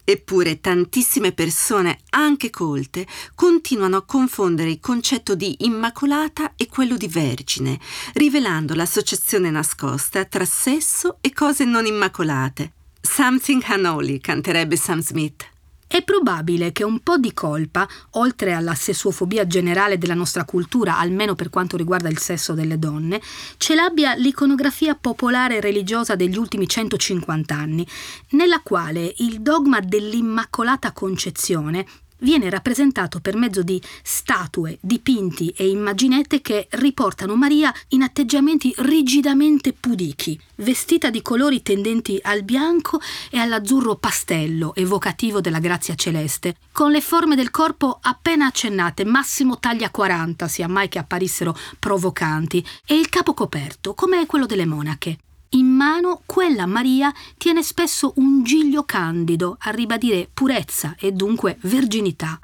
Eppure 0.09 0.61
tantissime 0.61 1.33
persone, 1.33 1.99
anche 2.11 2.49
colte, 2.49 3.09
continuano 3.35 3.97
a 3.97 4.05
confondere 4.05 4.71
il 4.71 4.79
concetto 4.79 5.35
di 5.35 5.57
immacolata 5.61 6.53
e 6.55 6.69
quello 6.69 6.97
di 6.97 7.09
vergine, 7.09 7.81
rivelando 8.13 8.75
l'associazione 8.75 9.51
nascosta 9.51 10.25
tra 10.25 10.45
sesso 10.45 11.19
e 11.21 11.33
cose 11.33 11.65
non 11.65 11.87
immacolate. 11.87 12.73
Something 13.01 13.65
unholy, 13.69 14.21
canterebbe 14.21 14.77
Sam 14.77 15.01
Smith. 15.01 15.55
È 15.89 16.03
probabile 16.03 16.73
che 16.73 16.83
un 16.83 16.99
po' 17.01 17.17
di 17.17 17.33
colpa, 17.33 17.89
oltre 18.13 18.53
alla 18.53 18.75
sessuofobia 18.75 19.47
generale 19.47 19.99
della 19.99 20.15
nostra 20.15 20.45
cultura, 20.45 20.99
almeno 20.99 21.37
per 21.37 21.49
quanto 21.49 21.77
riguarda 21.77 22.09
il 22.09 22.19
sesso 22.19 22.55
delle 22.55 22.79
donne, 22.79 23.21
ce 23.57 23.77
l'abbia 23.77 24.15
l'iconografia 24.15 24.97
popolare 24.97 25.61
religiosa 25.61 26.17
degli 26.17 26.37
ultimi 26.37 26.67
150 26.67 27.55
anni, 27.55 27.87
nella 28.31 28.61
quale 28.63 29.15
il 29.19 29.41
dogma 29.41 29.79
dell'Immacolata 29.81 30.91
Concezione 30.91 31.87
viene 32.19 32.49
rappresentato 32.51 33.21
per 33.21 33.37
mezzo 33.37 33.63
di 33.63 33.81
statue, 34.03 34.79
dipinti 34.81 35.53
e 35.57 35.69
immaginette 35.69 36.41
che 36.41 36.67
riportano 36.71 37.37
Maria 37.37 37.73
in 37.89 38.03
atteggiamenti 38.03 38.73
rigidamente 38.79 39.73
pudichi, 39.73 40.39
vestita 40.57 41.11
di 41.11 41.23
colori 41.23 41.63
tendenti 41.63 42.19
al 42.23 42.43
bianco 42.43 43.01
e 43.31 43.39
all'azzurro 43.39 43.97
pastello, 43.97 44.75
evocativo 44.75 45.41
della 45.41 45.59
grazia 45.59 45.95
celeste, 45.95 46.57
con 46.73 46.91
le 46.91 47.01
forme 47.01 47.37
del 47.37 47.51
corpo 47.51 47.99
appena 48.01 48.47
accennate, 48.47 49.05
massimo 49.05 49.59
taglia 49.59 49.91
40, 49.91 50.49
sia 50.49 50.69
mai 50.69 50.89
che 50.89 50.99
apparissero 50.99 51.57
provocanti, 51.79 52.65
e 52.87 52.95
il 52.95 53.09
capo 53.09 53.35
coperto, 53.35 53.95
come 53.95 54.27
quello 54.27 54.47
delle 54.47 54.67
monache. 54.67 55.19
In 55.51 55.67
mano 55.67 56.23
quella 56.27 56.67
Maria 56.67 57.13
tiene 57.39 57.63
spesso 57.63 58.13
un 58.17 58.43
giglio 58.43 58.85
candido 58.85 59.57
a 59.61 59.71
ribadire 59.71 60.29
purezza 60.33 60.97
e 60.99 61.13
dunque 61.13 61.57
verginità. 61.63 62.39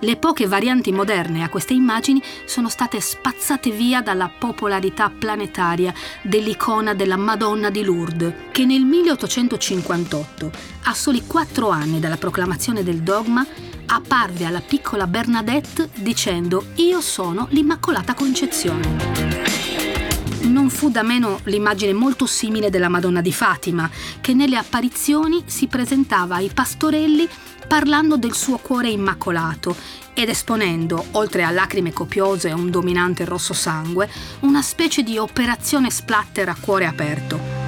Le 0.00 0.16
poche 0.16 0.46
varianti 0.46 0.92
moderne 0.92 1.42
a 1.42 1.48
queste 1.48 1.72
immagini 1.72 2.22
sono 2.44 2.68
state 2.68 3.00
spazzate 3.00 3.70
via 3.70 4.02
dalla 4.02 4.28
popolarità 4.28 5.10
planetaria 5.10 5.92
dell'icona 6.22 6.92
della 6.92 7.16
Madonna 7.16 7.70
di 7.70 7.82
Lourdes, 7.82 8.34
che 8.50 8.66
nel 8.66 8.82
1858, 8.82 10.50
a 10.84 10.92
soli 10.92 11.26
quattro 11.26 11.70
anni 11.70 11.98
dalla 11.98 12.18
proclamazione 12.18 12.82
del 12.82 13.00
dogma, 13.00 13.46
apparve 13.86 14.44
alla 14.44 14.60
piccola 14.60 15.06
Bernadette 15.06 15.88
dicendo 15.94 16.66
Io 16.74 17.00
sono 17.00 17.46
l'Immacolata 17.50 18.12
Concezione. 18.12 20.05
Non 20.42 20.70
fu 20.70 20.90
da 20.90 21.02
meno 21.02 21.40
l'immagine 21.44 21.92
molto 21.92 22.26
simile 22.26 22.70
della 22.70 22.88
Madonna 22.88 23.20
di 23.20 23.32
Fatima, 23.32 23.90
che 24.20 24.34
nelle 24.34 24.56
apparizioni 24.56 25.42
si 25.46 25.66
presentava 25.66 26.36
ai 26.36 26.50
pastorelli 26.52 27.28
parlando 27.66 28.16
del 28.16 28.34
suo 28.34 28.58
cuore 28.58 28.88
immacolato 28.88 29.74
ed 30.14 30.28
esponendo, 30.28 31.04
oltre 31.12 31.42
a 31.42 31.50
lacrime 31.50 31.92
copiose 31.92 32.48
e 32.48 32.52
un 32.52 32.70
dominante 32.70 33.24
rosso 33.24 33.52
sangue, 33.52 34.08
una 34.40 34.62
specie 34.62 35.02
di 35.02 35.18
operazione 35.18 35.90
splatter 35.90 36.48
a 36.48 36.56
cuore 36.58 36.86
aperto. 36.86 37.65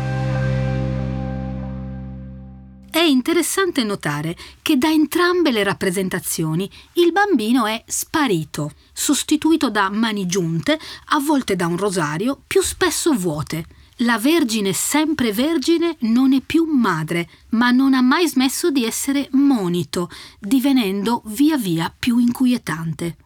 È 2.90 3.00
interessante 3.00 3.84
notare 3.84 4.36
che 4.62 4.78
da 4.78 4.90
entrambe 4.90 5.50
le 5.50 5.62
rappresentazioni 5.62 6.70
il 6.94 7.12
bambino 7.12 7.66
è 7.66 7.84
sparito, 7.86 8.72
sostituito 8.92 9.68
da 9.68 9.90
mani 9.90 10.26
giunte, 10.26 10.78
a 11.10 11.18
volte 11.20 11.54
da 11.54 11.66
un 11.66 11.76
rosario, 11.76 12.42
più 12.46 12.62
spesso 12.62 13.12
vuote. 13.12 13.66
La 14.02 14.18
Vergine 14.18 14.72
sempre 14.72 15.32
Vergine 15.32 15.96
non 16.00 16.32
è 16.32 16.40
più 16.40 16.64
madre, 16.64 17.28
ma 17.50 17.70
non 17.70 17.92
ha 17.92 18.00
mai 18.00 18.26
smesso 18.26 18.70
di 18.70 18.84
essere 18.84 19.28
monito, 19.32 20.08
divenendo 20.38 21.22
via 21.26 21.58
via 21.58 21.92
più 21.96 22.18
inquietante. 22.18 23.16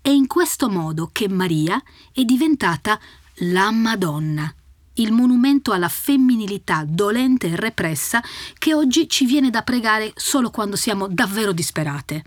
È 0.00 0.08
in 0.08 0.26
questo 0.26 0.68
modo 0.68 1.10
che 1.12 1.28
Maria 1.28 1.80
è 2.12 2.24
diventata 2.24 2.98
la 3.38 3.70
Madonna, 3.70 4.52
il 4.94 5.12
monumento 5.12 5.72
alla 5.72 5.88
femminilità 5.88 6.84
dolente 6.86 7.48
e 7.48 7.56
repressa 7.56 8.22
che 8.58 8.74
oggi 8.74 9.08
ci 9.08 9.26
viene 9.26 9.50
da 9.50 9.62
pregare 9.62 10.12
solo 10.14 10.50
quando 10.50 10.76
siamo 10.76 11.08
davvero 11.08 11.52
disperate. 11.52 12.22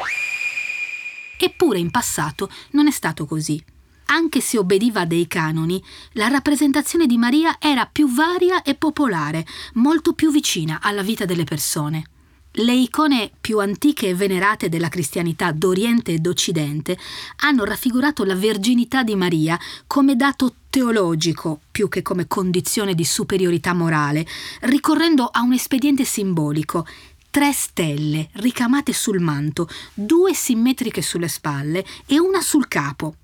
Eppure 1.40 1.80
in 1.80 1.92
passato 1.92 2.50
non 2.72 2.88
è 2.88 2.92
stato 2.92 3.26
così 3.26 3.64
anche 4.08 4.42
se 4.42 4.58
obbediva 4.58 5.02
a 5.02 5.06
dei 5.06 5.28
canoni, 5.28 5.84
la 6.14 6.28
rappresentazione 6.28 7.08
di 7.08 7.18
Maria 7.18 7.58
era 7.60 7.86
più 7.86 8.10
varia 8.10 8.62
e 8.62 8.76
popolare, 8.76 9.46
molto 9.74 10.14
più 10.14 10.32
vicina 10.32 10.80
alla 10.82 11.02
vita 11.02 11.26
delle 11.26 11.44
persone. 11.44 12.04
Le 12.52 12.74
icone 12.74 13.30
più 13.40 13.60
antiche 13.60 14.08
e 14.08 14.16
venerate 14.16 14.70
della 14.70 14.90
cristianità 14.90 15.52
d'Oriente 15.52 16.14
e 16.14 16.20
d'Occidente 16.20 16.98
hanno 17.42 17.66
raffigurato 17.66 18.24
la 18.24 18.36
verginità 18.36 19.04
di 19.04 19.16
Maria 19.16 19.60
come 19.86 20.16
dato 20.16 20.54
teologico 20.78 21.62
più 21.72 21.90
che 21.90 22.04
come 22.04 22.28
condizione 22.28 22.94
di 22.94 23.04
superiorità 23.04 23.74
morale, 23.74 24.28
ricorrendo 24.62 25.24
a 25.26 25.42
un 25.42 25.54
espediente 25.54 26.06
simbolico, 26.06 26.86
tre 27.32 27.52
stelle 27.52 28.30
ricamate 28.34 28.94
sul 28.94 29.20
manto, 29.20 29.68
due 29.96 30.36
simmetriche 30.36 31.02
sulle 31.02 31.30
spalle 31.30 31.84
e 32.06 32.20
una 32.20 32.42
sul 32.42 32.68
capo. 32.68 33.16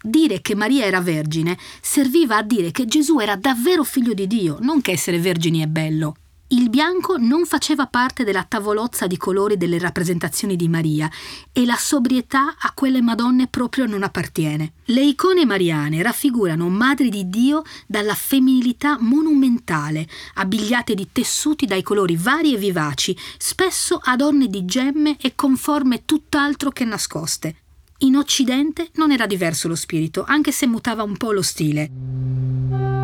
Dire 0.00 0.40
che 0.40 0.54
Maria 0.54 0.84
era 0.84 1.00
vergine 1.00 1.58
serviva 1.80 2.36
a 2.36 2.42
dire 2.42 2.70
che 2.70 2.86
Gesù 2.86 3.18
era 3.18 3.34
davvero 3.34 3.82
figlio 3.82 4.14
di 4.14 4.28
Dio, 4.28 4.58
non 4.60 4.80
che 4.80 4.92
essere 4.92 5.18
vergini 5.18 5.62
è 5.62 5.66
bello. 5.66 6.14
Il 6.52 6.68
bianco 6.68 7.16
non 7.16 7.46
faceva 7.46 7.86
parte 7.86 8.24
della 8.24 8.42
tavolozza 8.42 9.06
di 9.06 9.16
colori 9.16 9.56
delle 9.56 9.78
rappresentazioni 9.78 10.56
di 10.56 10.68
Maria 10.68 11.08
e 11.52 11.64
la 11.64 11.76
sobrietà 11.76 12.56
a 12.58 12.72
quelle 12.74 13.00
Madonne 13.00 13.46
proprio 13.46 13.86
non 13.86 14.02
appartiene. 14.02 14.72
Le 14.86 15.00
icone 15.00 15.44
mariane 15.44 16.02
raffigurano 16.02 16.68
madri 16.68 17.08
di 17.08 17.30
Dio 17.30 17.62
dalla 17.86 18.14
femminilità 18.14 18.96
monumentale, 18.98 20.08
abbigliate 20.34 20.94
di 20.94 21.10
tessuti 21.12 21.66
dai 21.66 21.84
colori 21.84 22.16
vari 22.16 22.52
e 22.54 22.58
vivaci, 22.58 23.16
spesso 23.38 24.00
adorne 24.02 24.48
di 24.48 24.64
gemme 24.64 25.18
e 25.20 25.36
con 25.36 25.56
forme 25.56 26.04
tutt'altro 26.04 26.70
che 26.70 26.84
nascoste. 26.84 27.56
In 27.98 28.16
Occidente 28.16 28.88
non 28.94 29.12
era 29.12 29.26
diverso 29.26 29.68
lo 29.68 29.76
spirito, 29.76 30.24
anche 30.26 30.50
se 30.50 30.66
mutava 30.66 31.04
un 31.04 31.16
po' 31.16 31.30
lo 31.30 31.42
stile. 31.42 32.99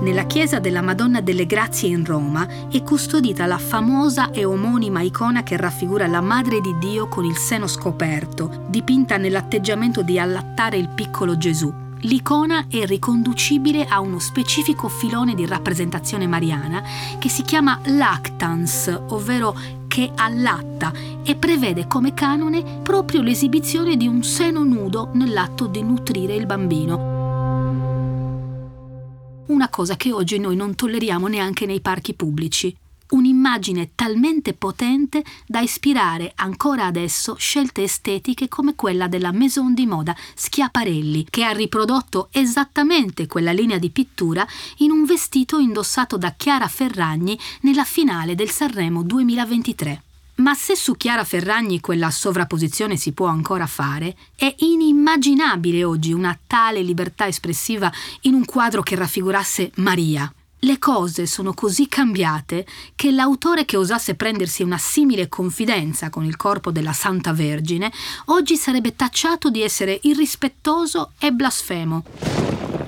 Nella 0.00 0.24
chiesa 0.24 0.60
della 0.60 0.80
Madonna 0.80 1.20
delle 1.20 1.44
Grazie 1.44 1.90
in 1.90 2.06
Roma 2.06 2.48
è 2.70 2.82
custodita 2.82 3.44
la 3.44 3.58
famosa 3.58 4.30
e 4.30 4.46
omonima 4.46 5.02
icona 5.02 5.42
che 5.42 5.58
raffigura 5.58 6.06
la 6.06 6.22
Madre 6.22 6.62
di 6.62 6.74
Dio 6.78 7.06
con 7.06 7.26
il 7.26 7.36
seno 7.36 7.66
scoperto, 7.66 8.64
dipinta 8.68 9.18
nell'atteggiamento 9.18 10.00
di 10.00 10.18
allattare 10.18 10.78
il 10.78 10.88
piccolo 10.88 11.36
Gesù. 11.36 11.70
L'icona 12.04 12.64
è 12.70 12.86
riconducibile 12.86 13.84
a 13.84 14.00
uno 14.00 14.18
specifico 14.18 14.88
filone 14.88 15.34
di 15.34 15.44
rappresentazione 15.44 16.26
mariana 16.26 16.82
che 17.18 17.28
si 17.28 17.42
chiama 17.42 17.78
lactans, 17.84 19.02
ovvero 19.08 19.54
che 19.86 20.10
allatta 20.14 20.92
e 21.22 21.34
prevede 21.34 21.86
come 21.86 22.14
canone 22.14 22.80
proprio 22.82 23.20
l'esibizione 23.20 23.98
di 23.98 24.06
un 24.06 24.22
seno 24.22 24.64
nudo 24.64 25.10
nell'atto 25.12 25.66
di 25.66 25.82
nutrire 25.82 26.34
il 26.34 26.46
bambino. 26.46 27.09
Una 29.50 29.68
cosa 29.68 29.96
che 29.96 30.12
oggi 30.12 30.38
noi 30.38 30.54
non 30.54 30.76
tolleriamo 30.76 31.26
neanche 31.26 31.66
nei 31.66 31.80
parchi 31.80 32.14
pubblici 32.14 32.74
un'immagine 33.10 33.96
talmente 33.96 34.52
potente 34.52 35.24
da 35.44 35.58
ispirare 35.58 36.30
ancora 36.36 36.86
adesso 36.86 37.34
scelte 37.34 37.82
estetiche 37.82 38.46
come 38.46 38.76
quella 38.76 39.08
della 39.08 39.32
maison 39.32 39.74
di 39.74 39.84
moda 39.84 40.14
Schiaparelli, 40.36 41.26
che 41.28 41.42
ha 41.42 41.50
riprodotto 41.50 42.28
esattamente 42.30 43.26
quella 43.26 43.50
linea 43.50 43.78
di 43.78 43.90
pittura 43.90 44.46
in 44.76 44.92
un 44.92 45.04
vestito 45.04 45.58
indossato 45.58 46.16
da 46.16 46.30
Chiara 46.36 46.68
Ferragni 46.68 47.36
nella 47.62 47.84
finale 47.84 48.36
del 48.36 48.50
Sanremo 48.50 49.02
2023. 49.02 50.02
Ma 50.40 50.54
se 50.54 50.74
su 50.74 50.96
Chiara 50.96 51.24
Ferragni 51.24 51.80
quella 51.80 52.10
sovrapposizione 52.10 52.96
si 52.96 53.12
può 53.12 53.26
ancora 53.26 53.66
fare, 53.66 54.16
è 54.34 54.54
inimmaginabile 54.58 55.84
oggi 55.84 56.12
una 56.12 56.38
tale 56.46 56.82
libertà 56.82 57.26
espressiva 57.26 57.92
in 58.22 58.34
un 58.34 58.44
quadro 58.46 58.82
che 58.82 58.96
raffigurasse 58.96 59.70
Maria, 59.76 60.32
le 60.62 60.78
cose 60.78 61.26
sono 61.26 61.54
così 61.54 61.88
cambiate 61.88 62.66
che 62.94 63.10
l'autore 63.10 63.64
che 63.64 63.78
osasse 63.78 64.14
prendersi 64.14 64.62
una 64.62 64.76
simile 64.76 65.28
confidenza 65.28 66.10
con 66.10 66.24
il 66.24 66.36
corpo 66.36 66.70
della 66.70 66.92
Santa 66.92 67.32
Vergine 67.32 67.90
oggi 68.26 68.56
sarebbe 68.56 68.94
tacciato 68.94 69.48
di 69.48 69.62
essere 69.62 69.98
irrispettoso 70.02 71.12
e 71.18 71.32
blasfemo. 71.32 72.79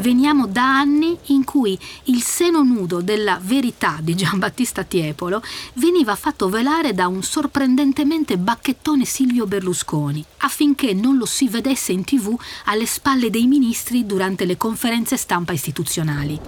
Veniamo 0.00 0.46
da 0.46 0.78
anni 0.78 1.14
in 1.26 1.44
cui 1.44 1.78
il 2.04 2.22
seno 2.22 2.62
nudo 2.62 3.02
della 3.02 3.38
verità 3.42 3.98
di 4.00 4.14
Giambattista 4.14 4.82
Tiepolo 4.82 5.42
veniva 5.74 6.16
fatto 6.16 6.48
velare 6.48 6.94
da 6.94 7.06
un 7.06 7.22
sorprendentemente 7.22 8.38
bacchettone 8.38 9.04
Silvio 9.04 9.46
Berlusconi, 9.46 10.24
affinché 10.38 10.94
non 10.94 11.18
lo 11.18 11.26
si 11.26 11.48
vedesse 11.48 11.92
in 11.92 12.04
tv 12.04 12.34
alle 12.64 12.86
spalle 12.86 13.28
dei 13.28 13.46
ministri 13.46 14.06
durante 14.06 14.46
le 14.46 14.56
conferenze 14.56 15.18
stampa 15.18 15.52
istituzionali. 15.52 16.40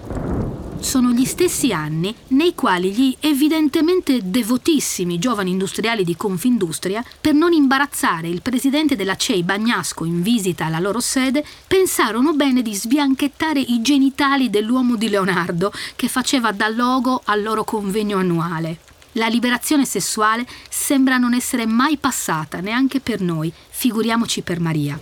Sono 0.80 1.12
gli 1.12 1.24
stessi 1.26 1.72
anni 1.72 2.12
nei 2.28 2.56
quali 2.56 2.90
gli 2.90 3.16
evidentemente 3.20 4.18
devotissimi 4.24 5.18
giovani 5.20 5.52
industriali 5.52 6.02
di 6.02 6.16
Confindustria, 6.16 7.04
per 7.20 7.34
non 7.34 7.52
imbarazzare 7.52 8.28
il 8.28 8.42
presidente 8.42 8.96
della 8.96 9.14
CEI 9.14 9.44
Bagnasco 9.44 10.04
in 10.04 10.22
visita 10.22 10.64
alla 10.64 10.80
loro 10.80 10.98
sede, 10.98 11.44
pensarono 11.68 12.32
bene 12.32 12.62
di 12.62 12.74
sbianchettare 12.74 13.40
i 13.50 13.82
genitali 13.82 14.50
dell'uomo 14.50 14.96
di 14.96 15.08
Leonardo 15.08 15.72
che 15.96 16.08
faceva 16.08 16.52
da 16.52 16.68
logo 16.68 17.20
al 17.24 17.42
loro 17.42 17.64
convegno 17.64 18.18
annuale. 18.18 18.78
La 19.12 19.26
liberazione 19.26 19.84
sessuale 19.84 20.46
sembra 20.68 21.18
non 21.18 21.34
essere 21.34 21.66
mai 21.66 21.98
passata 21.98 22.60
neanche 22.60 23.00
per 23.00 23.20
noi, 23.20 23.52
figuriamoci 23.68 24.42
per 24.42 24.60
Maria. 24.60 24.98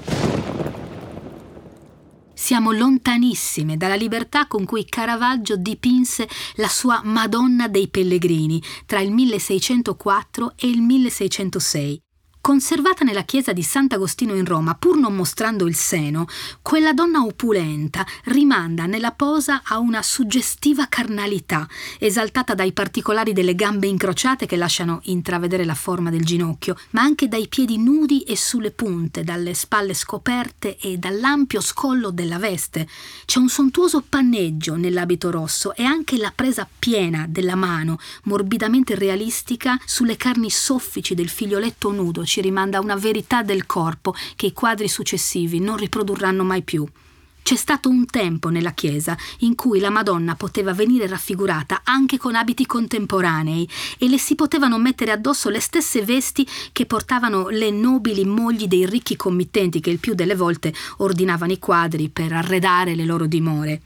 Siamo 2.34 2.72
lontanissime 2.72 3.76
dalla 3.76 3.94
libertà 3.94 4.46
con 4.46 4.64
cui 4.64 4.84
Caravaggio 4.86 5.56
dipinse 5.56 6.28
la 6.54 6.68
sua 6.68 7.02
Madonna 7.04 7.68
dei 7.68 7.88
Pellegrini 7.88 8.60
tra 8.86 9.00
il 9.00 9.12
1604 9.12 10.54
e 10.56 10.66
il 10.66 10.80
1606. 10.80 12.02
Conservata 12.42 13.04
nella 13.04 13.24
chiesa 13.24 13.52
di 13.52 13.62
Sant'Agostino 13.62 14.34
in 14.34 14.46
Roma, 14.46 14.74
pur 14.74 14.96
non 14.96 15.14
mostrando 15.14 15.66
il 15.66 15.74
seno, 15.74 16.26
quella 16.62 16.94
donna 16.94 17.22
opulenta 17.22 18.06
rimanda 18.24 18.86
nella 18.86 19.12
posa 19.12 19.60
a 19.62 19.78
una 19.78 20.00
suggestiva 20.00 20.86
carnalità, 20.88 21.68
esaltata 21.98 22.54
dai 22.54 22.72
particolari 22.72 23.34
delle 23.34 23.54
gambe 23.54 23.88
incrociate 23.88 24.46
che 24.46 24.56
lasciano 24.56 25.00
intravedere 25.04 25.66
la 25.66 25.74
forma 25.74 26.08
del 26.08 26.24
ginocchio, 26.24 26.78
ma 26.90 27.02
anche 27.02 27.28
dai 27.28 27.46
piedi 27.46 27.76
nudi 27.76 28.22
e 28.22 28.38
sulle 28.38 28.70
punte, 28.70 29.22
dalle 29.22 29.52
spalle 29.52 29.92
scoperte 29.92 30.78
e 30.78 30.96
dall'ampio 30.96 31.60
scollo 31.60 32.10
della 32.10 32.38
veste. 32.38 32.88
C'è 33.26 33.38
un 33.38 33.50
sontuoso 33.50 34.02
panneggio 34.08 34.76
nell'abito 34.76 35.30
rosso 35.30 35.74
e 35.74 35.84
anche 35.84 36.16
la 36.16 36.32
presa 36.34 36.66
piena 36.78 37.26
della 37.28 37.54
mano, 37.54 37.98
morbidamente 38.24 38.94
realistica, 38.94 39.78
sulle 39.84 40.16
carni 40.16 40.48
soffici 40.48 41.14
del 41.14 41.28
figlioletto 41.28 41.92
nudo 41.92 42.28
ci 42.30 42.40
rimanda 42.40 42.78
a 42.78 42.80
una 42.80 42.94
verità 42.94 43.42
del 43.42 43.66
corpo 43.66 44.14
che 44.36 44.46
i 44.46 44.52
quadri 44.52 44.86
successivi 44.86 45.58
non 45.58 45.76
riprodurranno 45.76 46.44
mai 46.44 46.62
più. 46.62 46.86
C'è 47.42 47.56
stato 47.56 47.88
un 47.88 48.06
tempo 48.06 48.50
nella 48.50 48.70
Chiesa 48.70 49.16
in 49.38 49.56
cui 49.56 49.80
la 49.80 49.90
Madonna 49.90 50.36
poteva 50.36 50.72
venire 50.72 51.08
raffigurata 51.08 51.80
anche 51.82 52.18
con 52.18 52.36
abiti 52.36 52.66
contemporanei 52.66 53.68
e 53.98 54.08
le 54.08 54.18
si 54.18 54.36
potevano 54.36 54.78
mettere 54.78 55.10
addosso 55.10 55.48
le 55.48 55.58
stesse 55.58 56.02
vesti 56.02 56.46
che 56.70 56.86
portavano 56.86 57.48
le 57.48 57.72
nobili 57.72 58.24
mogli 58.24 58.68
dei 58.68 58.86
ricchi 58.86 59.16
committenti 59.16 59.80
che 59.80 59.90
il 59.90 59.98
più 59.98 60.14
delle 60.14 60.36
volte 60.36 60.72
ordinavano 60.98 61.50
i 61.50 61.58
quadri 61.58 62.10
per 62.10 62.32
arredare 62.32 62.94
le 62.94 63.06
loro 63.06 63.26
dimore. 63.26 63.80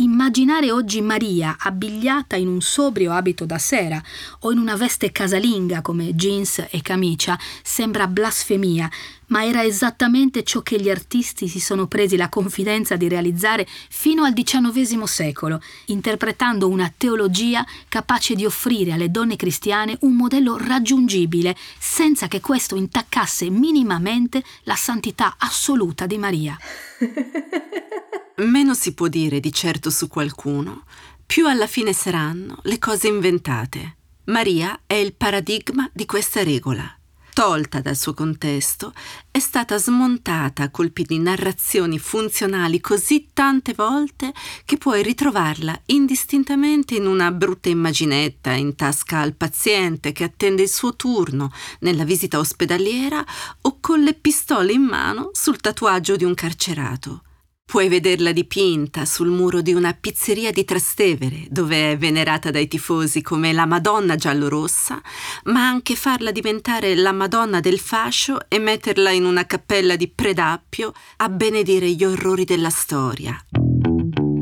Immaginare 0.00 0.70
oggi 0.70 1.00
Maria 1.00 1.56
abbigliata 1.58 2.36
in 2.36 2.46
un 2.46 2.60
sobrio 2.60 3.10
abito 3.10 3.44
da 3.44 3.58
sera 3.58 4.00
o 4.40 4.52
in 4.52 4.58
una 4.58 4.76
veste 4.76 5.10
casalinga 5.10 5.82
come 5.82 6.14
jeans 6.14 6.66
e 6.70 6.80
camicia 6.82 7.36
sembra 7.64 8.06
blasfemia, 8.06 8.88
ma 9.26 9.44
era 9.44 9.64
esattamente 9.64 10.44
ciò 10.44 10.60
che 10.60 10.80
gli 10.80 10.88
artisti 10.88 11.48
si 11.48 11.58
sono 11.58 11.88
presi 11.88 12.16
la 12.16 12.28
confidenza 12.28 12.94
di 12.94 13.08
realizzare 13.08 13.66
fino 13.88 14.22
al 14.22 14.34
XIX 14.34 15.02
secolo, 15.02 15.60
interpretando 15.86 16.68
una 16.68 16.92
teologia 16.96 17.66
capace 17.88 18.36
di 18.36 18.44
offrire 18.44 18.92
alle 18.92 19.10
donne 19.10 19.34
cristiane 19.34 19.96
un 20.02 20.14
modello 20.14 20.56
raggiungibile 20.56 21.56
senza 21.76 22.28
che 22.28 22.40
questo 22.40 22.76
intaccasse 22.76 23.50
minimamente 23.50 24.44
la 24.62 24.76
santità 24.76 25.34
assoluta 25.38 26.06
di 26.06 26.18
Maria. 26.18 26.56
Meno 28.38 28.72
si 28.74 28.94
può 28.94 29.08
dire 29.08 29.40
di 29.40 29.52
certo 29.52 29.90
su 29.90 30.06
qualcuno, 30.06 30.84
più 31.26 31.48
alla 31.48 31.66
fine 31.66 31.92
saranno 31.92 32.58
le 32.62 32.78
cose 32.78 33.08
inventate. 33.08 33.96
Maria 34.26 34.82
è 34.86 34.94
il 34.94 35.12
paradigma 35.14 35.90
di 35.92 36.06
questa 36.06 36.44
regola. 36.44 36.88
Tolta 37.32 37.80
dal 37.80 37.96
suo 37.96 38.14
contesto, 38.14 38.92
è 39.32 39.40
stata 39.40 39.76
smontata 39.76 40.62
a 40.62 40.70
colpi 40.70 41.02
di 41.02 41.18
narrazioni 41.18 41.98
funzionali 41.98 42.80
così 42.80 43.28
tante 43.32 43.74
volte 43.74 44.32
che 44.64 44.76
puoi 44.76 45.02
ritrovarla 45.02 45.76
indistintamente 45.86 46.94
in 46.94 47.06
una 47.06 47.32
brutta 47.32 47.68
immaginetta 47.70 48.52
in 48.52 48.76
tasca 48.76 49.18
al 49.18 49.34
paziente 49.34 50.12
che 50.12 50.22
attende 50.22 50.62
il 50.62 50.68
suo 50.68 50.94
turno 50.94 51.50
nella 51.80 52.04
visita 52.04 52.38
ospedaliera 52.38 53.24
o 53.62 53.78
con 53.80 54.00
le 54.00 54.14
pistole 54.14 54.72
in 54.72 54.82
mano 54.82 55.30
sul 55.32 55.58
tatuaggio 55.58 56.14
di 56.14 56.22
un 56.22 56.34
carcerato. 56.34 57.22
Puoi 57.68 57.90
vederla 57.90 58.32
dipinta 58.32 59.04
sul 59.04 59.28
muro 59.28 59.60
di 59.60 59.74
una 59.74 59.92
pizzeria 59.92 60.50
di 60.50 60.64
Trastevere, 60.64 61.44
dove 61.50 61.92
è 61.92 61.98
venerata 61.98 62.50
dai 62.50 62.66
tifosi 62.66 63.20
come 63.20 63.52
la 63.52 63.66
Madonna 63.66 64.16
giallorossa, 64.16 64.98
ma 65.44 65.68
anche 65.68 65.94
farla 65.94 66.32
diventare 66.32 66.94
la 66.94 67.12
Madonna 67.12 67.60
del 67.60 67.78
fascio 67.78 68.48
e 68.48 68.58
metterla 68.58 69.10
in 69.10 69.26
una 69.26 69.44
cappella 69.44 69.96
di 69.96 70.08
Predappio 70.08 70.94
a 71.18 71.28
benedire 71.28 71.90
gli 71.90 72.04
orrori 72.04 72.46
della 72.46 72.70
storia. 72.70 73.38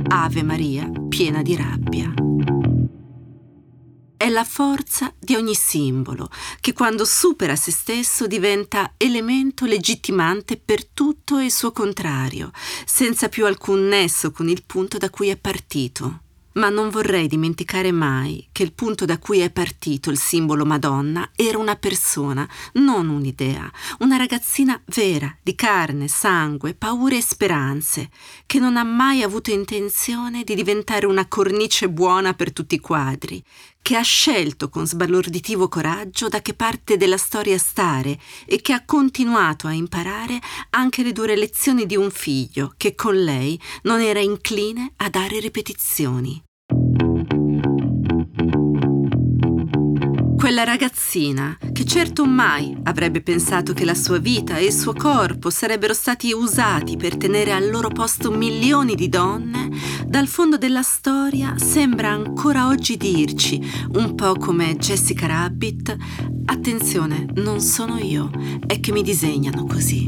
Ave 0.06 0.42
Maria, 0.44 0.88
piena 1.08 1.42
di 1.42 1.56
rabbia 1.56 2.14
è 4.26 4.28
la 4.28 4.42
forza 4.42 5.14
di 5.20 5.36
ogni 5.36 5.54
simbolo, 5.54 6.28
che 6.58 6.72
quando 6.72 7.04
supera 7.04 7.54
se 7.54 7.70
stesso 7.70 8.26
diventa 8.26 8.94
elemento 8.96 9.66
legittimante 9.66 10.56
per 10.56 10.84
tutto 10.84 11.38
il 11.38 11.52
suo 11.52 11.70
contrario, 11.70 12.50
senza 12.84 13.28
più 13.28 13.46
alcun 13.46 13.86
nesso 13.86 14.32
con 14.32 14.48
il 14.48 14.64
punto 14.66 14.98
da 14.98 15.10
cui 15.10 15.28
è 15.28 15.36
partito. 15.36 16.22
Ma 16.54 16.70
non 16.70 16.88
vorrei 16.88 17.28
dimenticare 17.28 17.92
mai 17.92 18.48
che 18.50 18.62
il 18.62 18.72
punto 18.72 19.04
da 19.04 19.18
cui 19.18 19.40
è 19.40 19.50
partito 19.50 20.10
il 20.10 20.18
simbolo 20.18 20.64
Madonna 20.64 21.30
era 21.36 21.58
una 21.58 21.76
persona, 21.76 22.48
non 22.74 23.08
un'idea, 23.08 23.70
una 23.98 24.16
ragazzina 24.16 24.80
vera, 24.86 25.36
di 25.42 25.54
carne, 25.54 26.08
sangue, 26.08 26.74
paure 26.74 27.18
e 27.18 27.22
speranze, 27.22 28.10
che 28.46 28.58
non 28.58 28.78
ha 28.78 28.84
mai 28.84 29.22
avuto 29.22 29.50
intenzione 29.50 30.44
di 30.44 30.54
diventare 30.54 31.04
una 31.04 31.28
cornice 31.28 31.90
buona 31.90 32.32
per 32.32 32.54
tutti 32.54 32.76
i 32.76 32.80
quadri, 32.80 33.44
che 33.86 33.94
ha 33.94 34.02
scelto 34.02 34.68
con 34.68 34.84
sbalorditivo 34.84 35.68
coraggio 35.68 36.26
da 36.26 36.42
che 36.42 36.54
parte 36.54 36.96
della 36.96 37.16
storia 37.16 37.56
stare 37.56 38.18
e 38.44 38.60
che 38.60 38.72
ha 38.72 38.84
continuato 38.84 39.68
a 39.68 39.72
imparare 39.72 40.40
anche 40.70 41.04
le 41.04 41.12
dure 41.12 41.36
lezioni 41.36 41.86
di 41.86 41.94
un 41.94 42.10
figlio 42.10 42.74
che 42.76 42.96
con 42.96 43.14
lei 43.14 43.56
non 43.82 44.00
era 44.00 44.18
incline 44.18 44.94
a 44.96 45.08
dare 45.08 45.38
ripetizioni. 45.38 46.45
Quella 50.46 50.62
ragazzina, 50.62 51.58
che 51.72 51.84
certo 51.84 52.24
mai 52.24 52.72
avrebbe 52.84 53.20
pensato 53.20 53.72
che 53.72 53.84
la 53.84 53.96
sua 53.96 54.18
vita 54.18 54.58
e 54.58 54.66
il 54.66 54.72
suo 54.72 54.92
corpo 54.92 55.50
sarebbero 55.50 55.92
stati 55.92 56.30
usati 56.32 56.96
per 56.96 57.16
tenere 57.16 57.50
al 57.50 57.68
loro 57.68 57.88
posto 57.88 58.30
milioni 58.30 58.94
di 58.94 59.08
donne, 59.08 59.68
dal 60.06 60.28
fondo 60.28 60.56
della 60.56 60.82
storia 60.82 61.58
sembra 61.58 62.10
ancora 62.10 62.68
oggi 62.68 62.96
dirci, 62.96 63.60
un 63.94 64.14
po' 64.14 64.34
come 64.34 64.76
Jessica 64.76 65.26
Rabbit, 65.26 65.96
attenzione, 66.44 67.26
non 67.34 67.60
sono 67.60 67.98
io, 67.98 68.30
è 68.68 68.78
che 68.78 68.92
mi 68.92 69.02
disegnano 69.02 69.64
così. 69.64 70.06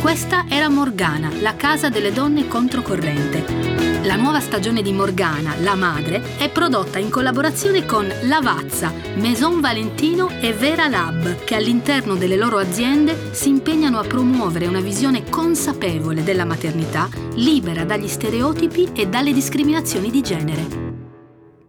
Questa 0.00 0.44
era 0.48 0.68
Morgana, 0.68 1.28
la 1.40 1.56
casa 1.56 1.88
delle 1.88 2.12
donne 2.12 2.46
controcorrente 2.46 3.69
la 4.04 4.16
nuova 4.16 4.40
stagione 4.40 4.80
di 4.80 4.92
Morgana, 4.92 5.56
La 5.60 5.74
Madre, 5.74 6.36
è 6.38 6.50
prodotta 6.50 6.98
in 6.98 7.10
collaborazione 7.10 7.84
con 7.84 8.10
Lavazza, 8.22 8.92
Maison 9.16 9.60
Valentino 9.60 10.30
e 10.40 10.54
Vera 10.54 10.88
Lab, 10.88 11.44
che 11.44 11.54
all'interno 11.54 12.14
delle 12.14 12.36
loro 12.36 12.56
aziende 12.56 13.34
si 13.34 13.50
impegnano 13.50 13.98
a 13.98 14.06
promuovere 14.06 14.66
una 14.66 14.80
visione 14.80 15.28
consapevole 15.28 16.22
della 16.22 16.46
maternità, 16.46 17.10
libera 17.34 17.84
dagli 17.84 18.08
stereotipi 18.08 18.90
e 18.94 19.06
dalle 19.06 19.34
discriminazioni 19.34 20.10
di 20.10 20.22
genere. 20.22 20.88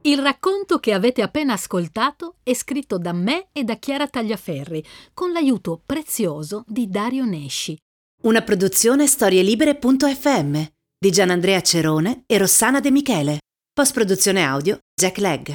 Il 0.04 0.20
racconto 0.20 0.80
che 0.80 0.94
avete 0.94 1.22
appena 1.22 1.54
ascoltato 1.54 2.36
è 2.44 2.54
scritto 2.54 2.98
da 2.98 3.12
me 3.12 3.50
e 3.52 3.64
da 3.64 3.76
Chiara 3.76 4.08
Tagliaferri, 4.08 4.84
con 5.14 5.32
l'aiuto 5.32 5.82
prezioso 5.86 6.64
di 6.66 6.88
Dario 6.88 7.26
Nesci. 7.26 7.78
Una 8.24 8.42
produzione 8.42 9.06
storielibere.fm 9.06 10.80
di 11.04 11.10
Gianandrea 11.10 11.62
Cerone 11.62 12.26
e 12.28 12.38
Rossana 12.38 12.80
De 12.80 12.91
Michele. 12.91 13.39
Post 13.74 13.91
produzione 13.91 14.43
audio 14.43 14.78
Jack 14.93 15.18
Legg. 15.18 15.52